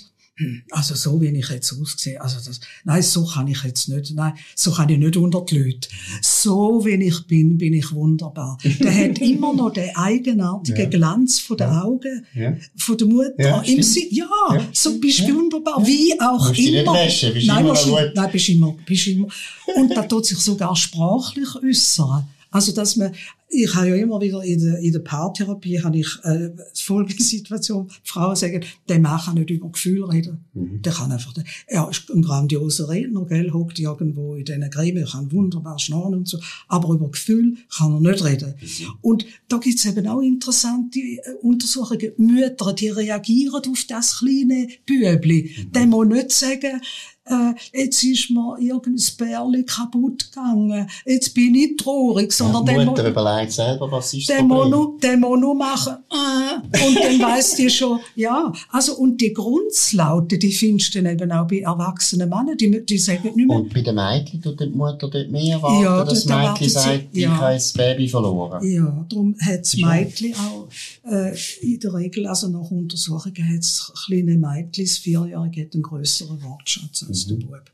also 0.71 0.95
so 0.95 1.21
wie 1.21 1.29
ich 1.29 1.49
jetzt 1.49 1.73
aussehe, 1.81 2.21
also 2.21 2.37
das, 2.45 2.61
nein, 2.85 3.03
so 3.03 3.25
kann 3.27 3.49
ich 3.49 3.63
jetzt 3.65 3.89
nicht, 3.89 4.15
nein, 4.15 4.35
so 4.55 4.71
kann 4.73 4.89
ich 4.89 4.99
nicht 4.99 5.17
unter 5.17 5.41
die 5.45 5.59
Leute. 5.59 5.89
So 6.23 6.85
wie 6.85 6.95
ich 6.95 7.27
bin, 7.27 7.59
bin 7.59 7.75
ich 7.75 7.91
wunderbar. 7.93 8.59
Der 8.65 8.95
hat 8.95 9.19
immer 9.21 9.53
noch 9.55 9.71
den 9.73 9.95
eigenartigen 9.97 10.79
Ja. 10.81 10.89
Glanz 10.89 11.39
von 11.41 11.57
den. 11.57 11.69
Augen 11.69 12.27
Ja. 12.35 12.57
von 12.77 12.97
der 12.99 13.07
Mutter. 13.07 13.33
Ja, 13.39 13.61
Im 13.63 13.83
stimmt. 13.83 14.13
Ja, 14.13 14.29
Ja. 14.55 14.67
so 14.73 14.99
bist 14.99 15.21
du 15.21 15.35
wunderbar, 15.35 15.87
wie 15.87 16.19
auch 16.21 16.49
Musst 16.49 16.59
dich 16.59 16.71
nicht 16.71 16.81
immer. 16.83 16.93
waschen, 16.95 17.35
bist 17.35 17.47
nein, 17.47 17.61
immer 17.61 17.69
musst 17.71 17.87
nein, 18.15 18.31
bist 18.33 18.49
immer, 18.49 18.75
bist 18.87 19.07
immer. 19.07 19.29
Und 19.77 19.91
da 19.97 20.03
tut 20.03 20.27
sich 20.27 20.39
sogar 20.39 20.75
sprachlich 20.77 21.49
äußern. 21.63 22.27
Also, 22.51 22.73
dass 22.73 22.97
man, 22.97 23.13
ich 23.51 23.75
habe 23.75 23.89
ja 23.89 23.95
immer 23.97 24.21
wieder 24.21 24.43
in 24.43 24.61
der, 24.61 24.79
in 24.79 24.93
der 24.93 25.01
Paartherapie, 25.01 25.83
habe 25.83 25.99
ich, 25.99 26.09
äh, 26.23 26.51
folgende 26.75 27.23
Situation, 27.23 27.91
Frauen 28.05 28.37
sagen, 28.37 28.65
der 28.89 28.99
Mann 28.99 29.21
kann 29.21 29.35
nicht 29.35 29.51
über 29.51 29.71
Gefühle 29.71 30.09
reden. 30.09 30.45
Mhm. 30.55 30.83
Der 30.83 30.93
kann 30.93 31.13
einfach, 31.13 31.35
er 31.67 31.89
ist 31.91 32.11
ein 32.11 32.23
grandioser 32.23 32.89
Redner, 32.89 33.25
gell, 33.27 33.53
hockt 33.53 33.79
irgendwo 33.79 34.35
in 34.35 34.45
diesen 34.45 34.71
Gremien, 34.71 35.07
kann 35.07 35.31
wunderbar 35.33 35.79
schnarren 35.79 36.15
und 36.15 36.29
so, 36.29 36.39
aber 36.69 36.95
über 36.95 37.11
Gefühl 37.11 37.57
kann 37.77 37.93
er 37.93 38.01
nicht 38.01 38.25
reden. 38.25 38.55
Und 39.03 39.27
da 39.49 39.59
gibt's 39.59 39.85
eben 39.85 40.07
auch 40.07 40.21
interessante 40.21 40.99
äh, 40.99 41.21
Untersuchungen. 41.43 42.13
Mütter, 42.17 42.73
die 42.73 42.89
reagieren 42.89 43.63
auf 43.71 43.85
das 43.89 44.19
kleine 44.19 44.69
Bübli. 44.87 45.55
Mhm. 45.57 45.73
Der 45.73 45.87
muss 45.87 46.07
nicht 46.07 46.33
sagen, 46.33 46.81
äh, 47.29 47.55
jetzt 47.73 48.03
ist 48.03 48.31
mir 48.31 48.57
irgendein 48.59 49.05
Bärli 49.17 49.65
kaputt 49.65 50.31
gegangen, 50.33 50.89
jetzt 51.05 51.35
bin 51.35 51.55
ich 51.55 51.77
traurig, 51.77 52.33
sondern 52.33 52.67
Ja, 52.67 52.75
der, 52.75 52.85
Mutter 52.85 53.09
überlegt 53.09 53.53
selber, 53.53 53.91
was 53.91 54.15
ist 54.15 54.29
das 54.29 54.37
der, 54.37 54.45
muss 54.45 54.69
nur, 54.69 54.99
der 55.03 55.17
muss 55.17 55.39
nur 55.39 55.55
machen, 55.55 55.97
äh, 56.11 56.87
und 56.87 56.97
dann 56.97 57.21
weiss 57.21 57.55
die 57.55 57.71
schon, 57.71 58.01
ja. 58.15 58.53
Also, 58.71 58.95
und 58.97 59.21
die 59.21 59.33
Grundslaute, 59.33 60.39
die 60.39 60.53
findest 60.53 60.95
du 60.95 61.03
dann 61.03 61.13
eben 61.13 61.33
auch 61.33 61.47
bei 61.47 61.61
erwachsenen 61.61 62.29
Männern, 62.29 62.57
die, 62.57 62.85
die 62.85 62.99
sagen 62.99 63.33
nicht 63.35 63.49
mehr, 63.49 63.57
Und 63.57 63.73
bei 63.73 63.81
den 63.81 63.95
Mädchen 63.95 64.43
tut 64.43 64.61
die 64.61 64.67
Mutter 64.67 65.09
dort 65.09 65.31
mehr 65.31 65.57
erwarten, 65.57 65.83
Ja, 65.83 66.05
dass 66.05 66.25
das 66.25 66.27
Mädchen 66.27 66.69
sagt, 66.69 67.05
ich 67.13 67.23
ja. 67.23 67.37
habe 67.37 67.55
das 67.55 67.73
Baby 67.73 68.09
verloren. 68.09 68.67
Ja, 68.69 69.07
darum 69.09 69.35
hat 69.41 69.61
das. 69.61 69.77
Mädchen 69.77 70.35
auch 70.35 70.69
äh, 71.05 71.37
in 71.61 71.81
der 71.81 71.95
Regel, 71.95 72.27
also 72.27 72.49
nach 72.49 72.71
Untersuchungen, 72.71 73.37
hat 73.55 73.59
das 73.59 73.93
kleine 74.07 74.37
Mädchen, 74.37 74.85
das 74.85 74.99
Vierjährige, 74.99 75.63
hat 75.65 75.75
einen 75.75 75.83
grösseren 75.83 76.43
Wortschatz 76.43 77.05
als 77.09 77.27
Mhm. 77.27 77.41
der 77.41 77.47
Bub. 77.47 77.71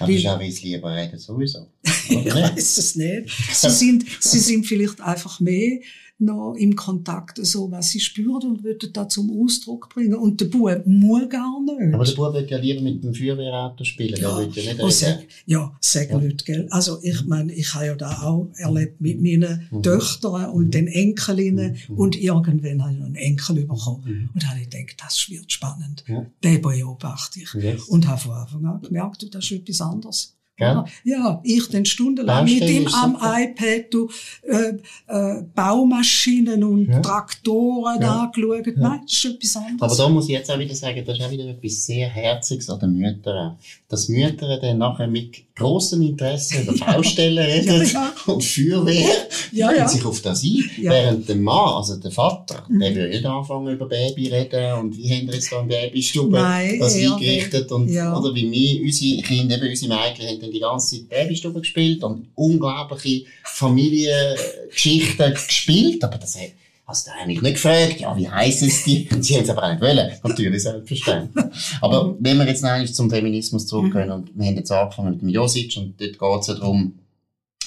Aber 0.00 0.10
das 0.10 0.20
ist 0.20 0.26
auch, 0.26 0.40
weil 0.40 0.50
sie 0.50 0.68
lieber 0.72 0.94
reden, 0.94 1.18
sowieso. 1.18 1.68
Ich 2.08 2.34
weiß 2.34 2.78
es 2.78 2.96
nicht. 2.96 3.30
Sie 3.54 3.70
sind, 3.70 4.04
sie 4.20 4.38
sind 4.40 4.66
vielleicht 4.66 5.00
einfach 5.00 5.40
mehr 5.40 5.78
noch 6.18 6.54
im 6.54 6.76
Kontakt, 6.76 7.44
so 7.44 7.70
was 7.70 7.88
sie 7.90 7.98
spüren 8.00 8.42
und 8.48 8.62
würden 8.64 8.92
das 8.92 9.08
zum 9.14 9.30
Ausdruck 9.42 9.88
bringen. 9.92 10.14
Und 10.14 10.40
der 10.40 10.46
Bub 10.46 10.82
muss 10.86 11.28
gar 11.28 11.60
nicht. 11.62 11.92
Aber 11.94 12.04
der 12.04 12.12
Bub 12.12 12.32
will 12.34 12.46
ja 12.48 12.56
lieber 12.58 12.82
mit 12.82 13.02
dem 13.02 13.12
Feuerwehrauto 13.14 13.82
spielen, 13.84 14.14
der 14.14 14.36
will 14.36 14.48
ja 14.54 14.72
nicht 14.72 14.80
oh, 14.82 14.88
sag, 14.90 15.24
ja, 15.46 15.76
sagen 15.80 16.10
Ja. 16.12 16.18
Leute, 16.18 16.44
gell. 16.44 16.68
Also, 16.70 16.98
ich 17.02 17.24
meine, 17.26 17.52
ich 17.52 17.74
habe 17.74 17.86
ja 17.86 17.94
da 17.96 18.22
auch 18.22 18.48
erlebt 18.56 19.00
mit 19.00 19.20
meinen 19.20 19.68
Mhm. 19.70 19.82
Töchtern 19.82 20.50
und 20.50 20.72
den 20.72 20.86
Enkelinnen 20.86 21.76
Mhm. 21.88 21.96
und 21.98 22.16
irgendwann 22.16 22.82
habe 22.82 22.94
ich 22.94 23.02
einen 23.02 23.14
Enkel 23.16 23.66
bekommen. 23.66 24.02
Mhm. 24.04 24.30
Und 24.34 24.42
da 24.42 24.46
habe 24.48 24.60
ich 24.60 24.70
gedacht, 24.70 24.96
das 25.04 25.26
wird 25.28 25.50
spannend. 25.50 26.04
Ja. 26.06 26.24
Den 26.44 26.62
beobachte 26.62 27.40
ich. 27.40 27.52
Yes. 27.54 27.82
Und 27.88 28.06
habe 28.06 28.20
von 28.20 28.32
Anfang 28.32 28.64
an 28.66 28.80
gemerkt, 28.82 29.34
das 29.34 29.44
ist 29.44 29.52
etwas 29.52 29.80
anderes. 29.80 30.33
Ja, 30.56 31.40
ich 31.42 31.68
dann 31.68 31.84
stundenlang 31.84 32.44
mit 32.44 32.60
Baustelle 32.60 32.80
ihm 32.80 32.86
ist 32.86 32.94
am 32.94 33.16
iPad 33.20 33.92
du, 33.92 34.08
äh, 34.42 34.74
äh, 35.08 35.42
Baumaschinen 35.54 36.62
und 36.62 36.86
Ja. 36.88 37.00
Traktoren 37.00 38.00
Ja. 38.00 38.20
angeschaut. 38.22 38.66
Ja. 38.66 38.72
Nein, 38.76 39.00
das 39.04 39.12
ist 39.12 39.24
etwas 39.24 39.56
anderes. 39.56 39.82
Aber 39.82 39.96
da 39.96 40.08
muss 40.08 40.24
ich 40.26 40.30
jetzt 40.30 40.50
auch 40.50 40.58
wieder 40.58 40.74
sagen, 40.74 41.02
das 41.04 41.18
ist 41.18 41.24
auch 41.24 41.30
wieder 41.30 41.44
etwas 41.46 41.86
sehr 41.86 42.08
Herziges 42.08 42.70
an 42.70 42.78
den 42.80 42.96
Müttern. 42.98 43.56
Dass 43.88 44.08
Mütter 44.08 44.58
dann 44.58 44.78
nachher 44.78 45.08
mit 45.08 45.42
grossem 45.56 46.02
Interesse 46.02 46.62
über 46.62 46.72
Baustellen 46.86 47.38
reden 47.38 47.88
und 48.26 48.42
Feuerwehr, 48.44 49.08
Ja, 49.52 49.72
ja. 49.72 49.86
sich 49.88 50.04
auf 50.04 50.20
das 50.22 50.42
ein. 50.42 50.64
Während 50.78 51.28
der 51.28 51.36
Mann, 51.36 51.74
also 51.76 51.96
der 51.96 52.10
Vater, 52.10 52.64
Mhm. 52.68 52.80
der 52.80 52.94
will 52.94 53.08
nicht 53.10 53.26
anfangen 53.26 53.74
über 53.74 53.86
Baby 53.86 54.28
reden 54.28 54.78
und 54.80 54.96
wie 54.96 55.08
haben 55.10 55.26
wir 55.28 55.34
jetzt 55.34 55.50
da 55.52 55.60
im 55.60 55.68
Babystube 55.68 56.38
das 56.78 56.94
eingerichtet 56.94 57.70
und, 57.72 57.88
oder 57.90 58.34
wie 58.34 58.50
wir, 58.50 58.82
unsere 58.84 59.22
Kinder, 59.22 59.56
eben 59.56 59.68
unsere 59.68 59.94
Mädchen, 59.94 60.43
dann 60.44 60.52
die 60.52 60.60
ganze 60.60 60.96
Zeit 60.96 61.08
Babystube 61.08 61.60
gespielt 61.60 62.02
und 62.04 62.28
unglaubliche 62.34 63.24
Familiengeschichten 63.44 65.34
gespielt, 65.34 66.04
aber 66.04 66.18
das 66.18 66.36
hat 66.36 66.52
Hast 66.86 67.06
du 67.06 67.12
eigentlich 67.12 67.40
nicht 67.40 67.54
gefragt? 67.54 67.98
Ja, 68.00 68.14
wie 68.14 68.28
heisst 68.28 68.62
es 68.62 68.84
die? 68.84 69.08
Sie 69.20 69.36
haben 69.36 69.44
es 69.44 69.48
aber 69.48 69.62
auch 69.62 69.70
nicht 69.70 69.80
wollen. 69.80 70.12
Natürlich, 70.22 70.62
selbstverständlich. 70.62 71.44
Aber 71.80 72.04
Mhm. 72.04 72.16
wenn 72.20 72.36
wir 72.36 72.46
jetzt 72.46 72.62
noch 72.62 72.84
zum 72.92 73.08
Feminismus 73.08 73.66
zurückgehen, 73.66 74.10
und 74.10 74.30
wir 74.38 74.46
haben 74.46 74.56
jetzt 74.56 74.70
angefangen 74.70 75.12
mit 75.12 75.22
dem 75.22 75.30
Josic, 75.30 75.74
und 75.78 75.98
dort 75.98 76.18
geht 76.18 76.40
es 76.42 76.46
ja 76.48 76.54
darum, 76.54 76.98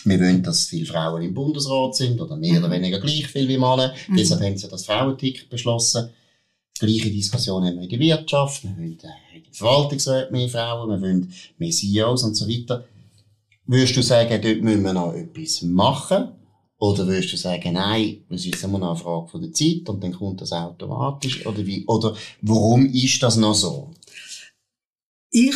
wir 0.06 0.20
wollen, 0.20 0.44
dass 0.44 0.68
viele 0.68 0.86
Frauen 0.86 1.24
im 1.24 1.34
Bundesrat 1.34 1.96
sind, 1.96 2.22
oder 2.22 2.38
mehr 2.38 2.60
oder 2.60 2.70
weniger 2.70 3.00
gleich 3.00 3.26
viel 3.28 3.48
wie 3.48 3.58
Männer. 3.58 3.96
Mhm. 4.08 4.18
Deshalb 4.18 4.42
haben 4.44 4.56
sie 4.56 4.68
das 4.68 4.86
Frauenticket 4.86 5.50
beschlossen. 5.50 6.10
Gleiche 6.80 7.12
Diskussion 7.12 7.64
haben 7.64 7.76
wir 7.78 7.84
in 7.84 7.90
der 7.90 8.00
Wirtschaft, 8.00 8.64
wir 8.64 8.76
wollen 8.78 8.98
äh, 9.04 9.38
in 9.38 9.44
der 9.44 9.54
Verwaltungsrat 9.54 10.32
mehr 10.32 10.50
Frauen, 10.50 10.90
wir 10.90 11.02
wollen 11.02 11.34
mehr 11.58 11.72
CEOs 11.72 12.24
und 12.24 12.36
so 12.36 12.48
weiter. 12.48 12.86
Würdest 13.66 13.98
du 13.98 14.02
sagen, 14.02 14.42
dort 14.42 14.62
müssen 14.62 14.84
wir 14.84 14.94
noch 14.94 15.14
etwas 15.14 15.62
machen? 15.62 16.30
Oder 16.80 17.08
würdest 17.08 17.34
du 17.34 17.38
sagen, 17.38 17.74
nein, 17.74 18.24
das 18.30 18.46
ist 18.46 18.64
immer 18.64 18.78
noch 18.78 18.92
eine 18.92 19.00
Frage 19.00 19.28
von 19.28 19.42
der 19.42 19.52
Zeit 19.52 19.90
und 19.90 20.04
dann 20.04 20.14
kommt 20.14 20.42
das 20.42 20.54
automatisch? 20.54 21.46
Oder 21.46 21.66
wie? 21.66 21.84
Oder 21.88 22.16
warum 22.42 22.86
ist 22.86 23.22
das 23.24 23.36
noch 23.36 23.56
so? 23.56 23.92
Ich 25.32 25.56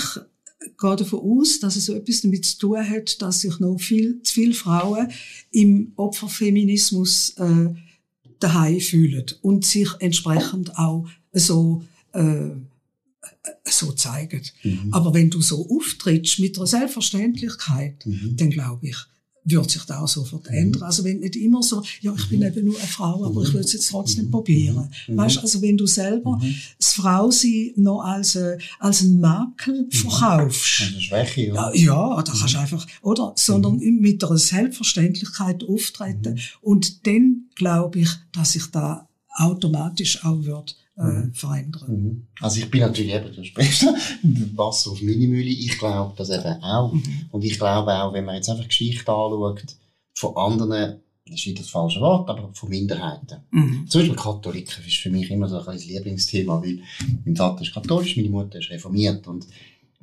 gehe 0.59 0.95
davon 0.95 1.19
aus, 1.19 1.59
dass 1.59 1.75
es 1.75 1.85
so 1.85 1.93
etwas 1.93 2.21
damit 2.21 2.45
zu 2.45 2.57
tun 2.57 2.89
hat, 2.89 3.21
dass 3.21 3.41
sich 3.41 3.59
noch 3.59 3.77
viel, 3.77 4.21
zu 4.23 4.33
viele 4.33 4.53
Frauen 4.53 5.11
im 5.51 5.93
Opferfeminismus 5.95 7.35
äh, 7.37 7.75
daheim 8.43 8.79
fühlen 8.79 9.25
und 9.41 9.65
sich 9.65 9.89
entsprechend 9.99 10.77
auch 10.77 11.07
so 11.33 11.83
äh, 12.13 12.49
so 13.65 13.91
zeigen. 13.93 14.41
Mhm. 14.63 14.89
Aber 14.91 15.13
wenn 15.13 15.29
du 15.29 15.41
so 15.41 15.67
auftrittst 15.69 16.39
mit 16.39 16.57
einer 16.57 16.67
Selbstverständlichkeit, 16.67 18.05
Mhm. 18.05 18.35
dann 18.37 18.49
glaube 18.49 18.87
ich, 18.87 18.97
wird 19.43 19.71
sich 19.71 19.83
da 19.85 19.99
auch 20.01 20.07
sofort 20.07 20.47
Mhm. 20.49 20.55
ändern. 20.55 20.83
Also 20.83 21.03
wenn 21.03 21.19
nicht 21.19 21.35
immer 21.35 21.63
so, 21.63 21.81
ja, 22.01 22.13
ich 22.15 22.29
bin 22.29 22.41
eben 22.43 22.65
nur 22.65 22.77
eine 22.77 22.87
Frau, 22.87 23.25
aber 23.25 23.41
ich 23.43 23.51
will 23.53 23.61
es 23.61 23.73
jetzt 23.73 23.89
trotzdem 23.89 24.29
probieren. 24.29 24.89
Mhm. 25.07 25.17
Weißt, 25.17 25.39
also 25.39 25.61
wenn 25.61 25.77
du 25.77 25.87
selber 25.87 26.39
das 26.77 26.93
Frausein 26.93 27.71
noch 27.75 28.01
als, 28.01 28.35
äh, 28.35 28.57
als 28.79 29.01
einen 29.01 29.19
Makel 29.19 29.87
verkaufst, 29.89 30.81
Also 30.81 30.99
Schwäche, 30.99 31.41
ja, 31.47 31.69
oder? 31.69 31.75
ja, 31.75 32.21
da 32.23 32.31
kannst 32.31 32.53
du 32.53 32.59
einfach, 32.59 32.85
oder? 33.01 33.33
Sondern 33.35 33.77
mit 33.77 34.23
einer 34.23 34.37
Selbstverständlichkeit 34.37 35.63
auftreten. 35.67 36.39
Und 36.61 37.05
dann 37.07 37.45
glaube 37.55 37.99
ich, 37.99 38.09
dass 38.33 38.53
sich 38.53 38.65
da 38.67 39.07
automatisch 39.37 40.23
auch 40.23 40.43
wird, 40.43 40.75
äh, 40.97 41.33
verändern. 41.33 41.85
Mhm. 41.87 42.27
Also 42.39 42.59
ich 42.59 42.69
bin 42.69 42.81
natürlich 42.81 43.13
eben, 43.13 43.33
du 43.33 43.43
sprichst 43.43 43.83
Wasser 44.55 44.91
auf 44.91 45.01
meine 45.01 45.27
Mühle, 45.27 45.49
ich 45.49 45.77
glaube 45.77 46.13
das 46.17 46.29
eben 46.29 46.61
auch. 46.63 46.93
Und 47.31 47.43
ich 47.43 47.57
glaube 47.57 47.93
auch, 47.93 48.13
wenn 48.13 48.25
man 48.25 48.35
jetzt 48.35 48.49
einfach 48.49 48.67
Geschichte 48.67 49.11
anschaut, 49.11 49.63
von 50.13 50.35
anderen, 50.35 51.01
das 51.25 51.39
ist 51.39 51.47
nicht 51.47 51.59
das 51.59 51.69
falsche 51.69 52.01
Wort, 52.01 52.29
aber 52.29 52.53
von 52.53 52.69
Minderheiten. 52.69 53.37
Mhm. 53.51 53.87
Zum 53.87 54.01
Beispiel 54.01 54.17
Katholiken 54.17 54.85
ist 54.85 54.97
für 54.97 55.09
mich 55.09 55.31
immer 55.31 55.47
so 55.47 55.57
ein 55.57 55.63
kleines 55.63 55.85
Lieblingsthema, 55.85 56.61
weil 56.61 56.79
mein 57.25 57.35
Vater 57.35 57.61
ist 57.61 57.73
katholisch, 57.73 58.17
meine 58.17 58.29
Mutter 58.29 58.59
ist 58.59 58.69
reformiert 58.69 59.27
und 59.27 59.47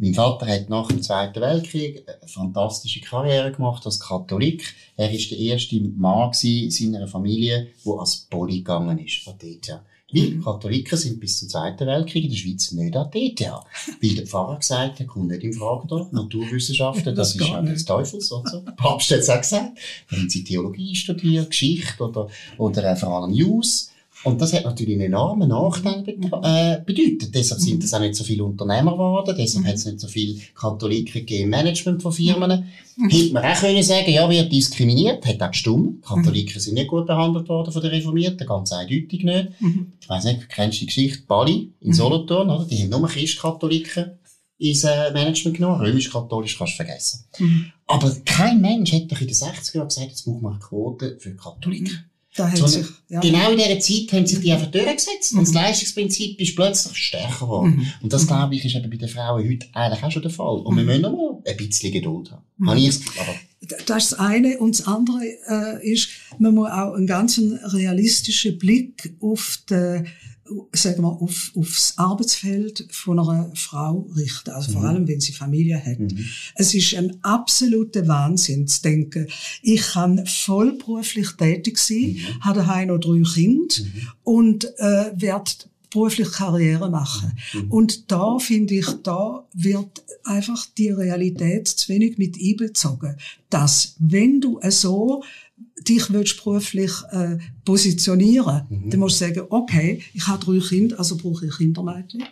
mein 0.00 0.14
Vater 0.14 0.46
hat 0.46 0.68
nach 0.68 0.86
dem 0.86 1.02
Zweiten 1.02 1.40
Weltkrieg 1.40 2.04
eine 2.06 2.28
fantastische 2.28 3.00
Karriere 3.00 3.50
gemacht 3.50 3.84
als 3.84 3.98
Katholik. 3.98 4.72
Er 4.96 5.10
ist 5.12 5.30
der 5.32 5.38
erste 5.38 5.80
Mann 5.80 6.30
in 6.42 6.70
seiner 6.70 7.08
Familie, 7.08 7.68
der 7.84 7.94
als 7.94 8.26
Poli 8.30 8.58
gegangen 8.58 8.98
ist, 8.98 9.26
an 9.26 9.34
die 9.42 9.56
ETH. 9.56 9.80
Weil 10.10 10.40
Katholiken 10.40 10.96
sind 10.96 11.20
bis 11.20 11.38
zum 11.38 11.50
Zweiten 11.50 11.86
Weltkrieg 11.86 12.24
in 12.24 12.30
der 12.30 12.36
Schweiz 12.36 12.72
nicht 12.72 12.96
an 12.96 13.10
die 13.12 13.32
ETH. 13.32 13.40
Weil 13.40 14.14
der 14.14 14.26
Pfarrer 14.26 14.56
gesagt 14.58 15.00
hat, 15.00 15.06
kommt 15.06 15.28
nicht 15.28 15.44
in 15.44 15.52
Frage 15.52 15.86
da. 15.86 16.08
Naturwissenschaften, 16.12 17.14
das, 17.14 17.36
Das 17.36 17.46
ist 17.48 17.60
nicht. 17.62 17.74
des 17.74 17.84
Teufels, 17.84 18.32
oder 18.32 18.50
so. 18.50 18.60
Der 18.60 18.72
Papst 18.72 19.10
hat 19.10 19.18
es 19.18 19.28
auch 19.28 19.40
gesagt. 19.40 19.78
Dann 20.10 20.20
haben 20.20 20.30
sie 20.30 20.44
Theologie 20.44 20.94
studiert, 20.94 21.50
Geschichte 21.50 22.02
oder, 22.02 22.28
oder 22.56 22.84
äh, 22.84 22.96
vor 22.96 23.10
allem 23.10 23.32
News. 23.32 23.90
Und 24.24 24.40
das 24.40 24.52
hat 24.52 24.64
natürlich 24.64 24.94
einen 24.94 25.02
enormen 25.12 25.48
Nachteil 25.48 26.02
bet- 26.02 26.18
äh, 26.42 26.80
bedeutet. 26.84 27.32
Deshalb 27.34 27.60
sind 27.60 27.84
es 27.84 27.94
auch 27.94 28.00
nicht 28.00 28.16
so 28.16 28.24
viele 28.24 28.44
Unternehmer 28.44 28.92
geworden, 28.92 29.34
deshalb 29.38 29.64
hat 29.64 29.74
es 29.74 29.84
nicht 29.86 30.00
so 30.00 30.08
viele 30.08 30.40
Katholiken 30.54 31.24
im 31.28 31.50
Management 31.50 32.02
von 32.02 32.12
Firmen. 32.12 32.64
Hätte 33.10 33.32
man 33.32 33.44
auch 33.44 33.60
können 33.60 33.82
sagen, 33.82 34.10
ja, 34.10 34.28
wird 34.28 34.50
diskriminiert, 34.52 35.24
hat 35.24 35.40
auch 35.40 35.50
gestimmt. 35.52 36.04
Katholiken 36.04 36.60
sind 36.60 36.74
nicht 36.74 36.88
gut 36.88 37.06
behandelt 37.06 37.48
worden 37.48 37.72
von 37.72 37.80
den 37.80 37.92
Reformierten, 37.92 38.44
ganz 38.46 38.72
eindeutig 38.72 39.22
nicht. 39.22 39.60
Mhm. 39.60 39.92
Ich 40.00 40.08
weiss 40.08 40.24
nicht, 40.24 40.48
kennst 40.48 40.78
du 40.78 40.80
die 40.80 40.86
Geschichte 40.86 41.22
Bali 41.28 41.72
in 41.80 41.92
Solothurn, 41.92 42.50
oder? 42.50 42.64
Die 42.64 42.82
haben 42.82 42.90
nur 42.90 43.06
Christkatholiken 43.08 44.18
ins 44.58 44.82
äh, 44.82 45.12
Management 45.12 45.56
genommen. 45.58 45.80
Römisch-katholisch 45.80 46.58
kannst 46.58 46.72
du 46.72 46.76
vergessen. 46.84 47.24
Mhm. 47.38 47.66
Aber 47.86 48.14
kein 48.24 48.60
Mensch 48.60 48.92
hat 48.92 49.10
doch 49.12 49.20
in 49.20 49.28
den 49.28 49.36
60er 49.36 49.76
Jahren 49.76 49.88
gesagt, 49.88 50.10
jetzt 50.10 50.24
brauchen 50.24 50.42
wir 50.42 50.50
eine 50.50 50.58
Quote 50.58 51.16
für 51.20 51.36
Katholiken. 51.36 52.07
Da 52.38 52.48
Sondern 52.54 52.84
sich, 52.84 52.86
ja. 53.08 53.20
Genau 53.20 53.50
in 53.50 53.58
dieser 53.58 53.80
Zeit 53.80 54.12
haben 54.12 54.26
sich 54.26 54.40
die 54.40 54.52
einfach 54.52 54.70
durchgesetzt. 54.70 55.32
Und 55.32 55.40
das 55.40 55.52
Leistungsprinzip 55.52 56.40
ist 56.40 56.54
plötzlich 56.54 56.96
stärker 56.96 57.46
geworden. 57.46 57.76
Mhm. 57.76 57.86
Und 58.02 58.12
das, 58.12 58.28
glaube 58.28 58.54
ich, 58.54 58.64
ist 58.64 58.76
eben 58.76 58.88
bei 58.88 58.96
den 58.96 59.08
Frauen 59.08 59.48
heute 59.48 59.66
eigentlich 59.72 60.04
auch 60.04 60.10
schon 60.12 60.22
der 60.22 60.30
Fall. 60.30 60.58
Und 60.58 60.76
wir 60.76 60.84
müssen 60.84 61.02
noch 61.02 61.12
mal 61.12 61.42
ein 61.44 61.56
bisschen 61.56 61.90
Geduld 61.90 62.30
haben. 62.30 62.44
Mhm. 62.58 62.68
Habe 62.68 62.78
ich 62.78 62.86
das 62.86 63.00
Gefühl. 63.00 63.22
Aber 63.22 63.34
Das 63.60 63.78
ist 63.80 63.90
das 63.90 64.14
eine. 64.14 64.58
Und 64.58 64.78
das 64.78 64.86
andere 64.86 65.20
äh, 65.48 65.92
ist, 65.92 66.10
man 66.38 66.54
muss 66.54 66.70
auch 66.70 66.94
einen 66.94 67.08
ganz 67.08 67.40
realistischen 67.40 68.56
Blick 68.56 69.14
auf 69.20 69.58
die, 69.68 70.04
sagen 70.72 71.02
wir, 71.02 71.08
auf, 71.08 71.52
aufs 71.54 71.94
Arbeitsfeld 71.96 72.86
von 72.90 73.18
einer 73.18 73.50
Frau 73.54 74.08
richten. 74.16 74.50
Also 74.50 74.72
vor 74.72 74.84
allem, 74.84 75.06
wenn 75.08 75.20
sie 75.20 75.32
Familie 75.32 75.78
hat. 75.84 75.98
Es 76.54 76.74
ist 76.74 76.94
ein 76.94 77.18
absoluter 77.22 78.06
Wahnsinn 78.08 78.66
zu 78.66 78.82
denken, 78.82 79.28
ich 79.62 79.82
kann 79.82 80.24
vollberuflich 80.26 81.32
tätig 81.32 81.78
sein, 81.78 82.16
habe 82.40 82.60
daheim 82.60 82.88
noch 82.88 82.98
drei 82.98 83.22
Kinder 83.22 83.74
und 84.24 84.64
äh, 84.78 85.12
werde 85.14 85.50
beruflich 85.90 86.32
Karriere 86.32 86.90
machen. 86.90 87.32
Und 87.70 88.10
da 88.10 88.38
finde 88.38 88.74
ich, 88.74 88.86
da 89.02 89.46
wird 89.54 90.04
einfach 90.24 90.66
die 90.76 90.90
Realität 90.90 91.68
zu 91.68 91.88
wenig 91.88 92.18
mit 92.18 92.36
einbezogen, 92.40 93.16
dass 93.50 93.94
wenn 93.98 94.40
du 94.40 94.60
so 94.68 95.22
dich 95.86 96.10
willst 96.12 96.42
beruflich 96.42 96.92
äh, 97.10 97.38
positionieren, 97.64 98.62
dann 98.90 99.00
musst 99.00 99.20
du 99.20 99.26
sagen, 99.26 99.42
okay, 99.50 100.02
ich 100.14 100.26
habe 100.26 100.44
drei 100.44 100.58
Kinder, 100.60 100.98
also 100.98 101.16
brauche 101.16 101.46
ich 101.46 101.56
Kindermädchen. 101.56 102.22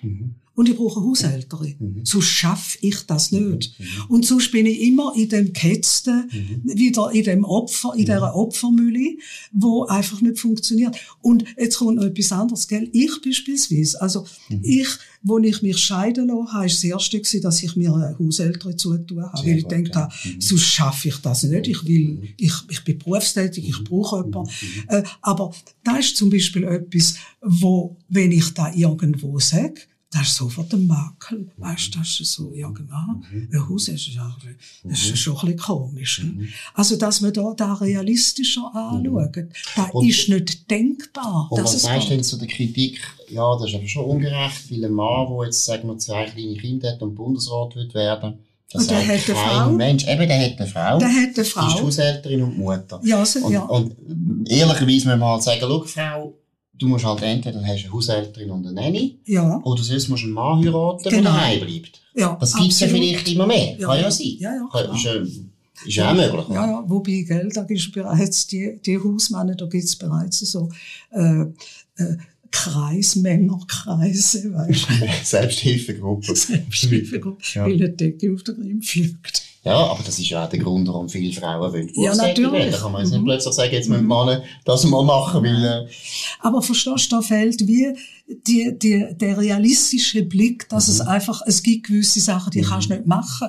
Und 0.57 0.71
ich 0.71 0.77
brauche 0.77 1.01
eine 1.01 1.09
Haushälterin. 1.11 2.01
Sonst 2.03 2.29
schaffe 2.29 2.79
ich 2.81 3.03
das 3.07 3.31
nicht. 3.31 3.75
Und 4.09 4.25
sonst 4.25 4.51
bin 4.51 4.65
ich 4.65 4.81
immer 4.81 5.13
in 5.15 5.29
dem 5.29 5.53
Gehetzten, 5.53 6.31
wieder 6.65 7.13
in 7.13 7.25
dem 7.25 7.45
Opfer, 7.45 7.93
in 7.95 8.07
dieser 8.07 8.35
Opfermühle, 8.35 9.19
wo 9.53 9.85
einfach 9.85 10.23
nicht 10.23 10.39
funktioniert. 10.39 10.97
Und 11.21 11.45
jetzt 11.59 11.77
kommt 11.77 11.97
noch 11.97 12.05
etwas 12.05 12.33
anderes, 12.33 12.67
gell? 12.69 12.89
Ich 12.93 13.21
beispielsweise, 13.23 14.01
also 14.01 14.25
ich, 14.63 14.89
wo 15.23 15.39
ich 15.39 15.61
mich 15.61 15.77
scheiden 15.77 16.29
lassen 16.29 16.53
habe, 16.53 16.67
ist 16.67 16.77
das 16.77 16.85
erste 16.85 17.19
gewesen, 17.19 17.43
dass 17.43 17.63
ich 17.63 17.77
mir 17.77 17.93
eine 17.93 18.19
Haushälterin 18.19 18.79
zutun 18.79 19.25
habe. 19.25 19.37
Sehr 19.37 19.47
Weil 19.47 19.59
ich 19.59 19.67
denke, 19.67 19.91
ja. 19.93 20.09
sonst 20.39 20.65
schaffe 20.65 21.09
ich 21.09 21.19
das 21.19 21.43
nicht. 21.43 21.69
Ich 21.69 21.85
will, 21.85 22.23
ich, 22.39 22.55
ich 22.71 22.83
bin 22.83 22.99
berufstätig, 22.99 23.69
ich 23.69 23.85
brauche 23.85 24.25
jemanden. 24.25 24.51
Äh, 24.89 25.03
aber 25.21 25.53
da 25.85 25.99
ist 25.99 26.17
zum 26.17 26.31
Beispiel 26.31 26.65
etwas, 26.65 27.17
wo, 27.43 27.99
wenn 28.09 28.33
ich 28.33 28.55
da 28.55 28.73
irgendwo 28.73 29.39
sage, 29.39 29.83
das 30.19 30.29
ist 30.29 30.37
sofort 30.37 30.73
ein 30.75 30.87
Makel. 30.87 31.51
Weißt 31.57 31.95
du, 31.95 31.99
das 31.99 32.19
ist 32.21 32.33
so, 32.33 32.53
ja, 32.55 32.69
genau. 32.71 33.21
Ein 33.33 33.69
Haus 33.69 33.89
ist, 33.89 34.09
ja, 34.09 34.37
das 34.85 34.99
ist 35.07 35.19
schon 35.19 35.35
ein 35.37 35.41
bisschen 35.41 35.59
komisch. 35.59 36.23
ne? 36.25 36.49
Also, 36.75 36.97
dass 36.97 37.21
man 37.21 37.33
da, 37.33 37.53
da 37.57 37.75
realistischer 37.75 38.71
anschaut, 38.75 39.37
das 39.77 39.91
Und- 39.93 40.09
ist 40.09 40.29
nicht 40.29 40.71
denkbar. 40.71 41.49
Und 41.51 41.59
dass 41.59 41.75
was 41.75 41.83
sagst 41.83 42.11
du 42.11 42.21
zu 42.23 42.37
der 42.39 42.49
Kritik? 42.49 43.01
Ja, 43.29 43.57
das 43.59 43.69
ist 43.71 43.75
aber 43.77 43.89
schon 43.89 44.05
ungerecht, 44.05 44.71
weil 44.71 44.85
ein 44.85 44.93
Mann, 44.93 45.27
der 45.29 45.47
jetzt, 45.47 45.65
sagen 45.65 45.89
wir, 45.89 45.99
zwei 45.99 46.25
kleine 46.27 46.57
Kinder 46.57 46.93
hat 46.93 47.03
und 47.03 47.15
Bundesrat 47.15 47.75
wird 47.75 47.93
werden, 47.95 48.39
das 48.73 48.83
Und 48.83 48.91
der 48.91 48.99
hat 48.99 49.11
eine 49.11 49.19
Frau. 49.21 49.71
Mensch. 49.73 50.05
Eben, 50.07 50.29
der 50.29 50.45
hat 50.51 50.59
eine 50.61 50.67
Frau. 50.69 50.99
Der 50.99 51.09
hat 51.09 51.17
eine 51.17 51.33
Die 51.33 51.41
ist 51.41 51.53
Frau. 51.53 51.63
Haushälterin 51.83 52.43
und 52.43 52.59
Mutter. 52.59 53.01
Ja, 53.05 53.25
so, 53.25 53.39
Und, 53.41 53.53
ja. 53.53 53.63
und 53.63 53.95
ehrlicherweise 54.49 54.85
müssen 54.87 55.09
wir 55.09 55.17
mal 55.17 55.41
sagen, 55.41 55.61
schau, 55.61 55.85
Frau, 55.85 56.35
du 56.79 56.89
musst 56.89 57.05
halt 57.05 57.23
entweder 57.23 57.63
hast 57.65 57.85
eine 57.85 57.93
Haushälterin 57.93 58.51
und 58.51 58.67
eine 58.67 58.75
Nanny, 58.75 59.19
ja, 59.27 59.61
oder 59.65 59.83
sonst 59.83 60.09
musst 60.09 60.23
du 60.23 60.27
einen 60.27 60.35
Mann 60.35 60.65
heiraten, 60.65 61.03
der 61.05 61.13
Genau. 61.13 61.31
daheim 61.31 61.61
bleibt. 61.61 62.01
ja. 62.15 62.37
Das 62.41 62.55
gibt's 62.55 62.81
ja 62.81 62.87
absolut. 62.87 63.07
vielleicht 63.09 63.29
immer 63.33 63.47
mehr. 63.47 63.77
Ja, 63.79 63.87
Kann 63.89 63.97
ja 63.97 64.03
ja. 64.03 64.11
sein. 64.11 64.27
Ja, 64.39 64.55
ja, 64.55 64.69
Kann- 64.71 64.85
klar. 64.85 64.97
Ist 64.97 65.05
ja, 65.05 65.13
ist 65.87 65.97
ja 65.97 66.11
auch 66.11 66.15
möglich. 66.15 66.45
Ja, 66.51 66.67
ja, 66.67 66.85
wobei, 66.87 67.25
gell, 67.29 67.51
da 67.55 67.63
ist 67.63 67.93
bereits 67.93 68.47
die, 68.47 68.79
die 68.85 68.99
Hausmänner, 68.99 69.55
da 69.55 69.67
gibt's 69.67 69.97
bereits 69.97 70.39
so, 70.41 70.69
äh, 71.13 71.43
äh, 71.99 72.17
Kreismännerkreise, 72.51 74.53
weißt 74.55 74.87
du. 74.89 74.95
Selbsthilfegruppe. 75.25 76.35
Selbsthilfegruppe, 76.37 77.43
Ja. 77.55 77.65
weil 77.65 77.75
eine 77.75 77.91
Decke 77.91 78.33
auf 78.33 78.43
den 78.43 78.57
Grimm 78.57 78.83
fliegt. 78.83 79.43
Ja, 79.67 79.79
aber 79.89 80.03
das 80.05 80.19
ist 80.19 80.29
ja 80.31 80.45
auch 80.45 80.49
der 80.49 80.61
Grund, 80.61 80.87
warum 80.89 81.09
viele 81.09 81.33
Frauen 81.33 81.61
wollen. 81.61 81.91
Ja, 81.95 82.15
natürlich. 82.15 82.53
werden. 82.53 82.71
Da 82.73 82.79
kann 82.79 82.93
man 82.93 83.03
jetzt 83.03 83.11
nicht 83.11 83.21
Mhm. 83.21 83.25
plötzlich 83.27 83.55
sagen, 83.55 83.73
jetzt 83.73 83.89
müssen 83.89 84.07
Männer 84.07 84.43
das 84.65 84.85
mal 84.85 85.03
machen, 85.05 85.43
weil, 85.43 85.65
äh, 85.65 85.87
Aber 86.41 86.63
verstehst 86.63 87.11
du, 87.11 87.17
da 87.17 87.23
fehlt 87.23 87.67
wie 87.67 87.97
die, 88.29 88.77
die, 88.77 89.07
der 89.21 89.39
realistische 89.39 90.25
Blick, 90.25 90.69
dass 90.69 90.89
Mhm. 90.89 90.95
es 90.95 91.01
einfach, 91.03 91.43
es 91.47 91.63
gibt 91.63 91.87
gewisse 91.87 92.19
Sachen, 92.21 92.51
die 92.51 92.63
kannst 92.63 92.91
du 92.91 92.95
nicht 92.95 93.07
machen. 93.07 93.49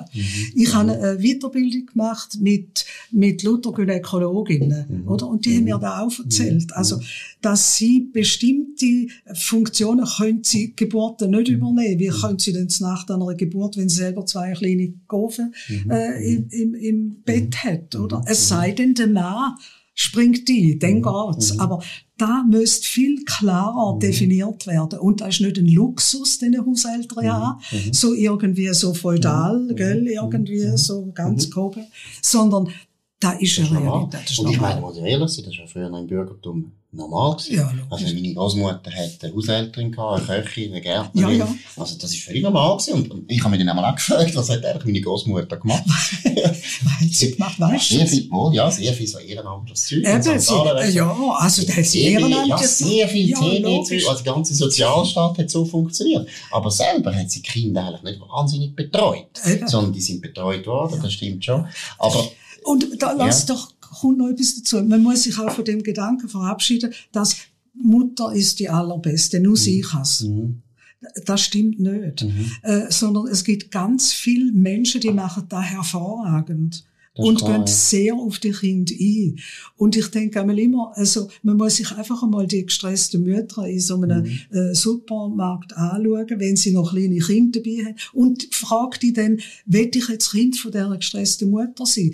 Ich 0.54 0.72
habe 0.72 0.92
eine 0.92 1.18
Weiterbildung 1.18 1.86
gemacht 1.86 2.38
mit, 2.40 2.84
mit 3.10 3.42
Luther 3.42 3.72
Gynäkologinnen, 3.72 5.02
Mhm. 5.02 5.08
oder? 5.08 5.26
Und 5.26 5.44
die 5.44 5.56
haben 5.56 5.64
mir 5.64 5.78
da 5.78 6.00
auch 6.02 6.16
erzählt. 6.18 6.72
Also, 6.76 7.00
dass 7.42 7.76
sie 7.76 8.08
bestimmte 8.12 9.08
Funktionen 9.34 10.06
können 10.06 10.44
sie 10.44 10.74
Geburten 10.76 11.32
nicht 11.32 11.48
übernehmen. 11.48 11.98
Wie 11.98 12.08
können 12.08 12.38
sie 12.38 12.52
denn 12.52 12.68
nach 12.80 13.08
einer 13.08 13.34
Geburt, 13.34 13.76
wenn 13.76 13.88
sie 13.88 13.96
selber 13.96 14.26
zwei 14.26 14.52
kleine 14.52 14.92
Gofen 15.08 15.54
äh, 15.90 16.34
im, 16.34 16.48
im, 16.50 16.74
im 16.74 17.22
Bett 17.24 17.64
hat, 17.64 17.96
oder? 17.96 18.22
Es 18.26 18.46
sei 18.48 18.70
denn, 18.72 18.94
der 18.94 19.08
Mann 19.08 19.54
springt 19.94 20.48
ein, 20.48 20.78
dann 20.78 21.02
geht's. 21.02 21.58
Aber 21.58 21.82
da 22.18 22.44
müsste 22.48 22.86
viel 22.86 23.24
klarer 23.24 23.98
definiert 23.98 24.66
werden. 24.66 24.98
Und 24.98 25.20
das 25.20 25.36
ist 25.36 25.40
nicht 25.40 25.58
ein 25.58 25.68
Luxus, 25.68 26.38
den 26.38 26.54
eine 26.54 26.66
Haushälterin 26.66 27.32
haben, 27.32 27.60
so 27.92 28.12
irgendwie 28.12 28.72
so 28.74 28.92
feudal, 28.92 29.72
gell, 29.74 30.06
irgendwie 30.06 30.76
so 30.76 31.10
ganz 31.14 31.50
grob, 31.50 31.78
sondern 32.20 32.68
da 33.20 33.32
ist 33.32 33.58
das 33.58 33.64
ist 33.64 33.70
eine 33.70 33.80
normal. 33.80 33.94
Realität. 34.00 34.20
Das 34.24 34.30
ist 34.32 34.38
Und 34.38 34.50
ich 34.52 34.60
meine, 34.60 34.80
muss 34.80 34.96
ich 34.96 35.02
ehrlich 35.02 35.28
sein, 35.30 35.44
das 35.44 35.54
war 35.54 35.60
ja 35.64 35.66
früher 35.66 35.88
noch 35.88 35.98
im 35.98 36.06
Bürgertum 36.06 36.72
normal 36.90 37.36
gewesen. 37.36 37.56
Ja, 37.56 37.70
also 37.90 38.04
meine 38.14 38.32
Großmutter 38.34 38.90
hat 38.90 39.22
eine 39.22 39.34
Haushälterin 39.34 39.94
eine 39.98 40.22
Köchin, 40.24 40.72
eine 40.72 40.80
Gärtnerin. 40.80 41.38
Ja, 41.38 41.44
ja. 41.44 41.54
Also 41.76 41.98
das 41.98 42.12
ist 42.14 42.22
völlig 42.22 42.42
normal 42.42 42.76
gewesen. 42.78 42.94
Und, 42.94 43.10
und 43.10 43.30
ich 43.30 43.42
habe 43.44 43.56
mich 43.56 43.66
dann 43.66 43.78
auch 43.78 43.94
gefragt, 43.94 44.34
was 44.34 44.48
hat 44.48 44.64
eigentlich 44.64 44.84
meine 44.84 45.00
Großmutter 45.02 45.56
gemacht? 45.58 45.82
Weil 46.24 47.08
sie 47.10 47.32
gemacht, 47.32 47.60
weißt 47.60 47.88
sehr 47.90 48.04
du? 48.04 48.06
viel, 48.06 48.30
wohl, 48.30 48.54
ja, 48.54 48.70
sehr 48.70 48.92
viel 48.94 49.06
so 49.06 49.18
ehrenamtliches 49.18 49.86
Zeug. 49.86 49.98
Eben, 49.98 50.22
St. 50.22 50.40
sie, 50.40 50.94
ja, 50.96 51.34
also 51.38 51.62
da 51.66 51.72
hat 51.76 51.84
sie 51.84 51.84
Sehr 51.84 52.02
viel- 52.02 52.12
ehrenamtlich 52.20 52.48
Ja, 52.48 52.58
sehr 52.66 53.08
viel 53.08 53.28
Ja, 53.28 53.40
logisch. 53.58 54.08
also 54.08 54.22
die 54.22 54.30
ganze 54.30 54.54
Sozialstaat 54.54 55.38
hat 55.38 55.50
so 55.50 55.64
funktioniert. 55.64 56.26
Aber 56.52 56.70
selber 56.70 57.14
hat 57.14 57.30
sie 57.30 57.42
die 57.42 57.48
Kinder 57.48 57.86
eigentlich 57.88 58.02
nicht 58.02 58.20
wahnsinnig 58.20 58.74
betreut. 58.74 59.26
Eben. 59.46 59.66
Sondern 59.68 59.92
die 59.92 60.00
sind 60.00 60.22
betreut 60.22 60.66
worden, 60.66 61.00
das 61.02 61.12
stimmt 61.12 61.44
schon. 61.44 61.66
Aber 61.98 62.30
Und 62.64 63.02
da 63.02 63.12
lass 63.12 63.46
ja. 63.46 63.54
doch, 63.54 63.74
kommt 63.80 64.18
noch 64.18 64.28
etwas 64.28 64.56
dazu. 64.56 64.82
Man 64.82 65.02
muss 65.02 65.24
sich 65.24 65.38
auch 65.38 65.50
von 65.50 65.64
dem 65.64 65.82
Gedanken 65.82 66.28
verabschieden, 66.28 66.92
dass 67.12 67.36
Mutter 67.74 68.32
ist 68.32 68.58
die 68.60 68.68
allerbeste, 68.68 69.40
nur 69.40 69.52
mhm. 69.52 69.56
sie 69.56 69.80
kann's. 69.80 70.22
Mhm. 70.22 70.62
Das 71.24 71.42
stimmt 71.42 71.78
nicht. 71.78 72.24
Mhm. 72.24 72.50
Äh, 72.62 72.90
sondern 72.90 73.28
es 73.28 73.44
gibt 73.44 73.70
ganz 73.70 74.12
viele 74.12 74.52
Menschen, 74.52 75.00
die 75.00 75.12
machen 75.12 75.44
da 75.48 75.62
hervorragend 75.62 76.84
und 77.18 77.38
klar, 77.38 77.52
gehen 77.52 77.60
ja. 77.62 77.66
sehr 77.66 78.14
auf 78.14 78.38
die 78.38 78.52
Kinder 78.52 78.94
ein. 78.98 79.38
Und 79.76 79.96
ich 79.96 80.06
denke 80.08 80.40
einmal 80.40 80.58
immer, 80.58 80.92
also 80.94 81.28
man 81.42 81.56
muss 81.56 81.76
sich 81.76 81.90
einfach 81.92 82.22
einmal 82.22 82.46
die 82.46 82.64
gestressten 82.64 83.24
Mütter 83.24 83.66
in 83.66 83.80
so 83.80 84.00
einem 84.00 84.22
mhm. 84.22 84.56
äh, 84.56 84.74
Supermarkt 84.74 85.76
anschauen, 85.76 86.26
wenn 86.38 86.56
sie 86.56 86.72
noch 86.72 86.92
kleine 86.92 87.18
Kinder 87.18 87.60
dabei 87.60 87.86
haben. 87.86 87.96
Und 88.12 88.48
fragt 88.52 89.02
die 89.02 89.12
dann, 89.12 89.40
will 89.66 89.90
ich 89.92 90.08
jetzt 90.08 90.30
Kind 90.30 90.56
von 90.56 90.70
dieser 90.70 90.96
gestressten 90.96 91.50
Mutter 91.50 91.86
sein? 91.86 92.12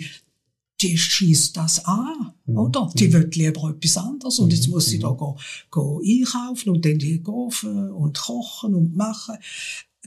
Die 0.81 0.97
schießt 0.97 1.55
das 1.55 1.85
an, 1.85 2.33
mhm. 2.45 2.57
oder? 2.57 2.89
Die 2.95 3.07
mhm. 3.07 3.13
will 3.13 3.29
lieber 3.33 3.69
etwas 3.69 3.97
anderes 3.97 4.39
und 4.39 4.51
jetzt 4.51 4.67
mhm. 4.67 4.73
muss 4.73 4.85
sie 4.87 4.99
da 4.99 5.09
go, 5.09 5.37
go 5.71 6.01
einkaufen 6.05 6.69
und 6.69 6.85
dann 6.85 6.99
die 6.99 7.21
kaufen 7.21 7.91
und 7.91 8.19
kochen 8.19 8.75
und 8.75 8.95
machen. 8.95 9.37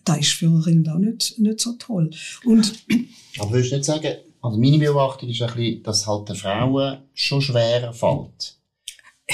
Das 0.04 0.18
ist 0.18 0.32
für 0.32 0.46
ein 0.46 0.62
Kind 0.62 0.88
auch 0.88 0.98
nicht, 0.98 1.38
nicht 1.38 1.60
so 1.60 1.72
toll. 1.72 2.10
Und 2.44 2.84
Aber 3.38 3.52
willst 3.52 3.72
du 3.72 3.76
nicht 3.76 3.84
sagen, 3.84 4.16
also 4.40 4.58
meine 4.58 4.78
Beobachtung 4.78 5.28
ist 5.28 5.42
ein 5.42 5.54
bisschen, 5.54 5.82
dass 5.82 6.06
halt 6.06 6.28
den 6.28 6.36
Frauen 6.36 6.98
schon 7.14 7.42
schwerer 7.42 7.92
fällt, 7.92 8.58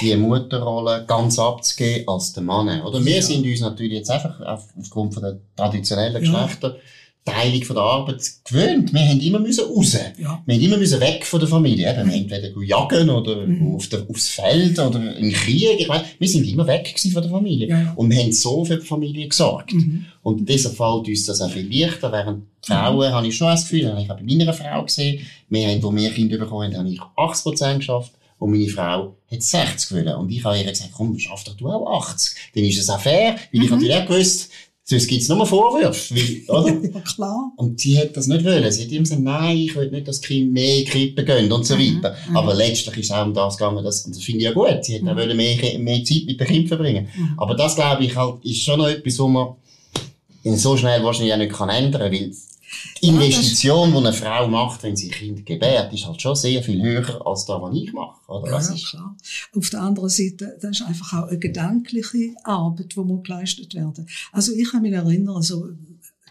die 0.00 0.16
Mutterrolle 0.16 1.04
ganz 1.06 1.38
abzugeben 1.38 2.08
als 2.08 2.32
den 2.32 2.44
Mann. 2.44 2.80
Oder 2.82 3.04
wir 3.04 3.16
ja. 3.16 3.22
sind 3.22 3.44
uns 3.44 3.60
natürlich 3.60 3.98
jetzt 3.98 4.10
einfach 4.10 4.40
aufgrund 4.40 5.14
von 5.14 5.22
der 5.22 5.40
traditionellen 5.56 6.20
Geschlechter 6.20 6.76
ja. 6.76 6.80
Teilung 7.24 7.62
von 7.62 7.76
der 7.76 7.84
Arbeit 7.84 8.30
gewöhnt. 8.44 8.92
Wir 8.92 9.00
haben 9.00 9.20
immer 9.20 9.38
müssen 9.38 9.64
raus. 9.64 9.94
Ja. 10.18 10.42
Wir 10.44 10.54
haben 10.54 10.62
immer 10.62 10.76
müssen 10.76 11.00
weg 11.00 11.24
von 11.24 11.40
der 11.40 11.48
Familie. 11.48 11.90
Eben, 11.90 12.10
entweder 12.10 12.50
jagen 12.62 13.08
oder 13.08 13.46
mhm. 13.46 13.74
auf 13.74 13.88
der, 13.88 14.04
aufs 14.10 14.28
Feld 14.28 14.78
oder 14.78 15.16
im 15.16 15.32
Krieg. 15.32 15.80
Ich 15.80 15.88
weiss, 15.88 16.02
wir 16.18 16.28
sind 16.28 16.46
immer 16.46 16.66
weg 16.66 16.94
von 17.00 17.22
der 17.22 17.30
Familie. 17.30 17.68
Ja. 17.68 17.92
Und 17.96 18.10
wir 18.10 18.22
haben 18.22 18.32
so 18.32 18.64
für 18.66 18.76
die 18.76 18.84
Familie 18.84 19.26
gesorgt. 19.26 19.72
Mhm. 19.72 20.04
Und 20.22 20.46
deshalb 20.46 20.76
fällt 20.76 21.08
uns 21.08 21.24
das 21.24 21.40
auch 21.40 21.50
viel 21.50 21.66
leichter, 21.66 22.12
während 22.12 22.44
die 22.62 22.72
Frauen, 22.72 23.08
mhm. 23.08 23.14
habe 23.14 23.26
ich 23.26 23.36
schon 23.36 23.48
das 23.48 23.62
Gefühl, 23.62 23.90
habe 23.90 24.02
ich 24.02 24.10
auch 24.10 24.16
bei 24.16 24.22
meiner 24.22 24.52
Frau 24.52 24.82
gesehen, 24.84 25.24
wir 25.48 25.66
haben, 25.66 25.82
wo 25.82 25.94
wir 25.94 26.10
Kinder 26.10 26.36
bekommen 26.36 26.74
haben, 26.74 26.78
habe 26.78 26.90
ich 26.90 27.00
80% 27.00 27.78
geschafft. 27.78 28.12
Und 28.38 28.50
meine 28.50 28.68
Frau 28.68 29.16
hat 29.30 29.42
60 29.42 29.88
gewollt. 29.88 30.14
Und 30.16 30.30
ich 30.30 30.44
habe 30.44 30.58
ihr 30.58 30.64
gesagt, 30.64 30.90
komm, 30.92 31.18
schaff 31.18 31.44
doch 31.44 31.54
du 31.54 31.68
auch 31.68 32.02
80. 32.02 32.52
Dann 32.54 32.64
ist 32.64 32.78
es 32.78 32.90
auch 32.90 33.00
fair, 33.00 33.36
weil 33.52 33.60
mhm. 33.60 33.62
ich 33.62 33.70
natürlich 33.70 33.94
auch 33.96 34.06
gewusst, 34.06 34.50
Sonst 34.86 35.06
gibt's 35.08 35.30
nur 35.30 35.46
Vorwürfe, 35.46 36.14
weil, 36.14 36.56
oder? 36.56 36.68
ja, 36.94 37.00
klar. 37.00 37.52
Und 37.56 37.80
sie 37.80 37.98
hat 37.98 38.14
das 38.14 38.26
nicht 38.26 38.44
wollen. 38.44 38.70
Sie 38.70 38.84
hat 38.84 38.92
immer 38.92 39.00
gesagt, 39.00 39.22
nein, 39.22 39.56
ich 39.56 39.74
will 39.74 39.90
nicht, 39.90 40.06
dass 40.06 40.20
Kinder 40.20 40.52
mehr 40.52 40.84
Krippen 40.84 41.24
gehen 41.24 41.50
und 41.50 41.64
so 41.64 41.74
mhm. 41.74 42.02
weiter. 42.02 42.14
Mhm. 42.28 42.36
Aber 42.36 42.54
letztlich 42.54 42.98
ist 42.98 43.06
es 43.06 43.10
auch 43.10 43.24
um 43.24 43.32
das 43.32 43.56
gegangen, 43.56 43.82
dass, 43.82 44.04
und 44.04 44.14
das 44.14 44.22
finde 44.22 44.40
ich 44.40 44.44
ja 44.44 44.52
gut. 44.52 44.84
Sie 44.84 44.96
hat 44.96 45.02
mhm. 45.02 45.08
auch 45.08 45.34
mehr, 45.34 45.78
mehr 45.78 46.04
Zeit 46.04 46.24
mit 46.26 46.38
den 46.38 46.46
Kindern 46.46 46.68
verbringen. 46.68 47.08
Mhm. 47.16 47.32
Aber 47.38 47.54
das, 47.54 47.76
glaube 47.76 48.04
ich, 48.04 48.14
halt, 48.14 48.44
ist 48.44 48.62
schon 48.62 48.78
noch 48.78 48.88
etwas, 48.88 49.18
wo 49.18 49.26
man 49.26 49.54
so 50.44 50.76
schnell 50.76 51.02
wahrscheinlich 51.02 51.32
auch 51.32 51.38
nicht 51.38 51.52
kann 51.52 51.70
ändern 51.70 52.02
kann, 52.02 52.12
weil 52.12 52.30
die 53.00 53.08
Investition, 53.08 53.90
die 53.90 53.96
eine 53.98 54.12
Frau 54.12 54.48
macht, 54.48 54.82
wenn 54.82 54.96
sie 54.96 55.08
ein 55.08 55.12
Kind 55.12 55.46
gebärt, 55.46 55.92
ist 55.92 56.06
halt 56.06 56.20
schon 56.20 56.36
sehr 56.36 56.62
viel 56.62 56.82
höher 56.82 57.26
als 57.26 57.46
das, 57.46 57.60
was 57.60 57.74
ich 57.74 57.92
mache. 57.92 58.16
Oder? 58.28 58.50
Ja, 58.50 58.60
ja, 58.60 58.74
klar. 58.74 59.16
Auf 59.54 59.70
der 59.70 59.82
anderen 59.82 60.08
Seite, 60.08 60.56
das 60.60 60.80
ist 60.80 60.86
einfach 60.86 61.22
auch 61.22 61.28
eine 61.28 61.38
gedankliche 61.38 62.34
Arbeit, 62.44 62.94
die 62.94 63.00
muss 63.00 63.22
geleistet 63.24 63.74
werden. 63.74 64.06
Also 64.32 64.52
ich 64.52 64.70
kann 64.70 64.82
mich 64.82 64.92
erinnern, 64.92 65.42
so 65.42 65.68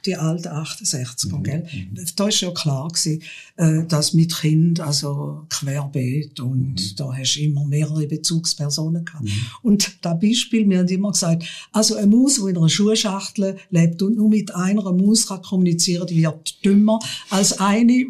die 0.06 0.16
alten 0.16 0.50
68er, 0.50 1.38
mhm. 1.38 1.44
gell? 1.44 1.68
Mhm. 1.72 2.06
Da 2.16 2.28
ist 2.28 2.42
ja 2.42 2.52
klar 2.52 2.90
gewesen, 2.90 3.22
äh, 3.56 3.84
dass 3.88 4.14
mit 4.14 4.36
Kind, 4.36 4.80
also 4.80 5.46
querbeet 5.50 6.40
und 6.40 6.76
mhm. 6.76 6.96
da 6.98 7.14
hast 7.14 7.36
du 7.36 7.42
immer 7.42 7.66
mehrere 7.66 8.06
Bezugspersonen 8.08 9.06
gehabt. 9.06 9.24
Mhm. 9.24 9.46
Und 9.62 9.98
da 10.02 10.14
Beispiel, 10.14 10.68
wir 10.70 10.80
haben 10.80 10.88
immer 10.88 11.12
gesagt, 11.12 11.46
also 11.72 11.96
eine 11.96 12.08
Maus, 12.08 12.36
die 12.36 12.50
in 12.50 12.58
einer 12.58 12.70
Schuhschachtel 12.70 13.58
lebt 13.70 14.02
und 14.02 14.18
nur 14.18 14.30
mit 14.30 14.54
einer 14.54 14.92
Maus 14.92 15.28
kann 15.28 15.42
kommunizieren, 15.42 16.08
die 16.08 16.22
wird 16.24 16.64
dümmer 16.66 17.00
als 17.30 17.60
eine, 17.60 17.88
die 17.88 18.08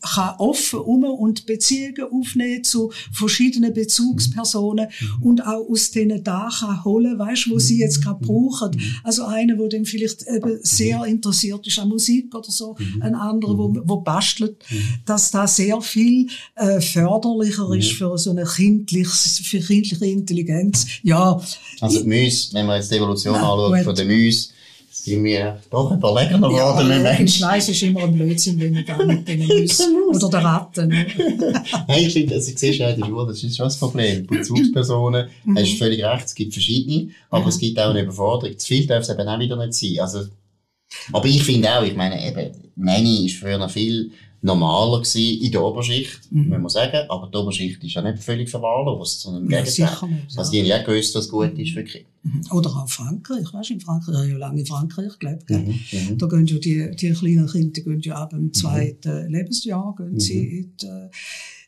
kann 0.00 0.34
offen 0.38 0.80
um 0.80 1.04
und 1.04 1.46
Beziehungen 1.46 2.06
aufnehmen 2.10 2.64
zu 2.64 2.90
verschiedenen 3.12 3.72
Bezugspersonen 3.72 4.88
mhm. 4.88 5.22
und 5.22 5.46
auch 5.46 5.68
aus 5.68 5.90
denen 5.92 6.24
da 6.24 6.48
kann 6.58 6.84
holen, 6.84 7.18
weißt, 7.18 7.50
wo 7.50 7.58
sie 7.58 7.78
jetzt 7.78 8.02
gerade 8.02 8.24
brauchen. 8.24 8.80
Also 9.04 9.24
eine, 9.26 9.58
wo 9.58 9.68
dann 9.68 9.84
vielleicht 9.84 10.26
eben 10.26 10.58
sehr 10.62 11.04
interessiert 11.04 11.35
interessiert 11.36 11.66
ist 11.66 11.78
an 11.78 11.88
Musik 11.88 12.34
oder 12.34 12.50
so, 12.50 12.76
mhm. 12.78 13.02
ein 13.02 13.14
anderer, 13.14 13.56
wo, 13.56 13.68
mhm. 13.68 13.82
wo 13.84 13.96
bastelt, 13.98 14.56
mhm. 14.70 14.82
dass 15.04 15.30
da 15.30 15.46
sehr 15.46 15.80
viel 15.80 16.28
äh, 16.54 16.80
förderlicher 16.80 17.70
ist 17.74 17.92
mhm. 17.92 17.96
für 17.96 18.18
so 18.18 18.30
eine 18.30 18.44
kindliche, 18.44 19.10
für 19.42 19.60
kindliche 19.60 20.06
Intelligenz. 20.06 20.86
Ja. 21.02 21.40
Also 21.80 22.02
die 22.02 22.08
Müs, 22.08 22.52
wenn 22.52 22.66
man 22.66 22.76
jetzt 22.76 22.90
die 22.90 22.96
Evolution 22.96 23.34
na, 23.34 23.52
anschaut 23.52 23.84
von 23.84 23.94
den 23.94 24.08
Müs, 24.08 24.52
sind 24.90 25.22
wir 25.24 25.60
doch 25.70 25.92
überlegen 25.92 26.40
geworden 26.40 26.56
ja, 26.56 26.82
mit 26.82 27.02
Menschen. 27.02 27.28
Scheiß 27.28 27.68
ist 27.68 27.82
immer 27.82 28.04
ein 28.04 28.14
Blödsinn, 28.14 28.58
wenn 28.58 28.72
man 28.72 28.84
da 28.84 28.96
mit 29.04 29.28
denen 29.28 29.46
Müs 29.46 29.80
oder 30.08 30.28
der 30.30 30.42
Ratten. 30.42 30.88
Ne? 30.88 31.06
Nein, 31.88 32.02
ich 32.06 32.12
finde, 32.12 32.34
also, 32.34 32.50
ich 32.50 32.58
sehe 32.58 32.72
schon 32.72 32.88
in 32.88 33.00
der 33.00 33.06
Schule, 33.06 33.26
das 33.26 33.42
ist 33.42 33.56
schon 33.56 33.66
das 33.66 33.76
Problem. 33.76 34.26
Bezugspersonen, 34.26 35.28
mhm. 35.44 35.58
hast 35.58 35.72
du 35.72 35.76
völlig 35.76 36.02
recht, 36.02 36.26
es 36.26 36.34
gibt 36.34 36.54
verschiedene, 36.54 37.10
aber 37.28 37.42
mhm. 37.42 37.48
es 37.48 37.58
gibt 37.58 37.78
auch 37.78 37.90
eine 37.90 38.02
Überforderung. 38.02 38.58
Zu 38.58 38.66
viel 38.66 38.86
darf 38.86 39.02
es 39.02 39.10
eben 39.10 39.28
auch 39.28 39.38
wieder 39.38 39.56
nicht 39.56 39.74
sein. 39.74 40.00
Also, 40.00 40.24
aber 41.12 41.26
ich 41.26 41.42
finde 41.42 41.70
auch, 41.70 41.82
ich 41.82 41.96
meine, 41.96 42.26
eben, 42.26 42.52
Nanny 42.76 43.26
ist 43.26 43.36
früher 43.36 43.58
noch 43.58 43.70
viel 43.70 44.12
normaler 44.42 45.00
gewesen 45.00 45.42
in 45.42 45.50
der 45.50 45.62
Oberschicht, 45.62 46.30
mhm. 46.30 46.48
muss 46.48 46.58
man 46.58 46.68
sagen. 46.68 47.10
Aber 47.10 47.28
die 47.32 47.36
Oberschicht 47.36 47.82
ist 47.82 47.94
ja 47.94 48.02
nicht 48.02 48.22
völlig 48.22 48.48
verwahrlost, 48.48 49.20
sondern 49.20 49.44
im 49.44 49.50
ja, 49.50 49.62
Gegenteil. 49.62 50.08
Nicht, 50.08 50.38
also 50.38 50.50
die 50.50 50.60
haben 50.60 50.66
ja 50.66 50.82
gewusst, 50.82 51.14
was 51.14 51.28
gut 51.28 51.58
ist 51.58 51.72
für 51.72 51.84
Kinder. 51.84 52.08
Mhm. 52.22 52.42
Oder 52.52 52.70
auch 52.70 52.88
Frankreich, 52.88 53.52
weißt 53.52 53.70
du, 53.70 53.74
in 53.74 53.80
Frankreich, 53.80 54.14
ich 54.14 54.20
habe 54.20 54.30
ja 54.30 54.36
lange 54.36 54.60
in 54.60 54.66
Frankreich 54.66 55.18
gelebt, 55.18 55.50
mhm. 55.50 55.80
Mhm. 55.92 56.18
Da 56.18 56.26
gehen 56.26 56.46
ja 56.46 56.58
die, 56.58 56.96
die 56.96 57.12
kleinen 57.12 57.46
Kinder, 57.46 57.72
die 57.72 57.84
gehen 57.84 58.00
ja 58.00 58.14
ab 58.16 58.30
dem 58.30 58.44
mhm. 58.44 58.54
zweiten 58.54 59.30
Lebensjahr, 59.30 59.94
gehen 59.96 60.18
sie 60.18 60.38
mhm. 60.38 60.58
in 60.58 60.76
die, 60.80 61.08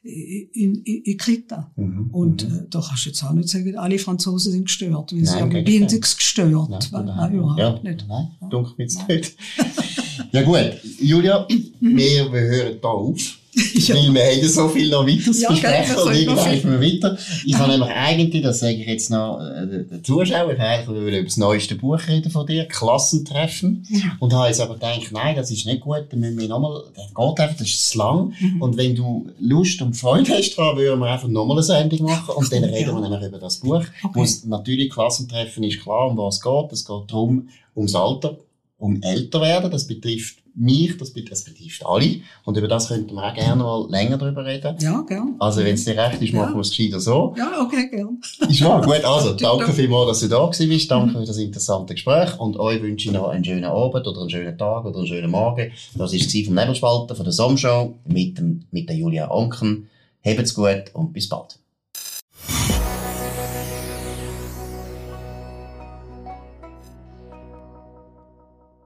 in, 0.03 0.83
in, 0.83 1.03
in 1.03 1.19
Kita. 1.19 1.71
Mhm. 1.77 2.11
Und 2.13 2.49
mhm. 2.49 2.57
äh, 2.57 2.67
da 2.71 2.81
kannst 2.81 3.05
du 3.05 3.11
jetzt 3.11 3.23
auch 3.25 3.33
nicht 3.33 3.49
sagen, 3.49 3.77
alle 3.77 3.99
Franzosen 3.99 4.53
sind 4.53 4.65
gestört, 4.65 5.13
weil 5.13 5.25
sie 5.25 5.41
haben 5.41 5.65
bindungsgestört. 5.65 6.71
Nein, 6.71 6.81
nein, 6.93 7.05
nein, 7.07 7.35
überhaupt 7.35 7.59
ja, 7.59 7.81
nicht. 7.83 8.07
Nein, 8.09 8.29
dunkel 8.51 8.75
jetzt 8.79 9.09
nicht. 9.09 9.37
ja 10.33 10.43
gut, 10.43 10.81
Julia, 11.01 11.47
wir, 11.81 12.33
wir 12.33 12.41
hören 12.41 12.79
da 12.81 12.89
auf. 12.89 13.39
Ja. 13.75 13.95
Weil 13.95 14.15
wir 14.15 14.25
haben 14.25 14.49
so 14.49 14.69
viel 14.69 14.91
noch 14.91 15.07
weiter 15.07 15.33
zu 15.33 15.41
ja, 15.41 15.51
besprechen 15.51 15.97
und 15.97 16.15
irgendwie 16.15 16.65
wir 16.65 16.81
weiter. 16.81 17.19
Ich 17.45 17.55
habe 17.55 17.73
nämlich 17.73 17.91
eigentlich, 17.91 18.43
das 18.43 18.61
sage 18.61 18.75
ich 18.75 18.87
jetzt 18.87 19.11
noch 19.11 19.41
äh, 19.41 19.67
den 19.67 20.05
Zuschauern, 20.05 20.55
ich 20.55 20.61
eigentlich 20.61 20.89
über 20.89 21.23
das 21.23 21.37
neueste 21.37 21.75
Buch 21.75 22.01
reden 22.09 22.31
von 22.31 22.47
dir, 22.47 22.67
Klassentreffen. 22.67 23.87
Ja. 23.89 24.17
Und 24.21 24.33
habe 24.33 24.49
jetzt 24.49 24.61
aber 24.61 24.75
gedacht, 24.75 25.11
nein, 25.11 25.37
das 25.37 25.51
ist 25.51 25.67
nicht 25.67 25.81
gut, 25.81 26.07
dann 26.11 26.21
müssen 26.21 26.39
wir 26.39 26.49
nochmal, 26.49 26.83
das 26.95 27.07
geht 27.07 27.41
einfach, 27.41 27.57
das 27.57 27.69
ist 27.69 27.91
zu 27.91 27.99
lang. 27.99 28.33
Mhm. 28.39 28.63
Und 28.63 28.77
wenn 28.77 28.95
du 28.95 29.29
Lust 29.41 29.81
und 29.83 29.95
Freude 29.95 30.33
hast 30.33 30.57
daran, 30.57 30.77
würden 30.77 31.01
wir 31.01 31.11
einfach 31.11 31.29
nochmal 31.29 31.57
eine 31.57 31.63
Sendung 31.63 32.03
machen 32.03 32.35
und 32.35 32.53
dann 32.53 32.65
reden 32.65 32.95
wir 32.95 33.01
nämlich 33.01 33.29
über 33.29 33.39
das 33.39 33.57
Buch. 33.59 33.83
Okay. 34.03 34.21
Und 34.21 34.47
natürlich, 34.47 34.91
Klassentreffen 34.91 35.65
ist 35.65 35.81
klar, 35.81 36.09
um 36.09 36.17
was 36.17 36.37
es 36.37 36.43
geht. 36.43 36.73
Es 36.73 36.85
geht 36.85 37.11
darum, 37.11 37.49
ums 37.77 37.95
Alter, 37.95 38.37
um 38.79 39.03
älter 39.03 39.41
werden. 39.41 39.71
Das 39.71 39.87
betrifft 39.87 40.39
mich, 40.55 40.97
das 40.97 41.13
betrifft 41.13 41.85
alle. 41.85 42.21
Und 42.45 42.57
über 42.57 42.69
das 42.69 42.89
könnten 42.89 43.15
wir 43.15 43.25
auch 43.25 43.35
gerne 43.35 43.63
mal 43.63 43.89
länger 43.91 44.19
drüber 44.19 44.45
reden. 44.45 44.77
Ja, 44.81 45.03
gern. 45.03 45.37
Also, 45.39 45.63
wenn 45.63 45.75
es 45.75 45.85
dir 45.85 45.97
recht 45.97 46.21
ist, 46.23 46.33
machen 46.33 46.51
ja. 46.51 46.55
wir 46.55 46.61
es 46.61 46.71
gescheiter 46.71 47.01
so. 47.01 47.35
Ja, 47.37 47.61
okay, 47.63 47.89
gern. 47.91 48.21
Ist 48.49 48.65
wahr, 48.65 48.81
gut. 48.83 49.05
Also, 49.05 49.33
danke 49.39 49.73
vielmals, 49.73 50.09
dass 50.09 50.21
du 50.21 50.29
da 50.29 50.47
bist. 50.47 50.91
Danke 50.91 51.19
mhm. 51.19 51.21
für 51.21 51.27
das 51.27 51.39
interessante 51.39 51.95
Gespräch. 51.95 52.39
Und 52.39 52.57
euch 52.59 52.83
wünsche 52.83 53.09
ich 53.09 53.15
noch 53.15 53.29
einen 53.29 53.45
schönen 53.45 53.65
Abend 53.65 54.07
oder 54.07 54.21
einen 54.21 54.31
schönen 54.31 54.57
Tag 54.57 54.85
oder 54.85 54.99
einen 54.99 55.07
schönen 55.07 55.31
Morgen. 55.31 55.71
Das 55.95 56.13
war 56.13 56.45
vom 56.45 56.55
Nebelspalter, 56.55 57.15
von 57.15 57.25
der 57.25 57.33
Sommershow 57.33 57.95
mit, 58.07 58.39
dem, 58.39 58.65
mit 58.71 58.89
der 58.89 58.97
Julia 58.97 59.31
Onken. 59.31 59.89
Habt's 60.25 60.55
gut 60.55 60.85
und 60.95 61.13
bis 61.13 61.29
bald. 61.29 61.59